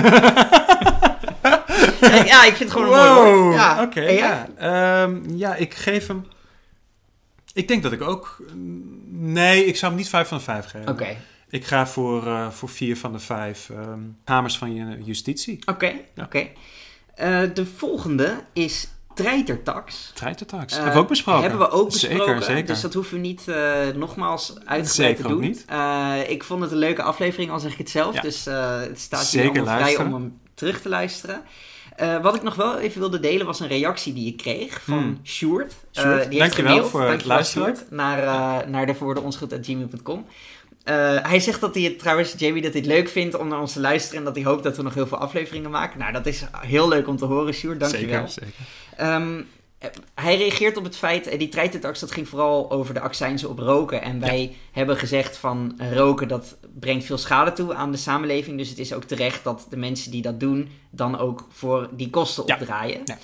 ja, 2.32 2.44
ik 2.44 2.54
vind 2.56 2.58
het 2.58 2.70
gewoon 2.72 2.98
een 2.98 3.14
mooi 3.14 3.34
woord. 3.34 3.54
Ja. 3.54 3.82
Oké, 3.82 4.00
ja. 4.00 4.48
Ehm, 4.56 5.20
ja, 5.36 5.54
ik 5.54 5.74
geef 5.74 6.06
hem... 6.06 6.26
Ik 7.52 7.68
denk 7.68 7.82
dat 7.82 7.92
ik 7.92 8.02
ook... 8.02 8.36
Nee, 9.10 9.64
ik 9.64 9.76
zou 9.76 9.90
hem 9.92 10.00
niet 10.00 10.08
5 10.10 10.28
van 10.28 10.38
de 10.38 10.44
5 10.44 10.66
geven. 10.66 10.88
Oké, 10.88 11.16
Ik 11.48 11.64
ga 11.64 11.86
voor, 11.86 12.26
eh 12.26 12.50
voor 12.50 12.68
4 12.68 12.96
van 12.96 13.12
de 13.12 13.18
5 13.18 13.70
ehm 13.70 13.98
kamers 14.24 14.58
van 14.58 14.74
je 14.74 14.98
justitie. 15.04 15.58
oké, 15.66 15.92
Ja. 16.14 16.24
oké. 16.24 16.48
Uh, 17.20 17.40
de 17.54 17.66
volgende 17.66 18.34
is 18.52 18.88
treitertax. 19.14 20.10
Treitertax. 20.14 20.72
Uh, 20.72 20.76
hebben 20.76 20.94
we 20.96 21.00
ook 21.02 21.08
besproken. 21.08 21.42
Hebben 21.42 21.60
we 21.60 21.70
ook 21.70 21.90
besproken. 21.90 22.26
Zeker, 22.26 22.42
zeker. 22.42 22.66
Dus 22.66 22.80
dat 22.80 22.94
hoeven 22.94 23.14
we 23.14 23.20
niet 23.20 23.44
uh, 23.48 23.56
nogmaals 23.94 24.48
uitgebreid 24.64 24.88
Zeker 24.90 25.16
te 25.16 25.22
ook 25.24 25.28
doen. 25.28 25.40
niet. 25.40 25.64
Uh, 25.72 26.14
ik 26.30 26.44
vond 26.44 26.62
het 26.62 26.70
een 26.72 26.78
leuke 26.78 27.02
aflevering, 27.02 27.50
al 27.50 27.60
zeg 27.60 27.72
ik 27.72 27.78
het 27.78 27.90
zelf. 27.90 28.14
Ja. 28.14 28.20
Dus 28.20 28.46
uh, 28.46 28.80
het 28.80 29.00
staat 29.00 29.24
Zeker 29.26 29.50
hier 29.50 29.60
allemaal 29.60 29.74
vrij 29.74 29.80
luisteren. 29.84 30.12
om 30.14 30.20
hem 30.22 30.38
terug 30.54 30.80
te 30.80 30.88
luisteren. 30.88 31.42
Uh, 32.00 32.22
wat 32.22 32.34
ik 32.34 32.42
nog 32.42 32.54
wel 32.54 32.78
even 32.78 33.00
wilde 33.00 33.20
delen 33.20 33.46
was 33.46 33.60
een 33.60 33.68
reactie 33.68 34.12
die 34.12 34.26
ik 34.26 34.36
kreeg 34.36 34.82
van 34.82 34.98
Hmm. 34.98 35.20
Sjoerd. 35.24 35.74
Uh, 35.92 36.02
die 36.02 36.12
heeft 36.12 36.38
dankjewel 36.38 36.72
gemaild. 36.72 36.90
voor 36.90 37.02
het 37.02 37.24
luisteren. 37.24 37.76
Sjoerd, 37.76 37.90
naar, 37.90 38.22
uh, 38.22 38.68
naar 38.68 38.86
de 38.86 38.94
voor. 38.94 40.26
Uh, 40.84 41.18
hij 41.22 41.40
zegt 41.40 41.60
dat 41.60 41.74
hij 41.74 41.84
het 41.84 41.98
trouwens, 41.98 42.34
Jamie, 42.36 42.62
dat 42.62 42.72
hij 42.72 42.80
het 42.80 42.90
leuk 42.90 43.08
vindt 43.08 43.36
om 43.36 43.48
naar 43.48 43.60
ons 43.60 43.72
te 43.72 43.80
luisteren 43.80 44.18
en 44.18 44.24
dat 44.24 44.34
hij 44.34 44.44
hoopt 44.44 44.62
dat 44.62 44.76
we 44.76 44.82
nog 44.82 44.94
heel 44.94 45.06
veel 45.06 45.18
afleveringen 45.18 45.70
maken. 45.70 45.98
Nou, 45.98 46.12
dat 46.12 46.26
is 46.26 46.44
heel 46.56 46.88
leuk 46.88 47.08
om 47.08 47.16
te 47.16 47.24
horen, 47.24 47.54
Sjoerd. 47.54 47.80
Dankjewel. 47.80 48.28
Zeker, 48.28 48.52
zeker. 48.96 49.14
Um, 49.14 49.46
hij 50.14 50.36
reageert 50.36 50.76
op 50.76 50.84
het 50.84 50.96
feit, 50.96 51.26
eh, 51.26 51.38
die 51.38 51.48
treitertax, 51.48 52.00
dat 52.00 52.12
ging 52.12 52.28
vooral 52.28 52.70
over 52.70 52.94
de 52.94 53.00
accijnzen 53.00 53.48
op 53.48 53.58
roken. 53.58 54.02
En 54.02 54.20
wij 54.20 54.42
ja. 54.42 54.48
hebben 54.72 54.96
gezegd 54.96 55.36
van 55.36 55.80
roken, 55.92 56.28
dat 56.28 56.56
brengt 56.78 57.04
veel 57.04 57.18
schade 57.18 57.52
toe 57.52 57.74
aan 57.74 57.90
de 57.90 57.96
samenleving. 57.96 58.58
Dus 58.58 58.68
het 58.68 58.78
is 58.78 58.92
ook 58.92 59.04
terecht 59.04 59.44
dat 59.44 59.66
de 59.70 59.76
mensen 59.76 60.10
die 60.10 60.22
dat 60.22 60.40
doen, 60.40 60.68
dan 60.90 61.18
ook 61.18 61.46
voor 61.50 61.88
die 61.92 62.10
kosten 62.10 62.44
Ja. 62.46 62.54
opdraaien. 62.54 63.00
Ja. 63.04 63.18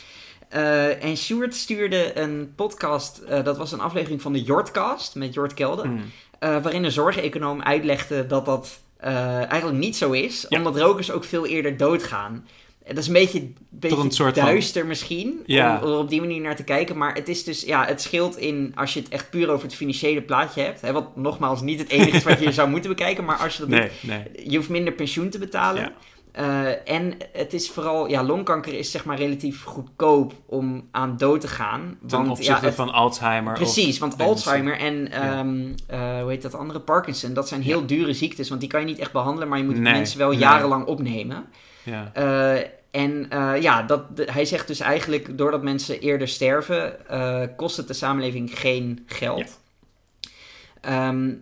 Uh, 0.54 1.04
en 1.04 1.16
Sjoerd 1.16 1.54
stuurde 1.54 2.18
een 2.18 2.52
podcast, 2.56 3.22
uh, 3.28 3.44
dat 3.44 3.56
was 3.56 3.72
een 3.72 3.80
aflevering 3.80 4.22
van 4.22 4.32
de 4.32 4.42
Jortcast 4.42 5.14
met 5.14 5.34
Jort 5.34 5.54
Kelder. 5.54 5.86
Mm. 5.86 5.98
Uh, 5.98 6.62
waarin 6.62 6.84
een 6.84 6.90
zorgeconoom 6.90 7.62
uitlegde 7.62 8.26
dat 8.26 8.44
dat 8.44 8.80
eigenlijk 9.00 9.78
niet 9.78 9.96
zo 9.96 10.10
is, 10.10 10.48
omdat 10.48 10.76
rokers 10.76 11.10
ook 11.10 11.24
veel 11.24 11.46
eerder 11.46 11.76
doodgaan. 11.76 12.46
Dat 12.86 12.98
is 12.98 13.06
een 13.06 13.12
beetje, 13.12 13.48
beetje 13.70 13.96
een 13.96 14.10
soort 14.10 14.38
van- 14.38 14.46
duister 14.46 14.86
misschien, 14.86 15.40
Ja. 15.46 15.80
om 15.82 15.88
er 15.90 15.98
op 15.98 16.08
die 16.08 16.20
manier 16.20 16.40
naar 16.40 16.56
te 16.56 16.64
kijken. 16.64 16.96
Maar 16.96 17.14
het 17.14 17.28
is 17.28 17.44
dus, 17.44 17.62
ja, 17.62 17.84
het 17.86 18.00
scheelt 18.00 18.36
in, 18.36 18.72
als 18.74 18.94
je 18.94 19.00
het 19.00 19.08
echt 19.08 19.30
puur 19.30 19.48
over 19.50 19.64
het 19.64 19.74
financiële 19.74 20.22
plaatje 20.22 20.62
hebt. 20.62 20.80
Hè, 20.80 20.92
wat 20.92 21.16
nogmaals 21.16 21.60
niet 21.62 21.78
het 21.78 21.88
enige 21.88 22.16
is 22.16 22.22
wat 22.22 22.40
je 22.40 22.52
zou 22.60 22.68
moeten 22.70 22.90
bekijken. 22.90 23.24
Maar 23.24 23.36
als 23.36 23.52
je 23.54 23.60
dat 23.60 23.68
Nee, 23.68 23.80
doet, 23.80 23.90
nee. 24.10 24.48
je 24.50 24.56
hoeft 24.56 24.68
minder 24.68 24.92
pensioen 24.92 25.28
te 25.30 25.38
betalen. 25.38 25.82
Ja. 25.82 25.92
Uh, 26.40 26.92
en 26.96 27.14
het 27.32 27.52
is 27.52 27.70
vooral, 27.70 28.08
ja, 28.08 28.22
longkanker 28.24 28.74
is 28.74 28.90
zeg 28.90 29.04
maar 29.04 29.16
relatief 29.18 29.62
goedkoop 29.62 30.32
om 30.46 30.88
aan 30.90 31.16
dood 31.16 31.40
te 31.40 31.48
gaan. 31.48 31.98
Ten 32.06 32.18
want, 32.18 32.30
opzichte 32.30 32.60
ja, 32.60 32.66
het- 32.66 32.74
van 32.74 32.90
Alzheimer. 32.92 33.52
Precies, 33.54 33.98
want. 33.98 34.18
Alzheimer 34.22 34.78
en 34.78 35.04
Ja. 35.10 35.38
ehm, 35.38 35.72
eh, 35.86 36.20
hoe 36.20 36.30
heet 36.30 36.42
dat 36.42 36.54
andere, 36.54 36.80
Parkinson, 36.80 37.34
dat 37.34 37.48
zijn 37.48 37.62
heel 37.62 37.86
dure 37.86 38.12
ziektes. 38.12 38.48
Want 38.48 38.60
die 38.60 38.70
kan 38.70 38.80
je 38.80 38.86
niet 38.86 38.98
echt 38.98 39.12
behandelen, 39.12 39.48
maar 39.48 39.58
je 39.58 39.64
moet 39.64 39.78
Nee, 39.78 39.92
mensen 39.92 40.18
wel 40.18 40.32
jarenlang 40.32 40.86
opnemen. 40.86 41.44
Ja. 41.82 42.10
Eh, 42.14 42.66
en 42.90 43.26
eh, 43.30 43.52
ja, 43.62 43.82
dat, 43.82 44.16
de- 44.16 44.28
hij 44.32 44.44
zegt 44.44 44.66
dus 44.66 44.80
eigenlijk, 44.80 45.38
doordat 45.38 45.62
mensen 45.62 46.00
eerder 46.00 46.28
sterven, 46.28 47.08
eh, 47.08 47.42
kost 47.56 47.76
het 47.76 47.86
de 47.86 47.92
samenleving 47.94 48.58
geen 48.58 49.04
geld. 49.06 49.60
Ehm, 50.80 51.28
d- 51.30 51.36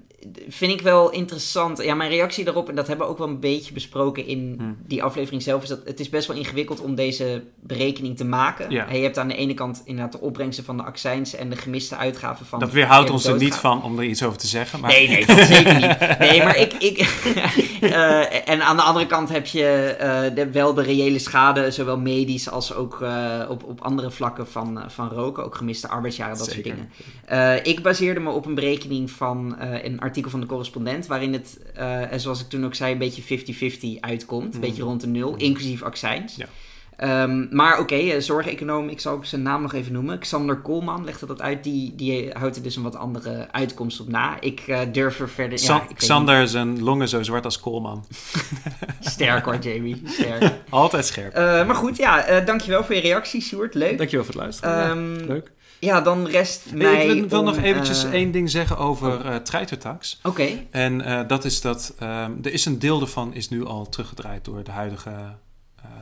vind 0.48 0.72
ik 0.72 0.80
wel 0.80 1.10
interessant. 1.10 1.82
Ja, 1.82 1.94
mijn 1.94 2.10
reactie 2.10 2.44
daarop, 2.44 2.68
en 2.68 2.74
dat 2.74 2.86
hebben 2.86 3.06
we 3.06 3.12
ook 3.12 3.18
wel 3.18 3.28
een 3.28 3.40
beetje 3.40 3.72
besproken 3.72 4.26
in 4.26 4.54
Hmm. 4.58 4.76
die 4.86 5.02
aflevering 5.02 5.42
zelf, 5.42 5.62
is 5.62 5.68
dat 5.68 5.80
het 5.84 6.00
is 6.00 6.08
best 6.08 6.26
wel 6.26 6.36
ingewikkeld 6.36 6.80
om 6.80 6.94
deze 6.94 7.42
berekening 7.60 8.16
te 8.16 8.24
maken. 8.24 8.70
Ja. 8.70 8.92
Je 8.92 9.02
hebt 9.02 9.18
aan 9.18 9.28
de 9.28 9.36
ene 9.36 9.54
kant 9.54 9.82
inderdaad 9.84 10.12
de 10.12 10.20
opbrengsten 10.20 10.64
van 10.64 10.76
de 10.76 10.82
accijns 10.82 11.34
en 11.34 11.50
de 11.50 11.56
gemiste 11.56 11.96
uitgaven 11.96 12.46
van... 12.46 12.58
Dat 12.58 12.72
weerhoudt 12.72 13.10
ons 13.10 13.26
er 13.26 13.36
niet 13.36 13.54
van 13.54 13.82
om 13.82 13.98
er 13.98 14.04
iets 14.04 14.22
over 14.22 14.38
te 14.38 14.46
zeggen. 14.46 14.80
Maar... 14.80 14.90
Nee, 14.90 15.08
nee, 15.08 15.26
dat 15.26 15.38
zeker 15.38 15.74
niet. 15.74 15.96
Nee, 16.18 16.42
maar 16.42 16.56
ik. 16.56 16.72
ik 16.72 16.98
eh, 17.80 18.48
en 18.48 18.62
aan 18.62 18.76
de 18.76 18.82
andere 18.82 19.06
kant 19.06 19.28
heb 19.28 19.46
je 19.46 19.64
eh, 19.64 20.34
de, 20.34 20.50
wel 20.50 20.74
de 20.74 20.82
reële 20.82 21.18
schade, 21.18 21.70
zowel 21.70 21.98
medisch 21.98 22.50
als 22.50 22.74
ook 22.74 23.02
eh, 23.02 23.40
op, 23.48 23.64
op 23.64 23.80
andere 23.80 24.10
vlakken 24.10 24.48
van, 24.48 24.82
van 24.86 25.08
roken. 25.08 25.44
Ook 25.44 25.54
gemiste 25.54 25.88
arbeidsjaren, 25.88 26.38
dat 26.38 26.46
Zeker. 26.46 26.74
soort 26.76 26.76
dingen. 27.26 27.64
Ik 27.64 27.82
baseerde 27.82 28.20
me 28.20 28.30
op 28.30 28.46
een 28.46 28.54
berekening 28.54 29.10
van 29.10 29.56
een 29.58 30.00
artikel 30.08 30.30
van 30.30 30.40
de 30.40 30.46
correspondent, 30.46 31.06
waarin 31.06 31.32
het, 31.32 31.60
eh, 31.74 32.12
en 32.12 32.20
zoals 32.20 32.40
ik 32.40 32.48
toen 32.48 32.64
ook 32.64 32.74
zei, 32.74 32.92
een 32.92 32.98
beetje 32.98 33.22
50-50 33.22 34.00
uitkomt. 34.00 34.44
Een 34.54 34.60
Mm. 34.60 34.66
beetje 34.66 34.82
rond 34.82 35.00
de 35.00 35.06
nul, 35.06 35.36
inclusief 35.36 35.82
accijns. 35.82 36.36
Ja. 36.36 36.46
Ehm, 36.96 37.46
maar 37.56 37.78
oké, 37.78 37.94
eh, 37.94 38.20
zorgeconoom, 38.20 38.88
ik 38.88 39.00
zal 39.00 39.12
ook 39.12 39.24
zijn 39.24 39.42
naam 39.42 39.62
nog 39.62 39.74
even 39.74 39.92
noemen. 39.92 40.18
Xander 40.18 40.56
Koolman 40.56 41.04
legde 41.04 41.26
dat 41.26 41.40
uit. 41.42 41.64
Die, 41.64 41.94
die 41.96 42.30
houdt 42.32 42.56
er 42.56 42.62
dus 42.62 42.76
een 42.76 42.82
wat 42.82 42.96
andere 42.96 43.48
uitkomst 43.52 44.00
op 44.00 44.08
na. 44.08 44.40
Ik 44.40 44.60
eh, 44.66 44.80
durf 44.92 45.20
er 45.20 45.28
verder... 45.28 45.58
San- 45.58 45.82
ja, 45.88 45.94
Xander 45.94 46.48
zijn 46.48 46.82
longen 46.82 47.08
zo 47.08 47.22
zwart 47.22 47.44
als 47.44 47.60
koolman. 47.60 48.04
Sterk 49.00 49.44
hoor, 49.44 49.56
Jamie. 49.58 50.02
Sterk. 50.06 50.52
Altijd 50.68 51.06
scherp. 51.06 51.32
Eh, 51.34 51.66
maar 51.66 51.74
goed, 51.76 51.96
ja, 51.96 52.24
eh, 52.24 52.46
dankjewel 52.46 52.84
voor 52.84 52.94
je 52.94 53.00
reactie, 53.00 53.40
Sjoerd. 53.42 53.74
Leuk. 53.74 53.98
Dankjewel 53.98 54.24
voor 54.24 54.34
het 54.34 54.42
luisteren. 54.42 54.76
Ja, 54.76 54.90
Ehm, 54.90 55.26
leuk. 55.26 55.50
Ja, 55.80 56.00
dan 56.00 56.26
rest 56.26 56.64
Nee, 56.72 56.82
mij 56.82 57.06
ik 57.06 57.30
wil, 57.30 57.42
nog 57.42 57.56
eventjes 57.56 58.04
eh, 58.04 58.12
één 58.12 58.30
ding 58.30 58.50
zeggen 58.50 58.76
over 58.78 59.26
eh 59.26 59.36
treitertax. 59.36 60.20
Oké, 60.22 60.48
En 60.70 61.00
eh, 61.00 61.20
dat 61.28 61.44
is 61.44 61.60
dat 61.60 61.94
ehm, 61.98 62.32
er 62.42 62.52
is 62.52 62.64
een 62.64 62.78
deel 62.78 62.98
daarvan 62.98 63.34
is 63.34 63.48
nu 63.48 63.64
al 63.64 63.88
teruggedraaid 63.88 64.44
door 64.44 64.64
de 64.64 64.70
huidige, 64.70 65.10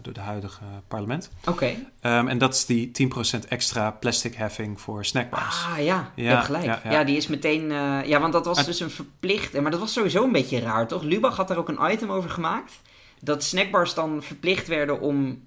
door 0.03 0.13
de 0.13 0.21
huidige 0.21 0.63
parlement. 0.89 1.31
oké. 1.47 1.75
Ehm, 2.01 2.29
en 2.29 2.39
dat 2.39 2.55
is 2.55 2.65
die 2.67 2.91
10% 2.91 3.49
extra 3.49 3.91
plastic 3.91 4.35
heffing 4.35 4.81
voor 4.81 5.05
snackbars. 5.05 5.65
Ah 5.73 5.85
ja, 5.85 6.13
je 6.15 6.23
Ja, 6.23 6.31
hebt 6.31 6.45
gelijk. 6.45 6.65
Ja, 6.65 6.81
ja, 6.85 6.91
ja. 6.91 7.05
die 7.05 7.17
is 7.17 7.27
meteen... 7.27 7.71
ja, 8.07 8.21
want 8.21 8.33
dat 8.33 8.47
was 8.47 8.65
dus 8.65 8.81
een 8.81 8.91
verplicht... 8.91 9.61
Maar 9.61 9.71
dat 9.71 9.81
was 9.81 9.93
sowieso 9.93 10.25
een 10.25 10.33
beetje 10.33 10.61
raar, 10.61 10.89
toch? 10.89 11.03
Lubach 11.03 11.37
had 11.37 11.49
daar 11.49 11.57
ook 11.59 11.69
een 11.69 11.91
item 11.93 12.11
over 12.11 12.31
gemaakt. 12.31 12.73
Dat 13.21 13.45
snackbars 13.45 13.95
dan 13.95 14.23
verplicht 14.23 14.67
werden 14.67 15.01
om 15.01 15.45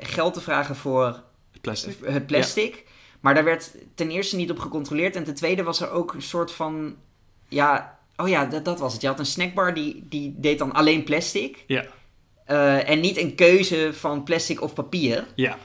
geld 0.00 0.34
te 0.34 0.40
vragen 0.40 0.76
voor 0.76 1.22
Plastic. 1.60 1.96
het 2.04 2.26
plastic. 2.26 2.84
Maar 3.24 3.34
daar 3.34 3.44
werd 3.44 3.74
ten 3.94 4.10
eerste 4.10 4.36
niet 4.36 4.50
op 4.50 4.58
gecontroleerd. 4.58 5.16
En 5.16 5.24
ten 5.24 5.34
tweede 5.34 5.62
was 5.62 5.80
er 5.80 5.90
ook 5.90 6.12
een 6.12 6.22
soort 6.22 6.52
van... 6.52 6.94
Ja, 7.48 7.98
oh 8.16 8.28
ja, 8.28 8.44
dat, 8.44 8.64
dat 8.64 8.78
was 8.78 8.92
het. 8.92 9.02
Je 9.02 9.08
had 9.08 9.18
een 9.18 9.26
snackbar 9.26 9.74
die, 9.74 10.06
die 10.08 10.34
deed 10.36 10.58
dan 10.58 10.72
alleen 10.72 11.04
plastic. 11.04 11.64
Ja. 11.66 11.84
Eh, 12.46 12.88
en 12.88 13.00
niet 13.00 13.18
een 13.18 13.34
keuze 13.34 13.90
van 13.92 14.22
plastic 14.22 14.62
of 14.62 14.74
papier. 14.74 15.26
Ja. 15.34 15.58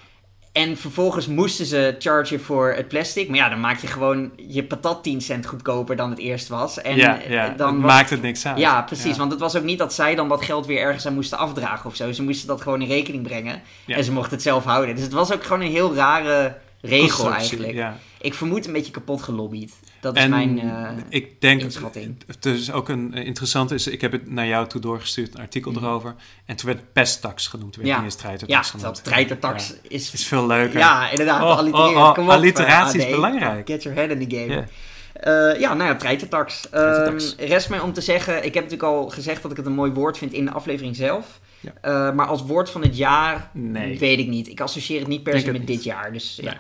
En 0.51 0.77
vervolgens 0.77 1.27
moesten 1.27 1.65
ze 1.65 1.95
chargen 1.99 2.41
voor 2.41 2.73
het 2.73 2.87
plastic. 2.87 3.27
Maar 3.29 3.37
ja, 3.37 3.49
dan 3.49 3.59
maak 3.59 3.79
je 3.79 3.87
gewoon 3.87 4.31
je 4.35 4.63
patat 4.63 5.03
10 5.03 5.21
cent 5.21 5.45
goedkoper 5.45 5.95
dan 5.95 6.09
het 6.09 6.19
eerst 6.19 6.47
was. 6.47 6.81
En 6.81 6.95
ja, 6.95 7.21
eh, 7.21 7.29
ja. 7.29 7.49
dan 7.49 7.73
het 7.73 7.81
was- 7.81 7.91
maakt 7.91 8.09
het 8.09 8.21
niks 8.21 8.45
uit. 8.45 8.57
Ja, 8.57 8.81
precies. 8.81 9.11
Ja. 9.11 9.17
Want 9.17 9.31
het 9.31 9.39
was 9.39 9.55
ook 9.55 9.63
niet 9.63 9.79
dat 9.79 9.93
zij 9.93 10.15
dan 10.15 10.29
dat 10.29 10.43
geld 10.45 10.65
weer 10.65 10.79
ergens 10.79 11.07
aan 11.07 11.13
moesten 11.13 11.37
afdragen 11.37 11.89
of 11.89 11.95
zo. 11.95 12.11
Ze 12.11 12.23
moesten 12.23 12.47
dat 12.47 12.61
gewoon 12.61 12.81
in 12.81 12.87
rekening 12.87 13.23
brengen. 13.23 13.61
Ja. 13.85 13.95
En 13.95 14.03
ze 14.03 14.11
mochten 14.11 14.33
het 14.33 14.41
zelf 14.41 14.63
houden. 14.63 14.95
Dus 14.95 15.03
het 15.03 15.13
was 15.13 15.33
ook 15.33 15.43
gewoon 15.43 15.61
een 15.61 15.71
heel 15.71 15.95
rare 15.95 16.57
regel 16.81 17.33
eigenlijk. 17.33 17.73
Ja. 17.73 17.97
Ik 18.21 18.33
vermoed 18.33 18.67
een 18.67 18.73
beetje 18.73 18.91
kapot 18.91 19.21
gelobbyd. 19.21 19.73
Dat 20.01 20.15
is 20.15 20.23
En 20.23 20.29
mijn 20.29 20.59
eh, 20.59 20.89
ik 21.09 21.41
denk, 21.41 21.61
inschatting. 21.61 22.15
het 22.27 22.45
is 22.45 22.71
ook 22.71 22.89
een 22.89 23.13
eh, 23.13 23.25
interessante, 23.25 23.73
is, 23.73 23.87
ik 23.87 24.01
heb 24.01 24.11
het 24.11 24.29
naar 24.31 24.47
jou 24.47 24.67
toe 24.67 24.81
doorgestuurd, 24.81 25.33
een 25.33 25.39
artikel 25.41 25.71
Mhm. 25.71 25.83
erover. 25.83 26.15
En 26.45 26.55
toen 26.55 26.65
werd 26.69 26.93
pesttax 26.93 27.47
genoemd, 27.47 27.75
werd 27.75 27.87
Ja. 27.87 27.95
niet 27.95 28.03
eens 28.05 28.13
Ja, 28.13 28.19
treitertax 28.21 28.69
genoemd. 28.69 28.95
dat 28.95 29.03
treitertax 29.03 29.67
Ja. 29.69 29.75
is... 29.81 30.11
is 30.13 30.25
veel 30.25 30.47
leuker. 30.47 30.79
Ja, 30.79 31.09
inderdaad. 31.09 31.41
Oh, 31.41 31.67
oh, 31.73 31.79
oh, 31.95 32.13
Kom 32.13 32.23
op, 32.25 32.29
alliteratie 32.31 32.99
eh, 33.01 33.05
is 33.07 33.13
AD. 33.13 33.15
belangrijk. 33.19 33.67
Get 33.67 33.83
your 33.83 33.97
head 33.97 34.09
in 34.09 34.27
the 34.29 34.35
game. 34.35 34.53
Ja. 34.53 34.65
Eh, 35.13 35.59
ja, 35.59 35.73
nou 35.73 35.89
ja, 35.89 35.95
treitertax. 35.95 36.69
Ehm, 36.69 36.83
Treitertax. 36.83 37.35
rest 37.37 37.69
mij 37.69 37.79
om 37.79 37.93
te 37.93 38.01
zeggen, 38.01 38.35
ik 38.37 38.53
heb 38.53 38.63
natuurlijk 38.63 38.83
al 38.83 39.09
gezegd 39.09 39.41
dat 39.41 39.51
ik 39.51 39.57
het 39.57 39.65
een 39.65 39.73
mooi 39.73 39.91
woord 39.91 40.17
vind 40.17 40.33
in 40.33 40.45
de 40.45 40.51
aflevering 40.51 40.95
zelf. 40.95 41.39
Ja. 41.59 41.71
Eh, 41.81 42.15
maar 42.15 42.25
als 42.27 42.41
woord 42.41 42.69
van 42.69 42.81
het 42.81 42.97
jaar 42.97 43.49
Nee. 43.53 43.99
weet 43.99 44.19
ik 44.19 44.27
niet. 44.27 44.47
Ik 44.47 44.61
associeer 44.61 44.99
het 44.99 45.07
niet 45.07 45.23
per 45.23 45.39
se 45.39 45.45
met 45.51 45.57
niet. 45.57 45.67
dit 45.67 45.83
jaar. 45.83 46.13
Dus, 46.13 46.37
ja. 46.41 46.49
Nee. 46.49 46.59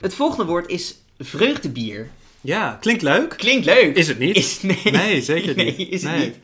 Het 0.00 0.14
volgende 0.14 0.44
woord 0.44 0.68
is 0.68 0.94
vreugdebier. 1.18 2.08
Ja, 2.40 2.76
klinkt 2.80 3.02
leuk. 3.02 3.28
Klinkt 3.36 3.64
leuk. 3.66 3.96
Is 3.96 4.08
het 4.08 4.18
niet? 4.18 4.36
Is, 4.36 4.62
nee. 4.62 4.78
Nee, 4.84 5.22
zeker 5.22 5.56
niet. 5.56 5.76
Nee, 5.78 5.88
is 5.88 6.02
het 6.02 6.12
Nee. 6.12 6.24
niet. 6.24 6.36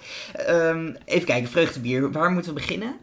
Ehm, 0.47 0.93
even 1.05 1.27
kijken, 1.27 1.51
vreugdebier. 1.51 2.13
Waar 2.13 2.31
moeten 2.31 2.55
we 2.55 2.61
beginnen? 2.61 2.97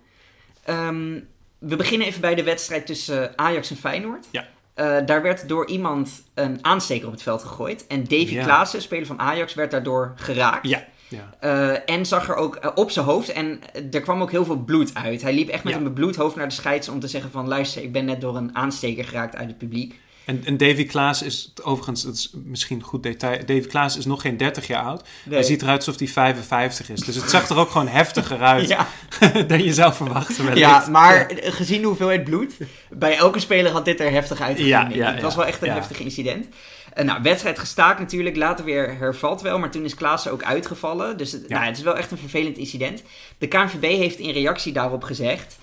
Ehm, 0.64 1.20
we 1.60 1.76
beginnen 1.76 2.08
even 2.08 2.22
bij 2.22 2.36
de 2.36 2.44
wedstrijd 2.44 2.86
tussen 2.86 3.34
Ajax 3.36 3.70
en 3.70 3.78
Feyenoord. 3.78 4.28
Ja. 4.32 4.48
Eh, 4.74 4.98
daar 5.06 5.22
werd 5.22 5.48
door 5.48 5.68
iemand 5.68 6.24
een 6.34 6.58
aansteker 6.62 7.06
op 7.08 7.14
het 7.14 7.22
veld 7.24 7.42
gegooid. 7.42 7.88
En 7.88 8.04
Davy 8.04 8.34
Ja. 8.34 8.44
Klaassen, 8.44 8.82
speler 8.82 9.06
van 9.06 9.20
Ajax, 9.20 9.54
werd 9.54 9.72
daardoor 9.72 10.14
geraakt. 10.16 10.68
Ja. 10.68 10.86
ja. 11.08 11.36
Eh, 11.40 11.96
en 11.96 12.06
zag 12.06 12.30
er 12.30 12.36
ook 12.36 12.56
eh, 12.56 12.72
op 12.76 12.92
zijn 12.92 13.06
hoofd 13.06 13.32
en 13.32 13.60
er 13.92 14.02
kwam 14.02 14.22
ook 14.22 14.32
heel 14.32 14.46
veel 14.46 14.58
bloed 14.58 14.94
uit. 14.94 15.22
Hij 15.22 15.34
liep 15.34 15.50
echt 15.50 15.64
met 15.64 15.74
Ja. 15.74 15.80
een 15.80 15.86
bebloed 15.86 16.16
hoofd 16.16 16.36
naar 16.36 16.48
de 16.48 16.54
scheids 16.54 16.90
om 16.90 17.00
te 17.00 17.08
zeggen 17.08 17.32
van... 17.32 17.48
luister, 17.48 17.84
ik 17.84 17.92
ben 17.92 18.06
net 18.06 18.22
door 18.22 18.36
een 18.36 18.56
aansteker 18.56 19.06
geraakt 19.06 19.36
uit 19.36 19.48
het 19.48 19.58
publiek. 19.58 20.00
En, 20.26 20.42
en 20.46 20.58
Davy 20.58 20.86
Klaas 20.86 21.22
is, 21.22 21.54
overigens, 21.64 22.04
dat 22.04 22.14
is 22.14 22.32
misschien 22.44 22.78
een 22.78 22.84
goed 22.84 23.04
detail. 23.04 23.46
Davy 23.46 23.68
Klaas 23.68 23.98
is 23.98 24.06
nog 24.06 24.22
geen 24.22 24.38
30 24.38 24.68
jaar 24.68 24.84
oud. 24.84 25.08
Nee. 25.24 25.36
Hij 25.36 25.44
ziet 25.44 25.62
eruit 25.62 25.78
alsof 25.78 26.00
hij 26.00 26.08
55 26.08 26.90
is. 26.90 27.00
Dus 27.00 27.16
het 27.16 27.30
zag 27.30 27.50
er 27.50 27.58
ook 27.58 27.70
gewoon 27.70 27.88
heftiger 27.88 28.42
uit 28.42 28.68
Ja, 28.76 28.88
dan 29.48 29.64
je 29.64 29.74
zou 29.74 29.94
verwachten. 29.94 30.46
wellicht. 30.46 30.60
ja, 30.60 30.86
maar 30.90 31.32
gezien 31.36 31.82
de 31.82 31.88
hoeveelheid 31.88 32.24
bloed, 32.24 32.54
bij 32.90 33.18
elke 33.18 33.40
speler 33.40 33.72
had 33.72 33.86
dit 33.86 34.00
er 34.00 34.12
heftig 34.12 34.42
uitgezien. 34.42 34.70
Ja, 34.70 34.88
ja, 34.92 35.14
het 35.14 35.22
was 35.22 35.36
wel 35.36 35.46
echt 35.46 35.62
een 35.62 35.72
heftig 35.72 36.00
incident. 36.00 36.48
Nou, 36.96 37.22
wedstrijd 37.22 37.60
gestaakt 37.60 38.00
natuurlijk, 38.00 38.36
later 38.36 38.66
weer 38.66 38.98
hervalt 38.98 39.42
wel, 39.42 39.60
maar 39.60 39.72
toen 39.72 39.84
is 39.84 39.96
Klaassen 39.96 40.32
ook 40.32 40.44
uitgevallen. 40.44 41.18
Dus 41.18 41.32
het, 41.32 41.50
nou, 41.50 41.66
het 41.66 41.78
is 41.78 41.84
wel 41.84 41.98
echt 41.98 42.12
een 42.12 42.18
vervelend 42.18 42.58
incident. 42.58 43.04
De 43.38 43.48
KNVB 43.48 43.84
heeft 43.84 44.20
in 44.20 44.32
reactie 44.32 44.74
daarop 44.74 45.04
gezegd... 45.04 45.60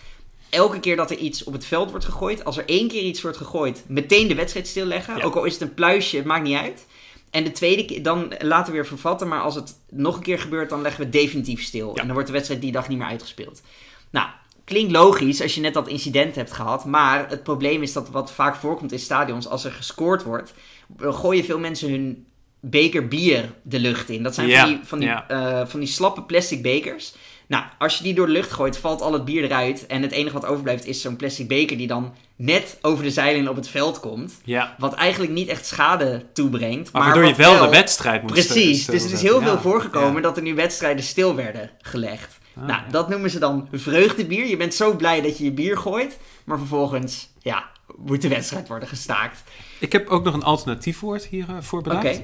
Elke 0.50 0.80
keer 0.80 0.96
dat 0.96 1.10
er 1.10 1.16
iets 1.16 1.44
op 1.44 1.52
het 1.52 1.64
veld 1.64 1.90
wordt 1.90 2.04
gegooid, 2.04 2.44
als 2.44 2.56
er 2.56 2.64
één 2.66 2.88
keer 2.88 3.02
iets 3.02 3.22
wordt 3.22 3.36
gegooid, 3.36 3.84
meteen 3.86 4.28
de 4.28 4.34
wedstrijd 4.34 4.66
stilleggen. 4.66 5.16
Ja. 5.16 5.24
Ook 5.24 5.34
al 5.34 5.44
is 5.44 5.52
het 5.52 5.62
een 5.62 5.74
pluisje, 5.74 6.16
het 6.16 6.24
maakt 6.24 6.44
niet 6.44 6.56
uit. 6.56 6.86
En 7.30 7.44
de 7.44 7.50
tweede 7.50 7.84
keer, 7.84 8.02
dan 8.02 8.32
laten 8.38 8.66
we 8.66 8.78
weer 8.78 8.86
vervatten, 8.86 9.28
maar 9.28 9.40
als 9.40 9.54
het 9.54 9.74
nog 9.90 10.16
een 10.16 10.22
keer 10.22 10.38
gebeurt, 10.38 10.68
dan 10.70 10.82
leggen 10.82 11.04
we 11.04 11.10
definitief 11.10 11.62
stil. 11.62 11.88
Ja. 11.88 11.94
En 11.94 12.04
dan 12.04 12.12
wordt 12.12 12.26
de 12.26 12.32
wedstrijd 12.32 12.60
die 12.60 12.72
dag 12.72 12.88
niet 12.88 12.98
meer 12.98 13.06
uitgespeeld. 13.06 13.62
Nou, 14.10 14.28
klinkt 14.64 14.92
logisch 14.92 15.42
als 15.42 15.54
je 15.54 15.60
net 15.60 15.74
dat 15.74 15.88
incident 15.88 16.34
hebt 16.34 16.52
gehad. 16.52 16.84
Maar 16.84 17.28
het 17.28 17.42
probleem 17.42 17.82
is 17.82 17.92
dat 17.92 18.10
wat 18.10 18.32
vaak 18.32 18.56
voorkomt 18.56 18.92
in 18.92 18.98
stadions, 18.98 19.48
als 19.48 19.64
er 19.64 19.72
gescoord 19.72 20.22
wordt, 20.22 20.54
gooien 20.98 21.44
veel 21.44 21.58
mensen 21.58 21.90
hun 21.90 22.26
beker 22.60 23.08
bier 23.08 23.52
de 23.62 23.78
lucht 23.78 24.08
in. 24.08 24.22
Dat 24.22 24.34
zijn 24.34 24.48
Ja, 24.48 24.60
van, 24.60 24.68
die, 24.68 24.80
van, 24.84 24.98
die, 24.98 25.08
ja. 25.08 25.28
eh, 25.28 25.66
van 25.66 25.80
die 25.80 25.88
slappe 25.88 26.22
plastic 26.22 26.62
bekers. 26.62 27.14
Nou, 27.48 27.64
als 27.78 27.96
je 27.96 28.02
die 28.02 28.14
door 28.14 28.26
de 28.26 28.32
lucht 28.32 28.50
gooit, 28.50 28.78
valt 28.78 29.00
al 29.00 29.12
het 29.12 29.24
bier 29.24 29.44
eruit. 29.44 29.86
En 29.86 30.02
het 30.02 30.12
enige 30.12 30.34
wat 30.34 30.46
overblijft 30.46 30.84
is 30.86 31.00
zo'n 31.00 31.16
plastic 31.16 31.48
beker 31.48 31.76
die 31.76 31.86
dan 31.86 32.14
net 32.36 32.78
over 32.82 33.04
de 33.04 33.10
zijlijn 33.10 33.48
op 33.48 33.56
het 33.56 33.68
veld 33.68 34.00
komt. 34.00 34.40
Ja. 34.44 34.74
Wat 34.78 34.94
eigenlijk 34.94 35.32
niet 35.32 35.48
echt 35.48 35.66
schade 35.66 36.24
toebrengt. 36.32 36.92
Maar, 36.92 37.02
Maar, 37.02 37.10
waardoor 37.10 37.30
je 37.30 37.34
wel, 37.36 37.62
de 37.64 37.68
wedstrijd 37.70 38.22
moet 38.22 38.30
Precies, 38.32 38.86
dus 38.86 39.02
het 39.02 39.12
is 39.12 39.22
heel 39.22 39.40
veel 39.40 39.52
Ja. 39.52 39.60
voorgekomen 39.60 40.14
Ja. 40.14 40.20
dat 40.20 40.36
er 40.36 40.42
nu 40.42 40.54
wedstrijden 40.54 41.04
stil 41.04 41.34
werden 41.34 41.70
gelegd. 41.80 42.38
Ah, 42.56 42.66
nou, 42.66 42.80
dat 42.90 43.08
noemen 43.08 43.30
ze 43.30 43.38
dan 43.38 43.68
vreugdebier. 43.72 44.46
Je 44.46 44.56
bent 44.56 44.74
zo 44.74 44.96
blij 44.96 45.20
dat 45.20 45.38
je 45.38 45.44
je 45.44 45.52
bier 45.52 45.78
gooit, 45.78 46.18
maar 46.44 46.58
vervolgens, 46.58 47.28
ja, 47.42 47.64
moet 47.96 48.22
de 48.22 48.28
wedstrijd 48.28 48.68
worden 48.68 48.88
gestaakt. 48.88 49.42
Ik 49.78 49.92
heb 49.92 50.08
ook 50.08 50.24
nog 50.24 50.34
een 50.34 50.42
alternatief 50.42 51.00
woord 51.00 51.24
hiervoor 51.24 51.78
Oké, 51.78 51.88
bedacht. 51.88 52.20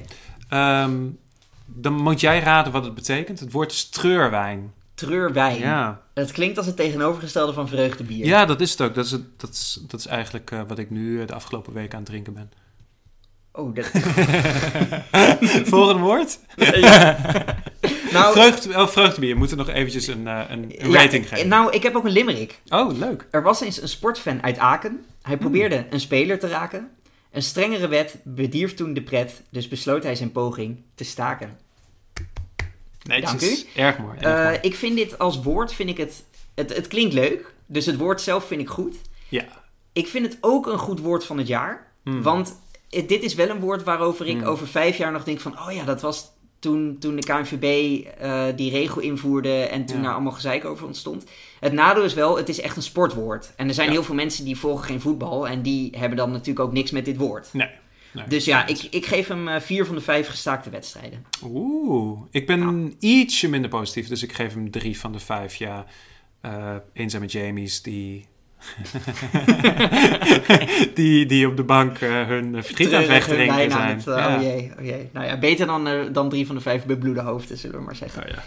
Ehm, 0.49 0.95
dan 1.65 1.93
moet 1.93 2.19
jij 2.19 2.39
raden 2.39 2.71
wat 2.71 2.83
het 2.85 2.93
betekent. 2.95 3.39
Het 3.39 3.51
woord 3.51 3.71
is 3.71 3.89
treurwijn. 3.89 4.73
Treurwijn. 4.95 5.59
Ja. 5.59 6.01
Het 6.13 6.31
klinkt 6.31 6.57
als 6.57 6.65
het 6.65 6.75
tegenovergestelde 6.75 7.53
van 7.53 7.67
vreugdebier. 7.67 8.25
ja, 8.25 8.45
dat 8.45 8.61
is 8.61 8.71
het 8.71 8.81
ook. 8.81 8.95
Dat 8.95 9.05
is, 9.05 9.11
het, 9.11 9.39
dat 9.39 9.49
is, 9.49 9.79
dat 9.87 9.99
is 9.99 10.05
eigenlijk 10.05 10.51
eh, 10.51 10.61
wat 10.67 10.79
ik 10.79 10.89
nu 10.89 11.21
eh, 11.21 11.27
de 11.27 11.33
afgelopen 11.33 11.73
week 11.73 11.93
aan 11.93 11.99
het 11.99 12.09
drinken 12.09 12.33
ben. 12.33 12.51
Oh, 13.51 13.75
dat... 13.75 13.85
Volgende 15.73 16.01
woord? 16.01 16.39
nou, 18.11 18.33
Vreugde, 18.33 18.69
oh, 18.69 18.87
vreugdebier. 18.87 19.33
We 19.33 19.39
moeten 19.39 19.57
nog 19.57 19.69
eventjes 19.69 20.07
een, 20.07 20.27
eh, 20.27 20.41
een, 20.49 20.83
een 20.83 20.91
ja, 20.91 21.01
rating 21.01 21.27
geven. 21.27 21.47
Nou, 21.47 21.71
ik 21.71 21.83
heb 21.83 21.95
ook 21.95 22.05
een 22.05 22.11
limerick. 22.11 22.61
Oh, 22.67 22.97
leuk. 22.97 23.27
Er 23.31 23.43
was 23.43 23.61
eens 23.61 23.81
een 23.81 23.87
sportfan 23.87 24.43
uit 24.43 24.57
Aken. 24.57 25.05
Hij 25.21 25.37
probeerde 25.37 25.85
een 25.89 25.99
speler 25.99 26.39
te 26.39 26.47
raken. 26.47 26.89
Een 27.31 27.41
strengere 27.41 27.87
wet 27.87 28.17
bedierf 28.23 28.73
toen 28.73 28.93
de 28.93 29.01
pret, 29.01 29.41
dus 29.49 29.67
besloot 29.67 30.03
hij 30.03 30.15
zijn 30.15 30.31
poging 30.31 30.81
te 30.95 31.03
staken. 31.03 31.57
Netjes. 33.07 33.29
Dank 33.31 33.41
u. 33.75 33.79
Erg 33.81 33.97
mooi. 33.97 34.17
Erg 34.19 34.55
Eh, 34.55 34.63
ik 34.63 34.75
vind 34.75 34.95
dit 34.95 35.19
als 35.19 35.41
woord, 35.43 35.73
vind 35.73 35.89
ik 35.89 35.97
het, 35.97 36.23
het, 36.55 36.75
het 36.75 36.87
klinkt 36.87 37.13
leuk. 37.13 37.53
Dus 37.65 37.85
het 37.85 37.97
woord 37.97 38.21
zelf 38.21 38.45
vind 38.45 38.61
ik 38.61 38.69
goed. 38.69 38.95
Ja. 39.29 39.45
Ik 39.93 40.07
vind 40.07 40.25
het 40.25 40.37
ook 40.41 40.67
een 40.67 40.77
goed 40.77 40.99
woord 40.99 41.25
van 41.25 41.37
het 41.37 41.47
jaar. 41.47 41.91
Hmm. 42.03 42.21
Want 42.21 42.59
het- 42.89 43.09
dit 43.09 43.23
is 43.23 43.33
wel 43.35 43.49
een 43.49 43.59
woord 43.59 43.83
waarover 43.83 44.27
ik 44.27 44.37
Hmm. 44.37 44.45
over 44.47 44.67
vijf 44.67 44.97
jaar 44.97 45.11
nog 45.11 45.23
denk 45.23 45.39
van... 45.39 45.59
Oh 45.59 45.71
ja, 45.71 45.83
dat 45.83 46.01
was 46.01 46.33
toen, 46.59 46.97
toen 46.99 47.15
de 47.15 47.21
KNVB 47.23 47.63
eh, 48.19 48.43
die 48.55 48.71
regel 48.71 49.01
invoerde 49.01 49.53
en 49.63 49.85
toen 49.85 49.97
Ja. 49.97 50.03
daar 50.03 50.13
allemaal 50.13 50.31
gezeik 50.31 50.65
over 50.65 50.85
ontstond. 50.85 51.23
Het 51.59 51.73
nadeel 51.73 52.03
is 52.03 52.13
wel, 52.13 52.37
het 52.37 52.49
is 52.49 52.61
echt 52.61 52.75
een 52.75 52.83
sportwoord. 52.83 53.53
En 53.55 53.67
er 53.67 53.73
zijn 53.73 53.87
Ja. 53.87 53.93
heel 53.93 54.03
veel 54.03 54.15
mensen 54.15 54.45
die 54.45 54.57
volgen 54.57 54.85
geen 54.85 55.01
voetbal 55.01 55.47
en 55.47 55.61
die 55.61 55.93
hebben 55.97 56.17
dan 56.17 56.31
natuurlijk 56.31 56.59
ook 56.59 56.73
niks 56.73 56.91
met 56.91 57.05
dit 57.05 57.17
woord. 57.17 57.49
Nee. 57.53 57.69
Nee. 58.15 58.27
Dus 58.27 58.45
ja, 58.45 58.67
ik, 58.67 58.87
ik 58.89 59.05
geef 59.05 59.27
hem 59.27 59.47
eh, 59.47 59.61
vier 59.61 59.85
van 59.85 59.95
de 59.95 60.01
vijf 60.01 60.27
gestaakte 60.27 60.69
wedstrijden. 60.69 61.25
Oeh, 61.43 62.21
ik 62.31 62.47
ben 62.47 62.95
ietsje 62.99 63.49
minder 63.49 63.69
positief, 63.69 64.07
dus 64.07 64.23
ik 64.23 64.33
geef 64.33 64.53
hem 64.53 64.71
drie 64.71 64.99
van 64.99 65.11
de 65.11 65.19
vijf. 65.19 65.55
Ja, 65.55 65.85
Eh 66.41 66.75
eenzame 66.93 67.25
Jamies 67.25 67.81
die, 67.81 68.25
die, 70.93 71.25
die 71.25 71.47
op 71.47 71.57
de 71.57 71.63
bank 71.63 71.97
eh, 71.99 72.27
hun 72.27 72.63
verdriet 72.63 72.93
aan 72.93 72.99
het 72.99 73.09
wegdrinken 73.09 73.71
zijn. 73.71 73.95
het, 73.95 74.05
ja. 74.05 74.35
Oh 74.35 74.41
jee, 74.41 74.71
oh 74.79 74.85
jee. 74.85 75.09
Nou 75.13 75.25
ja, 75.25 75.37
beter 75.37 75.67
dan, 75.67 75.89
dan 76.11 76.29
drie 76.29 76.45
van 76.45 76.55
de 76.55 76.61
vijf 76.61 76.85
bebloede 76.85 77.21
hoofden, 77.21 77.57
zullen 77.57 77.77
we 77.77 77.83
maar 77.85 77.95
zeggen. 77.95 78.23
Oh, 78.23 78.29
ja. 78.29 78.43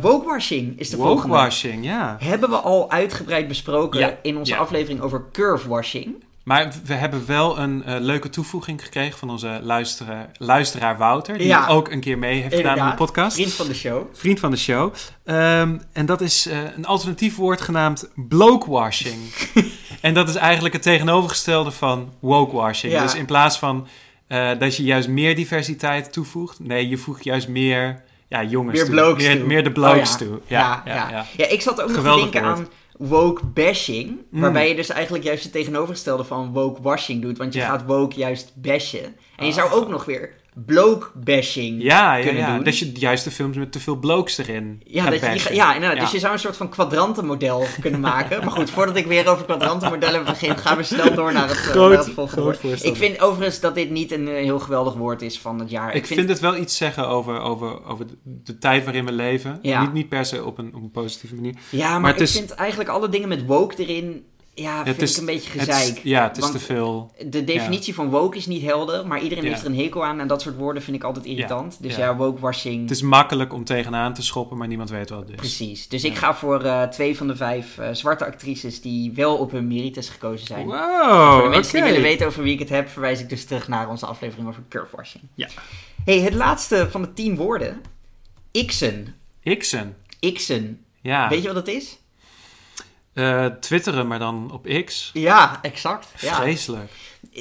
Wokewashing 0.00 0.78
is 0.78 0.90
de 0.90 0.96
volgende. 0.96 1.22
Wokewashing, 1.22 1.84
ja. 1.84 2.16
Hebben 2.20 2.50
we 2.50 2.56
al 2.56 2.90
uitgebreid 2.90 3.48
besproken 3.48 4.00
Ja, 4.00 4.18
in 4.22 4.36
onze 4.36 4.56
aflevering 4.56 5.00
over 5.00 5.24
curvewashing. 5.32 6.14
Maar 6.48 6.72
we 6.84 6.94
hebben 6.94 7.26
wel 7.26 7.58
een 7.58 7.84
eh, 7.84 7.94
leuke 8.00 8.28
toevoeging 8.30 8.82
gekregen 8.84 9.18
van 9.18 9.30
onze 9.30 9.60
luisteraar, 9.62 10.30
luisteraar 10.38 10.96
Wouter. 10.98 11.38
Die 11.38 11.46
Ja. 11.46 11.66
ook 11.66 11.90
een 11.90 12.00
keer 12.00 12.18
mee 12.18 12.40
heeft 12.42 12.54
gedaan 12.54 12.78
in 12.78 12.84
de 12.86 12.94
podcast. 12.94 13.34
Vriend 13.36 13.52
van 13.52 13.66
de 13.66 13.74
show. 13.74 14.02
Vriend 14.12 14.40
van 14.40 14.50
de 14.50 14.56
show. 14.56 14.94
Ehm, 15.24 15.78
en 15.92 16.06
dat 16.06 16.20
is 16.20 16.46
eh, 16.46 16.58
een 16.76 16.86
alternatief 16.86 17.36
woord 17.36 17.60
genaamd 17.60 18.08
blokewashing. 18.14 19.18
en 20.00 20.14
dat 20.14 20.28
is 20.28 20.34
eigenlijk 20.34 20.74
het 20.74 20.82
tegenovergestelde 20.82 21.70
van 21.70 22.12
wokewashing. 22.20 22.92
Ja. 22.92 23.02
Dus 23.02 23.14
in 23.14 23.26
plaats 23.26 23.58
van 23.58 23.86
eh, 24.26 24.50
dat 24.58 24.76
je 24.76 24.82
juist 24.82 25.08
meer 25.08 25.34
diversiteit 25.34 26.12
toevoegt, 26.12 26.58
nee, 26.60 26.88
je 26.88 26.96
voegt 26.96 27.24
juist 27.24 27.48
meer 27.48 28.02
ja, 28.28 28.42
jongens 28.44 28.76
Meer 28.88 29.02
toe. 29.04 29.14
meer, 29.16 29.36
toe. 29.38 29.46
meer 29.46 29.64
de 29.64 29.72
blokes 29.72 30.14
Oh 30.14 30.18
ja. 30.20 30.26
toe. 30.26 30.40
Ja, 30.46 30.82
Ja, 30.84 31.26
ja, 31.36 31.48
ik 31.48 31.60
zat 31.62 31.80
ook 31.82 31.88
nog 31.88 31.96
te 31.96 32.02
denken 32.20 32.42
woord. 32.42 32.56
aan 32.58 32.68
woke 32.98 33.46
bashing. 33.46 34.20
Mm. 34.30 34.40
Waarbij 34.40 34.68
je 34.68 34.74
dus 34.74 34.88
eigenlijk 34.88 35.24
juist 35.24 35.42
het 35.42 35.52
tegenovergestelde 35.52 36.24
van 36.24 36.52
woke 36.52 36.82
washing 36.82 37.22
doet. 37.22 37.38
Want 37.38 37.52
je 37.52 37.58
Ja. 37.58 37.66
gaat 37.66 37.86
woke 37.86 38.16
juist 38.16 38.52
bashen. 38.56 39.04
En 39.36 39.46
je 39.46 39.52
Ah. 39.52 39.58
zou 39.58 39.70
ook 39.72 39.88
nog 39.88 40.04
weer 40.04 40.34
bloke 40.66 41.06
bashing 41.14 41.82
Ja, 41.82 42.16
ja, 42.16 42.24
kunnen 42.24 42.42
ja. 42.42 42.54
doen. 42.54 42.64
dat 42.64 42.78
je 42.78 42.92
juist 42.92 43.24
de 43.24 43.30
films 43.30 43.56
met 43.56 43.72
te 43.72 43.80
veel 43.80 43.96
blokes 43.96 44.38
erin 44.38 44.80
Ja, 44.84 45.10
dat 45.10 45.20
je, 45.20 45.54
ja, 45.54 45.74
inderdaad. 45.74 46.00
Dus 46.00 46.10
je 46.10 46.18
zou 46.18 46.32
een 46.32 46.38
soort 46.38 46.56
van 46.56 46.68
kwadrantenmodel 46.68 47.64
kunnen 47.80 48.00
maken. 48.00 48.40
Maar 48.44 48.50
goed, 48.54 48.70
voordat 48.70 48.96
ik 48.96 49.06
weer 49.06 49.28
over 49.28 49.44
kwadrantenmodellen 49.44 50.24
begin, 50.24 50.56
gaan 50.58 50.76
we 50.76 50.82
snel 50.82 51.14
door 51.14 51.32
naar 51.32 51.48
het, 51.48 51.56
eh, 51.56 51.62
Groot- 51.62 51.90
naar 51.90 51.98
het 52.04 52.10
volgende 52.14 52.42
woord. 52.42 52.84
Ik 52.84 52.96
vind 52.96 53.20
overigens 53.20 53.60
dat 53.60 53.74
dit 53.74 53.90
niet 53.90 54.12
een 54.12 54.28
eh, 54.28 54.34
heel 54.34 54.58
geweldig 54.58 54.94
woord 54.94 55.22
is 55.22 55.38
van 55.38 55.58
het 55.58 55.70
jaar. 55.70 55.94
Ik 55.94 56.06
vind 56.06 56.28
het 56.28 56.40
wel 56.40 56.56
iets 56.56 56.76
zeggen 56.76 57.08
over, 57.08 57.40
over, 57.40 57.84
over 57.86 58.06
de, 58.22 58.58
tijd 58.58 58.84
waarin 58.84 59.04
we 59.04 59.12
leven. 59.12 59.58
Niet, 59.62 59.92
niet 59.92 60.08
per 60.08 60.24
se 60.24 60.44
op 60.44 60.58
een, 60.58 60.74
op 60.74 60.82
een 60.82 60.90
positieve 60.90 61.34
manier. 61.34 61.54
Ja, 61.70 61.90
maar, 61.90 62.00
maar 62.00 62.10
het 62.10 62.20
ik 62.20 62.26
is- 62.26 62.32
vind 62.36 62.50
eigenlijk 62.50 62.90
alle 62.90 63.08
dingen 63.08 63.28
met 63.28 63.46
woke 63.46 63.74
erin, 63.86 64.24
ja, 64.60 64.84
vind 64.84 65.02
is, 65.02 65.12
ik 65.12 65.18
een 65.18 65.26
beetje 65.26 65.58
het 65.58 65.68
is- 65.68 65.74
gezeik. 65.74 66.00
ja, 66.04 66.22
het 66.28 66.36
is 66.38 66.50
te 66.50 66.58
veel. 66.58 67.10
De 67.26 67.44
definitie 67.44 67.94
van 67.94 68.08
woke 68.10 68.36
is 68.36 68.46
niet 68.46 68.62
helder, 68.62 69.06
maar 69.06 69.20
iedereen 69.22 69.44
Ja. 69.44 69.50
heeft 69.50 69.62
er 69.62 69.68
een 69.70 69.78
hekel 69.78 70.04
aan. 70.04 70.20
En 70.20 70.26
dat 70.28 70.42
soort 70.42 70.56
woorden 70.56 70.82
vind 70.82 70.96
ik 70.96 71.04
altijd 71.04 71.24
irritant. 71.24 71.82
Dus 71.82 71.96
ja. 71.96 72.04
ja, 72.04 72.16
wokewashing, 72.16 72.80
Het 72.80 72.90
is 72.90 73.02
makkelijk 73.02 73.52
om 73.52 73.64
tegenaan 73.64 74.14
te 74.14 74.22
schoppen, 74.22 74.56
maar 74.56 74.68
niemand 74.68 74.90
weet 74.90 75.10
wat 75.10 75.18
het 75.20 75.28
is. 75.28 75.34
precies. 75.34 75.88
Dus 75.88 76.04
ik 76.04 76.16
ga 76.16 76.34
voor 76.34 76.62
eh, 76.64 76.82
twee 76.82 77.16
van 77.16 77.26
de 77.26 77.36
vijf 77.36 77.78
eh, 77.78 77.88
zwarte 77.92 78.24
actrices 78.24 78.80
die 78.80 79.12
wel 79.12 79.36
op 79.36 79.50
hun 79.50 79.66
merites 79.66 80.08
gekozen 80.08 80.46
zijn. 80.46 80.66
Wow, 80.66 81.32
voor 81.32 81.42
de 81.42 81.48
mensen 81.48 81.72
die 81.74 81.82
willen 81.82 82.02
weten 82.02 82.26
over 82.26 82.42
wie 82.42 82.52
ik 82.52 82.58
het 82.58 82.68
heb, 82.68 82.88
verwijs 82.88 83.20
ik 83.20 83.28
dus 83.28 83.44
terug 83.44 83.68
naar 83.68 83.88
onze 83.88 84.06
aflevering 84.06 84.48
over 84.48 84.62
curvewashing. 84.68 85.24
Ja. 85.34 85.48
hey, 86.04 86.20
het 86.20 86.34
laatste 86.34 86.86
van 86.90 87.02
de 87.02 87.12
tien 87.12 87.36
woorden. 87.36 87.80
Ixen. 88.50 89.14
Xen. 89.58 89.96
Ixen. 90.20 90.84
Ja. 91.00 91.28
Weet 91.28 91.40
je 91.42 91.46
wat 91.52 91.66
dat 91.66 91.74
is? 91.74 91.98
Eh, 93.18 93.46
twitteren, 93.46 94.06
maar 94.06 94.18
dan 94.18 94.50
op 94.52 94.66
X. 94.84 95.10
Ja, 95.12 95.58
exact. 95.62 96.06
Ja. 96.20 96.34
Vreselijk. 96.34 96.90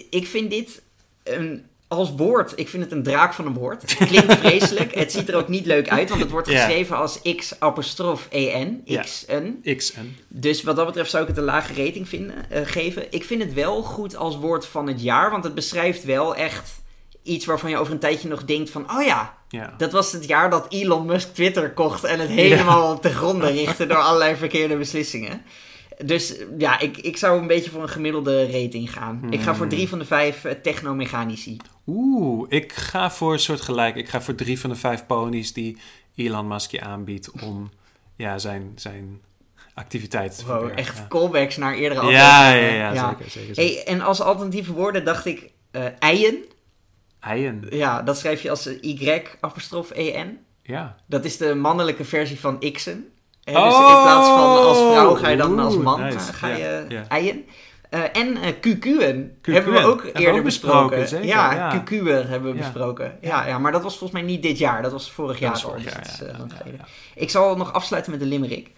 Ik 0.09 0.27
vind 0.27 0.51
dit 0.51 0.81
een 1.23 1.65
als 1.87 2.11
woord, 2.15 2.53
ik 2.55 2.69
vind 2.69 2.83
het 2.83 2.91
een 2.91 3.03
draak 3.03 3.33
van 3.33 3.45
een 3.45 3.53
woord. 3.53 3.81
Het 3.81 4.07
klinkt 4.07 4.33
vreselijk. 4.45 4.95
Het 4.95 5.11
ziet 5.11 5.29
er 5.29 5.35
ook 5.35 5.47
niet 5.47 5.65
leuk 5.65 5.89
uit, 5.89 6.09
want 6.09 6.21
het 6.21 6.31
wordt 6.31 6.47
geschreven 6.49 6.97
als 6.97 7.19
x 7.35 7.59
apostrof 7.59 8.27
en, 8.31 8.81
Ja. 8.85 9.01
x 9.01 9.25
n. 9.31 9.75
X 9.77 9.93
en. 9.93 10.17
Dus 10.27 10.63
wat 10.63 10.75
dat 10.75 10.85
betreft 10.85 11.09
zou 11.09 11.23
ik 11.23 11.29
het 11.29 11.37
een 11.37 11.43
lage 11.43 11.85
rating 11.85 12.07
vinden, 12.09 12.49
eh, 12.51 12.61
geven. 12.65 13.05
Ik 13.13 13.23
vind 13.23 13.43
het 13.43 13.53
wel 13.53 13.81
goed 13.83 14.15
als 14.15 14.37
woord 14.37 14.65
van 14.65 14.87
het 14.87 15.01
jaar, 15.01 15.31
want 15.31 15.43
het 15.43 15.55
beschrijft 15.55 16.03
wel 16.03 16.35
echt 16.35 16.71
iets 17.23 17.45
waarvan 17.45 17.69
je 17.69 17.77
over 17.77 17.93
een 17.93 17.99
tijdje 17.99 18.27
nog 18.27 18.45
denkt 18.45 18.69
van, 18.69 18.91
oh 18.91 19.03
ja, 19.05 19.35
Ja. 19.49 19.73
dat 19.77 19.91
was 19.91 20.11
het 20.11 20.25
jaar 20.27 20.49
dat 20.49 20.65
Elon 20.69 21.05
Musk 21.05 21.33
Twitter 21.33 21.71
kocht 21.73 22.03
en 22.03 22.19
het 22.19 22.29
helemaal 22.29 22.99
te 22.99 23.09
gronden 23.09 23.51
richtte 23.51 23.87
door 23.87 23.97
allerlei 23.97 24.35
verkeerde 24.35 24.77
beslissingen. 24.77 25.41
Dus 26.05 26.35
ja, 26.57 26.79
ik, 26.79 26.97
ik 26.97 27.17
zou 27.17 27.39
een 27.41 27.47
beetje 27.47 27.69
voor 27.71 27.81
een 27.81 27.89
gemiddelde 27.89 28.51
rating 28.51 28.93
gaan. 28.93 29.27
Ik 29.29 29.41
ga 29.41 29.55
voor 29.55 29.67
drie 29.67 29.89
van 29.89 29.99
de 29.99 30.05
vijf 30.05 30.43
eh, 30.45 30.51
technomechanici. 30.61 31.57
Oeh, 31.87 32.45
ik 32.49 32.73
ga 32.73 33.11
voor 33.11 33.33
een 33.33 33.39
soort 33.39 33.61
gelijk. 33.61 33.95
Ik 33.95 34.09
ga 34.09 34.21
voor 34.21 34.35
drie 34.35 34.59
van 34.59 34.69
de 34.69 34.75
vijf 34.75 35.05
ponies 35.05 35.53
die 35.53 35.77
Elon 36.15 36.47
Musk 36.47 36.71
je 36.71 36.81
aanbiedt 36.81 37.31
om 37.41 37.69
ja, 38.15 38.37
zijn, 38.37 38.71
zijn 38.75 39.21
activiteiten 39.73 40.37
te 40.37 40.45
Wow, 40.45 40.71
echt 40.75 40.97
Ja. 40.97 41.05
callbacks 41.09 41.57
naar 41.57 41.73
eerdere 41.75 42.05
Ja, 42.05 42.09
ja, 42.11 42.47
afleveringen. 42.47 42.93
ja, 42.93 43.09
zeker, 43.09 43.29
zeker. 43.31 43.55
zeker. 43.55 43.73
Hey, 43.83 43.93
en 43.93 44.01
als 44.01 44.21
alternatieve 44.21 44.73
woorden 44.73 45.05
dacht 45.05 45.25
ik 45.25 45.51
eh 45.71 45.85
eien. 45.99 46.43
Eien. 47.19 47.65
Ja, 47.69 48.01
dat 48.01 48.17
schrijf 48.17 48.41
je 48.41 48.49
als 48.49 48.65
eh, 48.65 48.83
Y 48.83 49.21
apostrof 49.39 49.89
EN. 49.91 50.39
Ja. 50.63 50.95
Dat 51.07 51.25
is 51.25 51.37
de 51.37 51.55
mannelijke 51.55 52.03
versie 52.05 52.39
van 52.39 52.71
Xen. 52.71 53.07
Hè, 53.47 53.53
dus 53.53 53.73
Oh! 53.73 53.95
in 53.97 54.01
plaats 54.03 54.27
van 54.27 54.57
als 54.67 54.77
vrouw 54.77 55.15
ga 55.15 55.29
je 55.29 55.37
dan 55.37 55.59
als 55.59 55.77
man 55.77 56.01
nice. 56.01 56.33
ga 56.33 56.47
je 56.47 56.85
ja. 56.89 57.05
eien. 57.07 57.45
Eh, 57.89 58.01
en 58.13 58.37
eh 58.37 58.53
QQ'en 58.53 59.41
hebben 59.41 59.73
we 59.73 59.79
ook 59.79 60.03
Hebben 60.03 60.13
we 60.13 60.19
eerder 60.19 60.37
ook 60.37 60.43
besproken. 60.43 61.25
ja, 61.25 61.53
ja. 61.53 61.83
QQ'en 61.83 62.27
hebben 62.29 62.51
we 62.51 62.57
Ja. 62.57 62.63
besproken. 62.63 63.17
Ja, 63.21 63.47
ja, 63.47 63.59
maar 63.59 63.71
dat 63.71 63.83
was 63.83 63.97
volgens 63.97 64.19
mij 64.21 64.29
niet 64.29 64.41
dit 64.41 64.57
jaar. 64.57 64.81
Dat 64.81 64.91
was 64.91 65.11
vorig 65.11 65.39
jaar 65.39 65.51
Dat 65.51 65.61
vorig 65.61 65.83
jaar, 65.83 66.01
is. 66.01 66.21
Ik 67.15 67.29
zal 67.29 67.55
nog 67.57 67.73
afsluiten 67.73 68.11
met 68.11 68.19
de 68.21 68.25
limerick. 68.27 68.69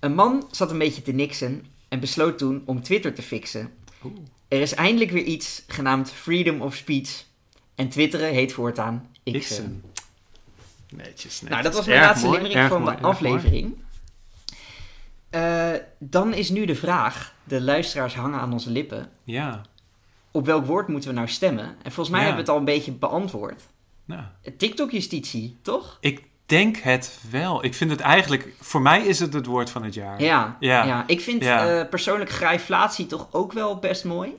Een 0.00 0.14
man 0.14 0.46
zat 0.50 0.70
een 0.70 0.78
beetje 0.78 1.02
te 1.02 1.12
niksen 1.12 1.66
en 1.88 2.00
besloot 2.00 2.38
toen 2.38 2.62
om 2.66 2.82
Twitter 2.82 3.14
te 3.14 3.22
fixen. 3.22 3.70
Oeh. 4.04 4.14
Er 4.48 4.60
is 4.60 4.74
eindelijk 4.74 5.10
weer 5.10 5.22
iets 5.24 5.62
genaamd 5.66 6.10
freedom 6.12 6.60
of 6.62 6.74
speech. 6.74 7.24
En 7.74 7.88
twitteren 7.88 8.28
heet 8.30 8.52
voortaan 8.52 9.08
Xen. 9.24 9.32
Netjes, 9.32 9.60
netjes. 10.90 11.40
Nou, 11.40 11.62
dat 11.62 11.74
was 11.74 11.86
mijn 11.86 11.98
Erg 11.98 12.06
laatste 12.08 12.26
mooi, 12.26 12.38
limerick 12.38 12.56
erg 12.62 12.68
van 12.72 12.82
mooi, 12.82 12.96
de 12.96 13.02
aflevering. 13.02 13.74
Eh, 15.30 15.70
dan 15.98 16.34
is 16.34 16.50
nu 16.50 16.64
de 16.64 16.74
vraag, 16.74 17.34
de 17.44 17.60
luisteraars 17.60 18.14
hangen 18.14 18.40
aan 18.40 18.52
onze 18.52 18.70
lippen. 18.70 19.08
Ja. 19.24 19.62
Op 20.30 20.46
welk 20.46 20.66
woord 20.66 20.88
moeten 20.88 21.08
we 21.10 21.14
nou 21.16 21.28
stemmen? 21.28 21.64
En 21.82 21.92
volgens 21.92 22.08
mij 22.08 22.20
Ja. 22.20 22.26
hebben 22.26 22.44
we 22.44 22.50
het 22.50 22.60
al 22.60 22.66
een 22.68 22.74
beetje 22.74 22.92
beantwoord. 22.92 23.62
Nou, 24.04 24.22
TikTok-justitie, 24.56 25.56
toch? 25.62 25.98
ik 26.00 26.24
denk 26.46 26.76
het 26.76 27.18
wel. 27.30 27.64
Ik 27.64 27.74
vind 27.74 27.90
het 27.90 28.00
eigenlijk... 28.00 28.48
Voor 28.60 28.82
mij 28.82 29.06
is 29.06 29.20
het 29.20 29.32
het 29.32 29.46
woord 29.46 29.70
van 29.70 29.84
het 29.84 29.94
jaar. 29.94 30.22
Ja, 30.22 30.56
Ja. 30.60 30.84
ja. 30.84 31.04
ik 31.06 31.20
vind 31.20 31.42
Ja. 31.42 31.80
eh, 31.80 31.88
persoonlijk 31.88 32.30
grijflatie 32.30 33.06
toch 33.06 33.28
ook 33.30 33.52
wel 33.52 33.78
best 33.78 34.04
mooi. 34.04 34.30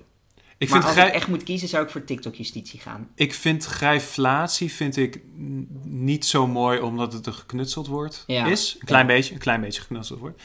Ik 0.58 0.70
maar 0.70 0.84
vind, 0.84 0.98
als 0.98 1.08
ik 1.08 1.14
echt 1.14 1.28
moet 1.28 1.44
kiezen, 1.44 1.68
zou 1.68 1.84
ik 1.84 1.90
voor 1.90 2.04
TikTok-justitie 2.04 2.80
gaan. 2.80 3.10
ik 3.16 3.34
vind 3.34 3.66
grijflatie 3.66 4.72
vind 4.74 4.98
ik 4.98 5.22
niet 5.84 6.26
zo 6.26 6.48
mooi 6.48 6.80
omdat 6.80 7.14
het 7.14 7.26
een 7.28 7.34
geknutseld 7.34 7.88
woord 7.88 8.24
Ja. 8.28 8.46
is. 8.46 8.76
Een 8.80 8.86
klein 8.86 9.08
Ja. 9.08 9.14
beetje, 9.14 9.34
een 9.34 9.40
klein 9.40 9.62
beetje 9.62 9.82
geknutseld 9.82 10.20
woord. 10.20 10.42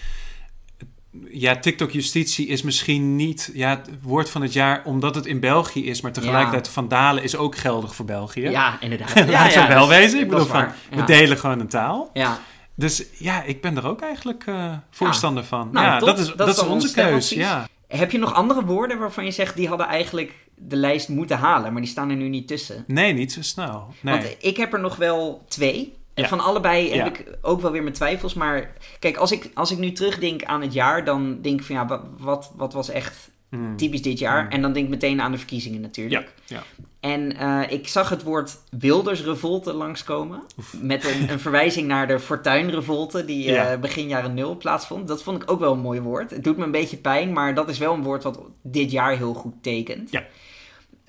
Ja, 1.30 1.56
TikTok-justitie 1.56 2.46
is 2.46 2.62
misschien 2.62 3.16
niet 3.16 3.50
ja, 3.54 3.68
het 3.70 3.88
woord 4.02 4.30
van 4.30 4.42
het 4.42 4.52
jaar 4.52 4.82
omdat 4.84 5.14
het 5.14 5.26
in 5.26 5.40
België 5.40 5.86
is, 5.86 6.00
maar 6.00 6.12
tegelijkertijd 6.12 6.68
vandalen 6.68 7.22
is 7.22 7.36
ook 7.36 7.56
geldig 7.56 7.94
voor 7.94 8.04
België. 8.04 8.40
Ja, 8.50 8.80
inderdaad. 8.80 9.14
Laten 9.14 9.30
ja, 9.30 9.44
we 9.46 9.52
ja, 9.52 9.68
wel 9.68 9.78
dat 9.78 9.88
wezen. 9.88 10.20
Ik 10.20 10.30
dat 10.30 10.38
bedoel, 10.38 10.52
van, 10.54 10.68
we 10.90 10.96
Ja. 10.96 11.04
delen 11.06 11.38
gewoon 11.38 11.60
een 11.60 11.68
taal. 11.68 12.10
Ja, 12.12 12.38
Dus 12.74 13.04
ja, 13.18 13.42
ik 13.42 13.60
ben 13.60 13.76
er 13.76 13.86
ook 13.86 14.00
eigenlijk 14.00 14.44
eh, 14.46 14.72
voorstander 14.90 15.44
van. 15.44 15.68
Nou, 15.72 15.86
ja, 15.86 15.98
dat 15.98 16.18
is, 16.18 16.26
Dat 16.26 16.36
dat 16.36 16.48
is 16.48 16.62
onze 16.62 16.92
keus. 16.92 17.28
Ja. 17.28 17.68
Heb 17.88 18.10
je 18.10 18.18
nog 18.18 18.34
andere 18.34 18.64
woorden 18.64 18.98
waarvan 18.98 19.24
je 19.24 19.30
zegt 19.30 19.56
die 19.56 19.68
hadden 19.68 19.86
eigenlijk 19.86 20.32
de 20.56 20.76
lijst 20.76 21.08
moeten 21.08 21.38
halen, 21.38 21.72
maar 21.72 21.82
die 21.82 21.90
staan 21.90 22.10
er 22.10 22.16
nu 22.16 22.28
niet 22.28 22.48
tussen? 22.48 22.84
Nee, 22.86 23.12
niet 23.12 23.32
zo 23.32 23.42
snel. 23.42 23.94
Nee. 24.00 24.14
Want 24.20 24.36
ik 24.40 24.56
heb 24.56 24.72
er 24.72 24.80
nog 24.80 24.96
wel 24.96 25.44
twee. 25.48 25.94
En 26.14 26.22
Ja. 26.22 26.28
van 26.28 26.40
allebei 26.40 26.88
heb 26.88 26.96
Ja. 26.98 27.06
ik 27.06 27.38
ook 27.42 27.60
wel 27.60 27.70
weer 27.70 27.82
mijn 27.82 27.94
twijfels. 27.94 28.34
Maar 28.34 28.72
kijk, 28.98 29.16
als 29.16 29.32
ik, 29.32 29.50
als 29.54 29.70
ik 29.70 29.78
nu 29.78 29.92
terugdenk 29.92 30.44
aan 30.44 30.60
het 30.62 30.72
jaar, 30.72 31.04
dan 31.04 31.38
denk 31.42 31.60
ik 31.60 31.66
van 31.66 31.74
ja, 31.74 31.86
wa- 31.86 32.02
wat, 32.18 32.52
wat 32.56 32.72
was 32.72 32.88
echt 32.88 33.30
Hmm. 33.50 33.76
typisch 33.76 34.02
dit 34.02 34.18
jaar? 34.18 34.44
Mm. 34.44 34.50
En 34.50 34.62
dan 34.62 34.72
denk 34.72 34.84
ik 34.84 34.90
meteen 34.90 35.20
aan 35.20 35.32
de 35.32 35.38
verkiezingen 35.38 35.80
natuurlijk. 35.80 36.32
Ja. 36.44 36.62
En 37.00 37.36
eh, 37.36 37.60
ik 37.72 37.88
zag 37.88 38.08
het 38.08 38.22
woord 38.22 38.58
Wildersrevolte 38.78 39.72
langskomen. 39.72 40.42
Met 40.80 41.04
een, 41.04 41.30
een 41.30 41.40
verwijzing 41.40 41.86
naar 41.86 42.06
de 42.06 42.18
Fortuinrevolte 42.20 43.24
die 43.24 43.50
Ja. 43.50 43.76
begin 43.76 44.08
jaren 44.08 44.34
nul 44.34 44.56
plaatsvond. 44.56 45.08
Dat 45.08 45.22
vond 45.22 45.42
ik 45.42 45.50
ook 45.50 45.60
wel 45.60 45.72
een 45.72 45.78
mooi 45.80 46.00
woord. 46.00 46.30
Het 46.30 46.44
doet 46.44 46.56
me 46.56 46.64
een 46.64 46.70
beetje 46.70 46.96
pijn, 46.96 47.32
maar 47.32 47.54
dat 47.54 47.68
is 47.68 47.78
wel 47.78 47.94
een 47.94 48.02
woord 48.02 48.22
wat 48.22 48.40
dit 48.62 48.90
jaar 48.90 49.16
heel 49.16 49.34
goed 49.34 49.54
tekent. 49.62 50.10
Ja. 50.10 50.24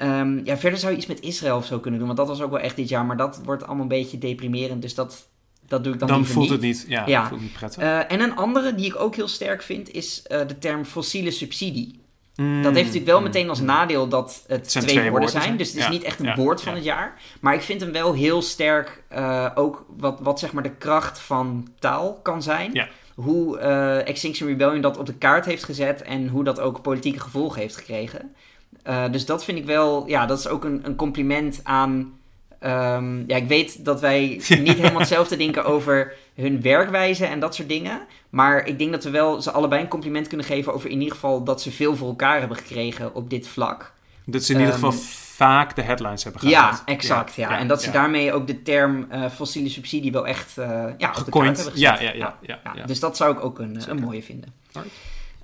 Ehm, 0.04 0.40
ja, 0.44 0.58
verder 0.58 0.80
zou 0.80 0.92
je 0.92 0.98
iets 0.98 1.08
met 1.08 1.20
Israël 1.20 1.58
of 1.58 1.66
zo 1.66 1.80
kunnen 1.80 2.00
doen, 2.00 2.08
want 2.08 2.20
dat 2.20 2.28
was 2.38 2.42
ook 2.42 2.52
wel 2.52 2.60
echt 2.60 2.76
dit 2.76 2.90
jaar. 2.90 3.06
Maar 3.06 3.18
dat 3.18 3.42
wordt 3.44 3.64
allemaal 3.64 3.82
een 3.82 3.88
beetje 3.88 4.18
deprimerend, 4.18 4.82
dus 4.82 4.96
dat, 4.96 5.28
dat 5.68 5.84
doe 5.84 5.94
ik 5.94 6.00
dan, 6.00 6.08
Dan, 6.08 6.26
voelt 6.26 6.44
niet. 6.50 6.52
het 6.52 6.62
niet, 6.62 6.86
ja, 7.08 7.28
voelt 7.28 7.42
niet 7.42 7.54
prettig. 7.54 7.82
Eh, 7.84 8.12
en 8.12 8.20
een 8.20 8.36
andere 8.36 8.76
die 8.76 8.86
ik 8.86 9.00
ook 9.00 9.16
heel 9.16 9.28
sterk 9.28 9.62
vind 9.62 9.92
is 9.92 10.22
eh, 10.24 10.48
de 10.48 10.58
term 10.58 10.86
fossiele 10.86 11.32
subsidie. 11.32 12.02
Mm, 12.36 12.62
Dat 12.64 12.72
heeft 12.74 12.86
natuurlijk 12.86 13.12
wel 13.12 13.18
mm, 13.20 13.26
meteen 13.26 13.50
als 13.50 13.60
nadeel 13.60 14.08
dat 14.08 14.44
het 14.48 14.70
twee, 14.70 14.84
twee 14.84 14.94
woorden 14.96 15.12
woorden 15.12 15.30
zijn. 15.30 15.44
zijn. 15.44 15.58
Dus 15.58 15.68
het 15.68 15.78
is 15.78 15.84
Ja, 15.84 15.90
niet 15.90 16.04
echt 16.04 16.20
een 16.20 16.26
ja, 16.26 16.36
woord 16.36 16.62
van 16.62 16.74
het 16.74 16.84
jaar. 16.84 17.22
Maar 17.42 17.54
ik 17.54 17.62
vind 17.62 17.82
hem 17.82 17.92
wel 17.92 18.14
heel 18.14 18.42
sterk 18.42 19.04
eh, 19.10 19.50
ook 19.56 19.86
wat, 19.98 20.20
wat 20.22 20.40
zeg 20.40 20.54
maar 20.54 20.64
de 20.64 20.76
kracht 20.76 21.20
van 21.20 21.68
taal 21.80 22.20
kan 22.24 22.42
zijn. 22.42 22.70
Ja. 22.74 22.88
Hoe 23.16 23.58
Extinction 24.06 24.50
Rebellion 24.50 24.82
dat 24.82 24.98
op 24.98 25.06
de 25.06 25.14
kaart 25.14 25.46
heeft 25.46 25.64
gezet 25.64 26.02
en 26.02 26.28
hoe 26.28 26.44
dat 26.44 26.60
ook 26.60 26.82
politieke 26.82 27.20
gevolgen 27.20 27.62
heeft 27.62 27.76
gekregen. 27.76 28.36
Eh, 28.84 29.04
dus 29.12 29.26
dat 29.26 29.44
vind 29.44 29.58
ik 29.58 29.66
wel, 29.66 30.08
ja, 30.08 30.26
dat 30.26 30.40
is 30.40 30.48
ook 30.48 30.64
een, 30.64 30.82
een 30.84 30.96
compliment 30.96 31.60
aan. 31.64 32.14
ehm, 32.60 33.24
ja, 33.28 33.36
ik 33.36 33.48
weet 33.48 33.86
dat 33.86 34.00
wij 34.02 34.22
niet 34.50 34.78
helemaal 34.78 35.00
hetzelfde 35.00 35.38
denken 35.38 35.66
over 35.66 36.14
hun 36.36 36.62
werkwijze 36.62 37.26
en 37.26 37.40
dat 37.40 37.56
soort 37.56 37.70
dingen. 37.70 38.02
Maar 38.30 38.68
ik 38.68 38.78
denk 38.80 38.92
dat 38.92 39.04
we 39.04 39.10
wel 39.10 39.42
ze 39.42 39.52
allebei 39.52 39.82
een 39.82 39.88
compliment 39.88 40.28
kunnen 40.28 40.46
geven 40.46 40.74
over 40.74 40.90
in 40.90 40.98
ieder 41.00 41.14
geval 41.14 41.44
dat 41.44 41.62
ze 41.62 41.72
veel 41.72 41.96
voor 41.96 42.08
elkaar 42.08 42.40
hebben 42.40 42.58
gekregen 42.58 43.16
op 43.16 43.30
dit 43.30 43.48
vlak. 43.48 43.94
Dat 44.26 44.44
ze 44.44 44.54
in 44.54 44.60
ieder 44.60 44.74
Ehm, 44.74 44.84
geval 44.84 45.00
vaak 45.36 45.76
de 45.76 45.82
headlines 45.82 46.24
hebben 46.24 46.50
Ja, 46.50 46.62
gehad. 46.62 46.82
exact. 46.86 47.36
Ja. 47.36 47.58
En 47.60 47.68
dat 47.68 47.82
ze 47.84 47.92
daarmee 47.92 48.34
ook 48.34 48.48
de 48.48 48.62
term 48.62 49.06
eh, 49.10 49.30
fossiele 49.30 49.70
subsidie 49.70 50.12
wel 50.12 50.28
echt 50.28 50.58
eh 50.58 50.68
ja, 50.98 51.10
op 51.10 51.26
de 51.26 51.40
hebben 51.40 51.56
gezet. 51.56 51.80
Ja, 51.80 51.94
ja, 52.00 52.14
ja, 52.14 52.14
ja, 52.14 52.38
Ja, 52.64 52.72
ja. 52.76 52.86
Dus 52.86 53.00
dat 53.00 53.18
zou 53.18 53.34
ik 53.34 53.44
ook 53.44 53.60
een, 53.60 53.80
een 53.88 54.00
mooie 54.00 54.24
vinden. 54.24 54.54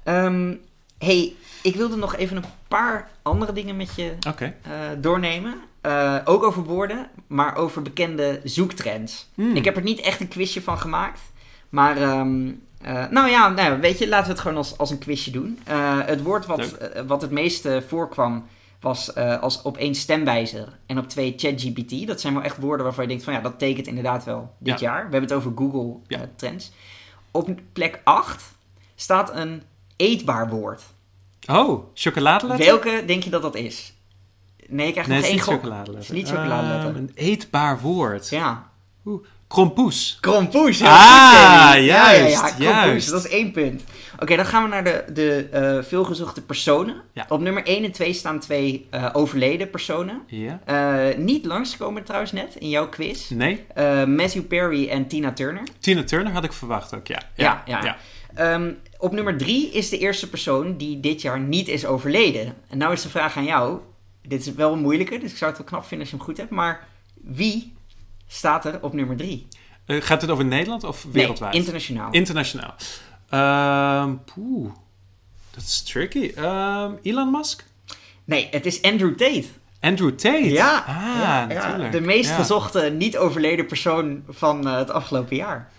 Ehm, 0.03 0.53
hey, 0.97 1.33
ik 1.61 1.75
wilde 1.75 1.95
nog 1.95 2.15
even 2.15 2.37
een 2.37 2.43
paar 2.67 3.09
andere 3.21 3.53
dingen 3.53 3.77
met 3.77 3.95
je 3.95 4.13
eh, 4.39 4.51
doornemen. 4.97 5.55
Eh, 5.81 6.15
ook 6.25 6.43
over 6.43 6.63
woorden, 6.63 7.09
maar 7.27 7.55
over 7.55 7.81
bekende 7.81 8.41
zoektrends. 8.43 9.29
Hmm. 9.33 9.55
Ik 9.55 9.65
heb 9.65 9.75
er 9.75 9.83
niet 9.83 9.99
echt 9.99 10.19
een 10.19 10.27
quizje 10.27 10.61
van 10.61 10.77
gemaakt. 10.77 11.19
Maar, 11.69 11.97
ehm, 11.97 12.51
eh, 12.81 13.07
nou 13.09 13.29
ja, 13.29 13.49
nou, 13.49 13.79
weet 13.79 13.97
je, 13.97 14.07
laten 14.07 14.25
we 14.25 14.31
het 14.31 14.41
gewoon 14.41 14.57
als, 14.57 14.77
als 14.77 14.89
een 14.89 14.97
quizje 14.97 15.31
doen. 15.31 15.59
Eh, 15.63 15.99
het 16.05 16.21
woord 16.23 16.45
wat, 16.45 16.77
wat 17.07 17.21
het 17.21 17.31
meeste 17.31 17.83
voorkwam 17.87 18.45
was 18.79 19.13
eh, 19.13 19.41
als 19.41 19.61
op 19.61 19.77
één 19.77 19.95
stemwijzer 19.95 20.77
en 20.85 20.97
op 20.97 21.07
twee 21.09 21.33
ChatGPT. 21.37 22.07
Dat 22.07 22.21
zijn 22.21 22.33
wel 22.33 22.43
echt 22.43 22.57
woorden 22.57 22.85
waarvan 22.85 23.03
je 23.03 23.09
denkt 23.09 23.23
van 23.23 23.33
ja, 23.33 23.41
dat 23.41 23.59
tekent 23.59 23.87
inderdaad 23.87 24.23
wel 24.23 24.55
dit 24.59 24.79
Ja. 24.79 24.85
jaar. 24.87 24.95
We 25.05 25.11
hebben 25.11 25.21
het 25.29 25.33
over 25.33 25.51
Google 25.55 25.95
Ja. 26.07 26.19
Trends. 26.35 26.71
Op 27.31 27.49
plek 27.73 28.01
8 28.03 28.43
staat 28.95 29.35
een 29.35 29.63
eetbaar 29.95 30.49
woord. 30.49 30.83
Oh, 31.47 31.83
chocoladeletter? 31.93 32.65
Welke 32.65 33.03
denk 33.05 33.23
je 33.23 33.29
dat 33.29 33.41
dat 33.41 33.55
is? 33.55 33.93
Nee, 34.67 34.87
ik 34.87 34.91
krijg 34.91 35.07
Nee, 35.07 35.17
nog 35.19 35.27
één 35.29 35.39
gok. 35.39 35.53
chocoladeletter. 35.53 35.93
Het 35.93 36.03
is 36.03 36.09
niet 36.09 36.27
chocoladeletter. 36.29 36.89
Ehm, 36.89 36.97
een 36.97 37.11
eetbaar 37.15 37.79
woord. 37.79 38.29
Ja. 38.29 38.67
Krompoes. 39.47 40.17
Krompoes. 40.19 40.81
Ah, 40.81 40.87
ja, 40.87 41.77
juist, 41.77 42.35
Ja, 42.35 42.47
ja, 42.47 42.53
krompoes, 42.53 42.85
juist. 42.85 43.09
dat 43.09 43.25
is 43.25 43.31
één 43.31 43.51
punt. 43.51 43.83
Oké, 44.19 44.35
dan 44.35 44.45
gaan 44.45 44.63
we 44.63 44.69
naar 44.69 44.83
de, 44.83 45.03
de 45.13 45.47
eh, 45.51 45.83
veelgezochte 45.83 46.41
personen. 46.41 47.01
Ja. 47.13 47.25
Op 47.29 47.39
nummer 47.41 47.63
1 47.65 47.83
en 47.83 47.91
2 47.91 48.13
staan 48.13 48.39
twee 48.39 48.87
eh, 48.89 49.09
overleden 49.13 49.69
personen. 49.69 50.21
Ja. 50.27 50.59
Eh, 50.65 51.17
niet 51.17 51.45
langskomen 51.45 52.03
trouwens 52.03 52.31
net 52.31 52.55
in 52.55 52.69
jouw 52.69 52.89
quiz. 52.89 53.29
Nee, 53.29 53.65
Matthew 54.05 54.43
Perry 54.47 54.89
en 54.89 55.07
Tina 55.07 55.33
Turner. 55.33 55.63
Tina 55.79 56.03
Turner 56.03 56.33
had 56.33 56.43
ik 56.43 56.53
verwacht 56.53 56.95
ook, 56.95 57.07
ja. 57.07 57.21
Ja, 57.35 57.63
ja. 57.65 57.97
Ehm, 58.35 58.71
op 59.01 59.11
nummer 59.11 59.37
3 59.37 59.69
is 59.71 59.89
de 59.89 59.97
eerste 59.97 60.29
persoon 60.29 60.77
die 60.77 60.99
dit 60.99 61.21
jaar 61.21 61.39
niet 61.39 61.67
is 61.67 61.85
overleden. 61.85 62.55
En 62.69 62.77
nou 62.77 62.93
is 62.93 63.01
de 63.01 63.09
vraag 63.09 63.37
aan 63.37 63.43
jou. 63.43 63.79
Dit 64.21 64.45
is 64.47 64.53
wel 64.53 64.73
een 64.73 64.79
moeilijke, 64.79 65.17
dus 65.17 65.31
ik 65.31 65.37
zou 65.37 65.49
het 65.51 65.59
wel 65.59 65.69
knap 65.69 65.81
vinden 65.85 65.99
als 65.99 66.09
je 66.09 66.15
hem 66.15 66.25
goed 66.25 66.37
hebt. 66.37 66.49
Maar 66.49 66.87
wie 67.13 67.73
staat 68.27 68.65
er 68.65 68.81
op 68.81 68.93
nummer 68.93 69.15
3? 69.17 69.47
Eh, 69.85 69.97
gaat 70.01 70.21
het 70.21 70.31
over 70.31 70.45
Nederland 70.45 70.83
of 70.83 71.05
wereldwijd? 71.11 71.51
Nee, 71.51 71.61
internationaal. 71.61 72.11
Internationaal. 72.11 72.75
Poeh, 74.25 74.71
dat 75.53 75.63
is 75.63 75.81
tricky. 75.81 76.31
Ehm, 76.35 76.91
Elon 77.01 77.31
Musk? 77.31 77.65
Nee, 78.25 78.47
het 78.51 78.65
is 78.65 78.81
Andrew 78.81 79.15
Tate. 79.15 79.45
Andrew 79.79 80.09
Tate. 80.11 80.49
Ja, 80.49 80.83
ah, 80.87 81.51
ja, 81.51 81.89
de 81.89 82.01
meest 82.01 82.29
Ja. 82.29 82.35
gezochte 82.35 82.81
niet 82.97 83.17
overleden 83.17 83.65
persoon 83.65 84.23
van 84.29 84.67
eh, 84.67 84.77
het 84.77 84.89
afgelopen 84.89 85.35
jaar. 85.35 85.71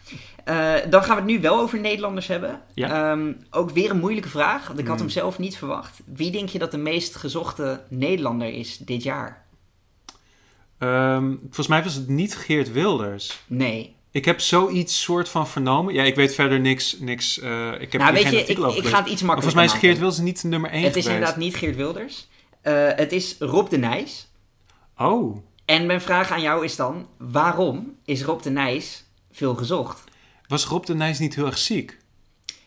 Eh, 0.50 0.74
dan 0.90 1.02
gaan 1.02 1.14
we 1.16 1.22
het 1.22 1.30
nu 1.30 1.40
wel 1.40 1.60
over 1.60 1.80
Nederlanders 1.80 2.26
hebben. 2.26 2.60
Ja. 2.74 3.10
Ehm, 3.12 3.32
ook 3.50 3.70
weer 3.70 3.90
een 3.90 3.98
moeilijke 4.00 4.28
vraag, 4.28 4.66
want 4.66 4.78
ik 4.78 4.86
had 4.86 4.94
Hmm. 4.96 5.04
hem 5.06 5.14
zelf 5.14 5.38
niet 5.38 5.56
verwacht. 5.56 6.00
Wie 6.06 6.30
denk 6.30 6.48
je 6.48 6.58
dat 6.58 6.70
de 6.70 6.78
meest 6.78 7.16
gezochte 7.16 7.80
Nederlander 7.88 8.52
is 8.52 8.78
dit 8.78 9.02
jaar? 9.02 9.44
Ehm, 10.78 11.34
volgens 11.40 11.66
mij 11.66 11.82
was 11.82 11.94
het 11.94 12.08
niet 12.08 12.36
Geert 12.36 12.72
Wilders. 12.72 13.40
Nee. 13.46 13.94
Ik 14.10 14.24
heb 14.24 14.40
zoiets 14.40 15.02
soort 15.02 15.28
van 15.28 15.48
vernomen. 15.48 15.94
Ja, 15.94 16.02
ik 16.02 16.14
weet 16.14 16.34
verder 16.34 16.60
niks. 16.60 16.96
niks 16.98 17.38
eh, 17.40 17.80
ik 17.80 17.92
heb 17.92 18.00
nou, 18.00 18.12
weet 18.12 18.22
geen 18.24 18.32
je, 18.32 18.44
ik, 18.44 18.58
ik 18.58 18.58
ga 18.58 18.68
het 18.68 18.76
iets 18.76 18.86
Maar 18.88 19.06
makkelijker 19.06 19.32
volgens 19.32 19.54
mij 19.54 19.64
is. 19.64 19.72
Geert 19.72 19.98
Wilders 19.98 20.18
niet 20.18 20.42
nummer 20.44 20.70
1 20.70 20.82
Het 20.82 20.96
is 20.96 21.06
inderdaad 21.06 21.36
niet 21.36 21.56
Geert 21.56 21.76
Wilders. 21.76 22.28
Eh, 22.60 22.88
het 22.94 23.12
is 23.12 23.36
Rob 23.38 23.68
de 23.70 23.78
Nijs. 23.78 24.28
Oh, 24.98 25.36
En 25.64 25.86
mijn 25.86 26.00
vraag 26.00 26.30
aan 26.30 26.40
jou 26.40 26.64
is 26.64 26.76
dan, 26.76 27.08
waarom 27.18 27.96
is 28.04 28.22
Rob 28.22 28.42
de 28.42 28.50
Nijs 28.50 29.04
veel 29.32 29.54
gezocht? 29.54 30.04
Was 30.50 30.64
Rob 30.64 30.84
de 30.84 30.94
Nijs 30.94 31.18
niet 31.18 31.34
heel 31.34 31.46
erg 31.46 31.58
ziek? 31.58 31.98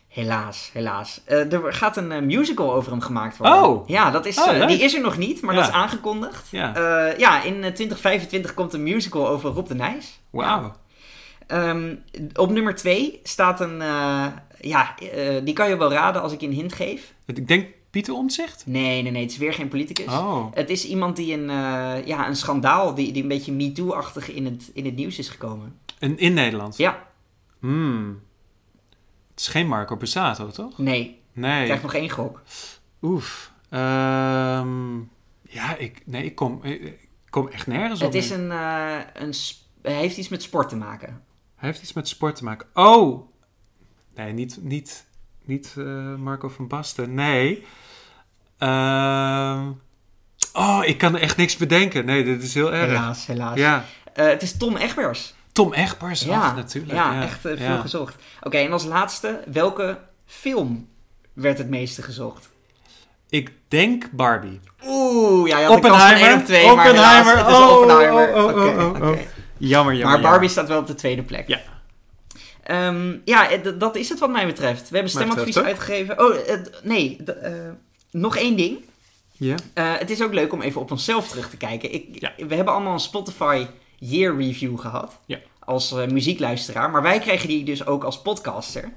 Helaas, 0.08 0.70
helaas. 0.74 1.22
Eh, 1.26 1.54
er 1.54 1.74
gaat 1.74 1.98
een 1.98 2.12
eh, 2.12 2.22
musical 2.22 2.74
over 2.74 2.92
hem 2.92 3.02
gemaakt 3.02 3.38
worden. 3.38 3.64
Oh. 3.64 3.88
Ja, 3.88 4.12
dat 4.12 4.26
is, 4.26 4.40
Oh, 4.40 4.56
eh, 4.56 4.68
die 4.68 4.80
is 4.80 4.94
er 4.94 5.02
nog 5.02 5.18
niet, 5.18 5.42
maar 5.42 5.54
Ja. 5.56 5.60
dat 5.60 5.70
is 5.70 5.76
aangekondigd. 5.76 6.48
Ja. 6.52 6.74
Ja, 7.18 7.44
in 7.44 7.54
eh, 7.54 7.72
2025 7.72 8.54
komt 8.54 8.74
een 8.74 8.84
musical 8.84 9.28
over 9.28 9.50
Rob 9.52 9.68
de 9.68 9.76
Nijs. 9.76 10.20
Wauw. 10.30 10.72
Ehm, 11.48 11.96
op 12.34 12.52
nummer 12.52 12.76
2 12.76 13.20
staat 13.24 13.60
een... 13.60 13.82
ja, 14.60 14.96
die 15.44 15.54
kan 15.54 15.70
je 15.70 15.78
wel 15.78 15.92
raden 15.92 16.22
als 16.22 16.32
ik 16.32 16.42
je 16.42 16.48
een 16.48 16.54
hint 16.54 16.74
geef. 16.74 17.14
Ik 17.26 17.48
denk 17.48 17.68
Pieter 17.90 18.14
Omtzigt? 18.14 18.64
Nee, 18.66 19.02
nee, 19.02 19.12
nee, 19.12 19.22
het 19.22 19.32
is 19.32 19.38
weer 19.38 19.54
geen 19.54 19.68
politicus. 19.68 20.06
Oh. 20.06 20.46
Het 20.54 20.70
is 20.70 20.86
iemand 20.86 21.16
die 21.16 21.34
een, 21.34 21.48
ja, 22.06 22.28
een 22.28 22.36
schandaal, 22.36 22.94
die, 22.94 23.12
die 23.12 23.22
een 23.22 23.28
beetje 23.28 23.52
MeToo-achtig 23.52 24.32
in 24.32 24.46
het, 24.46 24.72
in 24.74 24.86
het 24.86 24.96
nieuws 24.96 25.18
is 25.18 25.30
gekomen. 25.30 25.80
En 26.00 26.18
in 26.18 26.34
Nederland? 26.34 26.78
Ja, 26.78 27.04
Hmm. 27.64 28.22
Het 29.32 29.40
is 29.40 29.48
geen 29.48 29.68
Marco 29.68 29.98
Borsato, 29.98 30.50
toch? 30.50 30.78
nee. 30.78 31.02
Ik 31.04 31.40
Nee. 31.42 31.66
krijg 31.66 31.82
nog 31.82 31.94
één 31.94 32.10
gok. 32.10 32.42
Oef. 33.02 33.52
Ehm, 33.70 34.96
ja, 35.42 35.76
ik, 35.78 36.02
nee, 36.06 36.26
ik 36.26 36.36
kom, 36.36 36.64
ik, 36.64 36.82
ik 36.82 37.10
kom 37.30 37.48
echt 37.48 37.68
nergens 37.68 38.00
op. 38.02 38.06
Het 38.14 38.24
is 38.24 38.30
een... 38.30 38.52
eh, 38.52 38.98
een 39.14 39.34
heeft 39.82 40.18
iets 40.18 40.30
met 40.30 40.44
sport 40.44 40.70
te 40.70 40.76
maken. 40.76 41.24
Hij 41.56 41.70
heeft 41.70 41.82
iets 41.82 41.94
met 41.94 42.08
sport 42.08 42.36
te 42.36 42.44
maken. 42.44 42.68
Oh! 42.74 43.28
Nee, 44.16 44.34
niet, 44.34 44.58
niet, 44.62 45.06
niet 45.46 45.74
eh, 45.78 46.16
Marco 46.16 46.50
van 46.50 46.68
Basten. 46.68 47.14
Nee. 47.14 47.66
Ehm, 48.58 49.72
oh, 50.54 50.82
ik 50.86 50.98
kan 50.98 51.16
er 51.16 51.22
echt 51.22 51.38
niks 51.38 51.58
bedenken. 51.58 52.06
Nee, 52.06 52.24
dit 52.24 52.44
is 52.44 52.54
heel 52.54 52.74
erg. 52.74 52.88
Helaas, 52.88 53.26
helaas. 53.26 53.58
Ja. 53.58 53.86
Eh, 54.14 54.26
het 54.26 54.42
is 54.42 54.58
Tom 54.58 54.76
Egbers. 54.78 55.34
Tom 55.54 55.74
Egbers, 55.74 56.22
Ja, 56.24 56.54
natuurlijk. 56.54 56.94
Ja, 56.94 57.14
Ja, 57.14 57.22
echt 57.24 57.46
eh, 57.46 57.52
veel 57.58 57.66
ja. 57.66 57.82
gezocht. 57.82 58.16
Oké, 58.42 58.58
en 58.58 58.72
als 58.72 58.84
laatste, 58.84 59.40
welke 59.52 59.98
film 60.26 60.88
werd 61.34 61.58
het 61.58 61.70
meeste 61.70 62.02
gezocht? 62.02 62.50
Ik 63.30 63.52
denk 63.68 64.10
Barbie. 64.12 64.60
Oeh, 64.86 65.48
ja, 65.50 65.60
je 65.60 65.66
had 65.66 65.76
Oppenheimer. 65.76 66.30
1 66.30 66.40
op 66.40 66.46
2, 66.46 66.66
maar 66.66 66.88
Oppenheimer. 66.88 67.36
helaas, 67.36 67.48
het 67.48 67.48
is 67.50 67.56
Oh, 67.58 67.78
Oppenheimer. 67.80 68.36
oh, 68.36 68.44
oh, 68.44 68.46
Oké, 68.46 68.82
oh, 69.04 69.10
oh. 69.10 69.18
Jammer, 69.58 69.94
jammer. 69.94 70.20
Maar 70.20 70.32
Barbie 70.32 70.50
staat 70.50 70.68
wel 70.68 70.80
op 70.80 70.88
de 70.88 70.96
tweede 70.96 71.24
plek. 71.24 71.48
Ja. 71.48 71.60
Ehm, 72.64 73.16
ja, 73.26 73.50
eh, 73.50 73.60
dat 73.80 73.96
is 73.96 74.10
het 74.10 74.20
wat 74.20 74.30
mij 74.30 74.46
betreft. 74.46 74.90
We 74.90 74.96
hebben 74.96 75.12
stemadvies 75.12 75.58
uitgegeven. 75.60 76.20
Oh, 76.20 76.36
eh, 76.50 76.60
nee, 76.84 77.24
nog 78.12 78.38
één 78.38 78.56
ding. 78.56 78.78
Ja. 79.32 79.56
Het 79.74 80.10
is 80.10 80.22
ook 80.22 80.34
leuk 80.34 80.54
om 80.54 80.62
even 80.62 80.82
op 80.82 80.92
onszelf 80.92 81.28
terug 81.28 81.50
te 81.50 81.58
kijken. 81.58 81.94
Ik, 81.94 82.08
Ja. 82.12 82.32
We 82.48 82.56
hebben 82.56 82.74
allemaal 82.74 82.94
een 82.94 83.00
Spotify 83.00 83.66
Year 84.10 84.36
Review 84.38 84.80
gehad. 84.80 85.20
Ja. 85.26 85.40
Als 85.60 85.92
eh, 85.92 86.08
muziekluisteraar. 86.08 86.90
Maar 86.92 87.02
wij 87.02 87.20
kregen 87.20 87.48
die 87.48 87.64
dus 87.64 87.86
ook 87.86 88.04
als 88.04 88.22
podcaster. 88.22 88.92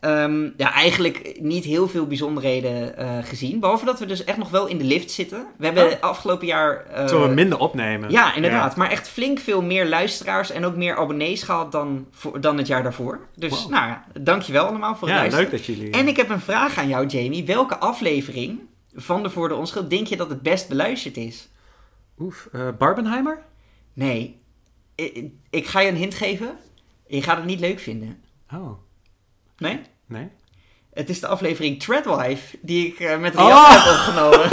Ehm, 0.00 0.48
ja, 0.56 0.72
eigenlijk 0.72 1.36
niet 1.40 1.64
heel 1.64 1.88
veel 1.88 2.06
bijzonderheden 2.06 2.96
eh, 2.96 3.18
gezien. 3.24 3.60
Behalve 3.60 3.84
dat 3.84 3.98
we 3.98 4.06
dus 4.06 4.24
echt 4.24 4.38
nog 4.38 4.50
wel 4.50 4.66
in 4.66 4.78
de 4.78 4.84
lift 4.84 5.10
zitten. 5.10 5.46
We 5.58 5.64
hebben 5.64 5.84
Oh. 5.92 6.00
afgelopen 6.00 6.46
jaar... 6.46 6.84
eh, 6.86 7.08
Zullen 7.08 7.28
we 7.28 7.34
minder 7.34 7.58
opnemen? 7.58 8.10
ja, 8.10 8.34
inderdaad. 8.34 8.76
Maar 8.76 8.90
echt 8.90 9.08
flink 9.08 9.38
veel 9.38 9.62
meer 9.62 9.86
luisteraars 9.88 10.50
en 10.50 10.64
ook 10.64 10.76
meer 10.76 10.96
abonnees 10.96 11.42
gehad 11.42 11.72
dan, 11.72 12.06
voor, 12.10 12.40
dan 12.40 12.58
het 12.58 12.66
jaar 12.66 12.82
daarvoor. 12.82 13.20
Dus 13.34 13.62
Wow. 13.62 13.70
nou 13.70 13.86
ja, 13.88 14.04
dankjewel 14.20 14.66
allemaal 14.66 14.96
voor 14.96 15.08
het 15.08 15.16
Ja, 15.16 15.22
luisteren. 15.22 15.50
leuk 15.50 15.58
dat 15.58 15.66
jullie... 15.76 15.90
En 15.92 16.08
ik 16.08 16.16
heb 16.16 16.28
een 16.30 16.40
vraag 16.40 16.78
aan 16.78 16.88
jou, 16.88 17.06
Jamie. 17.06 17.44
Welke 17.44 17.76
aflevering 17.78 18.58
van 18.94 19.22
de 19.22 19.30
Voor 19.30 19.48
de 19.48 19.54
Onschuld 19.54 19.90
denk 19.90 20.06
je 20.06 20.16
dat 20.16 20.30
het 20.30 20.42
best 20.42 20.68
beluisterd 20.68 21.16
is? 21.16 21.48
Oef, 22.18 22.48
Barbenheimer? 22.78 23.42
Nee. 23.92 24.40
Ik, 24.96 25.24
ik 25.50 25.66
ga 25.66 25.80
je 25.80 25.88
een 25.88 25.96
hint 25.96 26.14
geven. 26.14 26.56
Je 27.06 27.22
gaat 27.22 27.36
het 27.36 27.46
niet 27.46 27.60
leuk 27.60 27.78
vinden. 27.80 28.22
Oh, 28.52 28.78
Nee? 29.58 29.80
nee. 30.06 30.28
Het 30.92 31.08
is 31.08 31.20
de 31.20 31.26
aflevering 31.26 31.80
Treadwife 31.82 32.58
die 32.62 32.86
ik 32.86 33.00
eh, 33.00 33.18
met 33.18 33.36
Oh! 33.36 33.46
Rian 33.46 33.70
heb 33.70 33.92
opgenomen. 33.92 34.50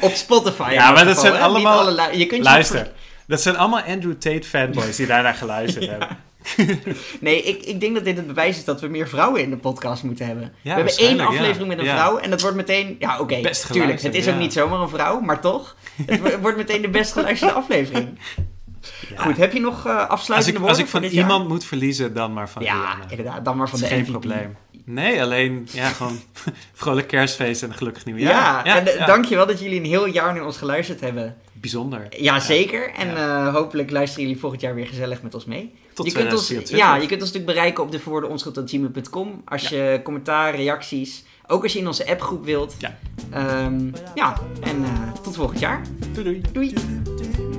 Op 0.00 0.10
Spotify. 0.12 0.70
Ja, 0.72 0.90
maar 0.90 1.04
dat 1.04 1.14
geval, 1.16 1.22
zijn 1.22 1.34
hè? 1.34 1.40
Allemaal- 1.40 1.78
alle 1.78 1.92
lu- 1.94 2.18
je 2.18 2.26
kunt 2.26 2.44
je 2.44 2.50
Luister, 2.50 2.92
dat 3.26 3.40
zijn 3.40 3.56
allemaal 3.56 3.80
Andrew 3.82 4.12
Tate 4.12 4.42
fanboys 4.48 4.96
die 4.96 5.06
daarnaar 5.06 5.34
geluisterd 5.34 5.86
hebben. 5.90 6.08
Nee, 7.20 7.42
ik, 7.42 7.62
ik 7.64 7.80
denk 7.80 7.94
dat 7.94 8.04
dit 8.04 8.16
het 8.16 8.26
bewijs 8.26 8.56
is 8.56 8.64
dat 8.64 8.80
we 8.80 8.86
meer 8.88 9.08
vrouwen 9.08 9.40
in 9.42 9.50
de 9.50 9.56
podcast 9.56 10.02
moeten 10.02 10.26
hebben. 10.26 10.52
we 10.62 10.70
hebben 10.70 10.96
één 10.96 11.20
aflevering 11.20 11.68
met 11.68 11.78
een 11.78 11.86
vrouw 11.86 12.18
en 12.18 12.30
dat 12.30 12.40
wordt 12.40 12.56
meteen... 12.56 12.96
Ja, 12.98 13.18
oké, 13.20 13.40
Best 13.40 13.72
tuurlijk. 13.72 14.02
Het 14.02 14.14
is 14.14 14.28
ook 14.28 14.36
niet 14.38 14.52
zomaar 14.52 14.80
een 14.80 14.88
vrouw, 14.88 15.20
maar 15.20 15.40
toch. 15.40 15.76
Het 16.06 16.20
wo- 16.20 16.38
wordt 16.38 16.56
meteen 16.56 16.82
de 16.82 16.88
best 16.88 17.12
geluisterde 17.12 17.54
aflevering. 17.62 18.18
Ja. 19.08 19.22
Goed, 19.22 19.36
heb 19.36 19.52
je 19.52 19.60
nog 19.60 19.86
Als 19.86 20.08
afsluitende 20.08 20.58
ik, 20.58 20.66
als 20.66 20.78
woorden 20.78 20.84
ik 20.84 20.90
van 20.90 21.02
jaar? 21.02 21.12
iemand 21.12 21.48
moet 21.48 21.64
verliezen, 21.64 22.14
dan 22.14 22.32
maar 22.32 22.50
van 22.50 22.62
Ja, 22.62 22.96
inderdaad. 23.08 23.44
Dan 23.44 23.56
maar 23.56 23.68
van 23.68 23.78
de 23.78 23.86
geen 23.86 23.98
MVP. 24.00 24.10
probleem. 24.10 24.56
Nee, 24.84 25.22
alleen 25.22 25.68
ja, 25.72 25.88
gewoon 25.88 26.20
vrolijk 26.72 27.06
kerstfeest 27.08 27.62
en 27.62 27.68
een 27.68 27.74
gelukkig 27.76 28.04
nieuwjaar. 28.04 28.66
Ja, 28.66 28.76
en 28.76 28.86
eh, 28.86 28.98
ja. 28.98 29.06
dankjewel 29.06 29.46
dat 29.46 29.60
jullie 29.60 29.78
een 29.78 29.84
heel 29.86 30.06
jaar 30.06 30.34
naar 30.34 30.44
ons 30.44 30.56
geluisterd 30.56 31.00
hebben. 31.00 31.36
Bijzonder. 31.52 32.06
Ja, 32.18 32.40
zeker. 32.40 32.90
En 32.92 33.16
eh, 33.16 33.54
hopelijk 33.54 33.90
luisteren 33.90 34.24
jullie 34.24 34.40
volgend 34.40 34.60
jaar 34.62 34.74
weer 34.74 34.86
gezellig 34.86 35.22
met 35.22 35.34
ons 35.34 35.44
mee. 35.44 35.74
Tot 36.02 36.12
je 36.12 36.18
kunt 36.18 36.32
ons, 36.32 36.46
2024. 36.46 36.78
ja, 36.78 36.94
je 36.94 37.08
kunt 37.08 37.20
ons 37.20 37.32
natuurlijk 37.32 37.58
bereiken 37.58 37.84
op 37.84 37.90
de 37.90 38.00
voordeonschuld.gmail.com. 38.00 39.42
Als 39.44 39.68
je 39.68 40.00
commentaar, 40.04 40.54
reacties, 40.54 41.24
ook 41.46 41.62
als 41.62 41.72
je 41.72 41.78
in 41.78 41.86
onze 41.86 42.06
appgroep 42.06 42.44
wilt. 42.44 42.74
Ja. 42.78 42.98
Ehm, 43.30 43.90
ja, 44.14 44.40
en 44.60 44.84
eh, 44.84 45.12
tot 45.22 45.36
volgend 45.36 45.60
jaar. 45.60 45.82
Doei 46.12 46.24
doei. 46.24 46.42
Doei! 46.52 47.49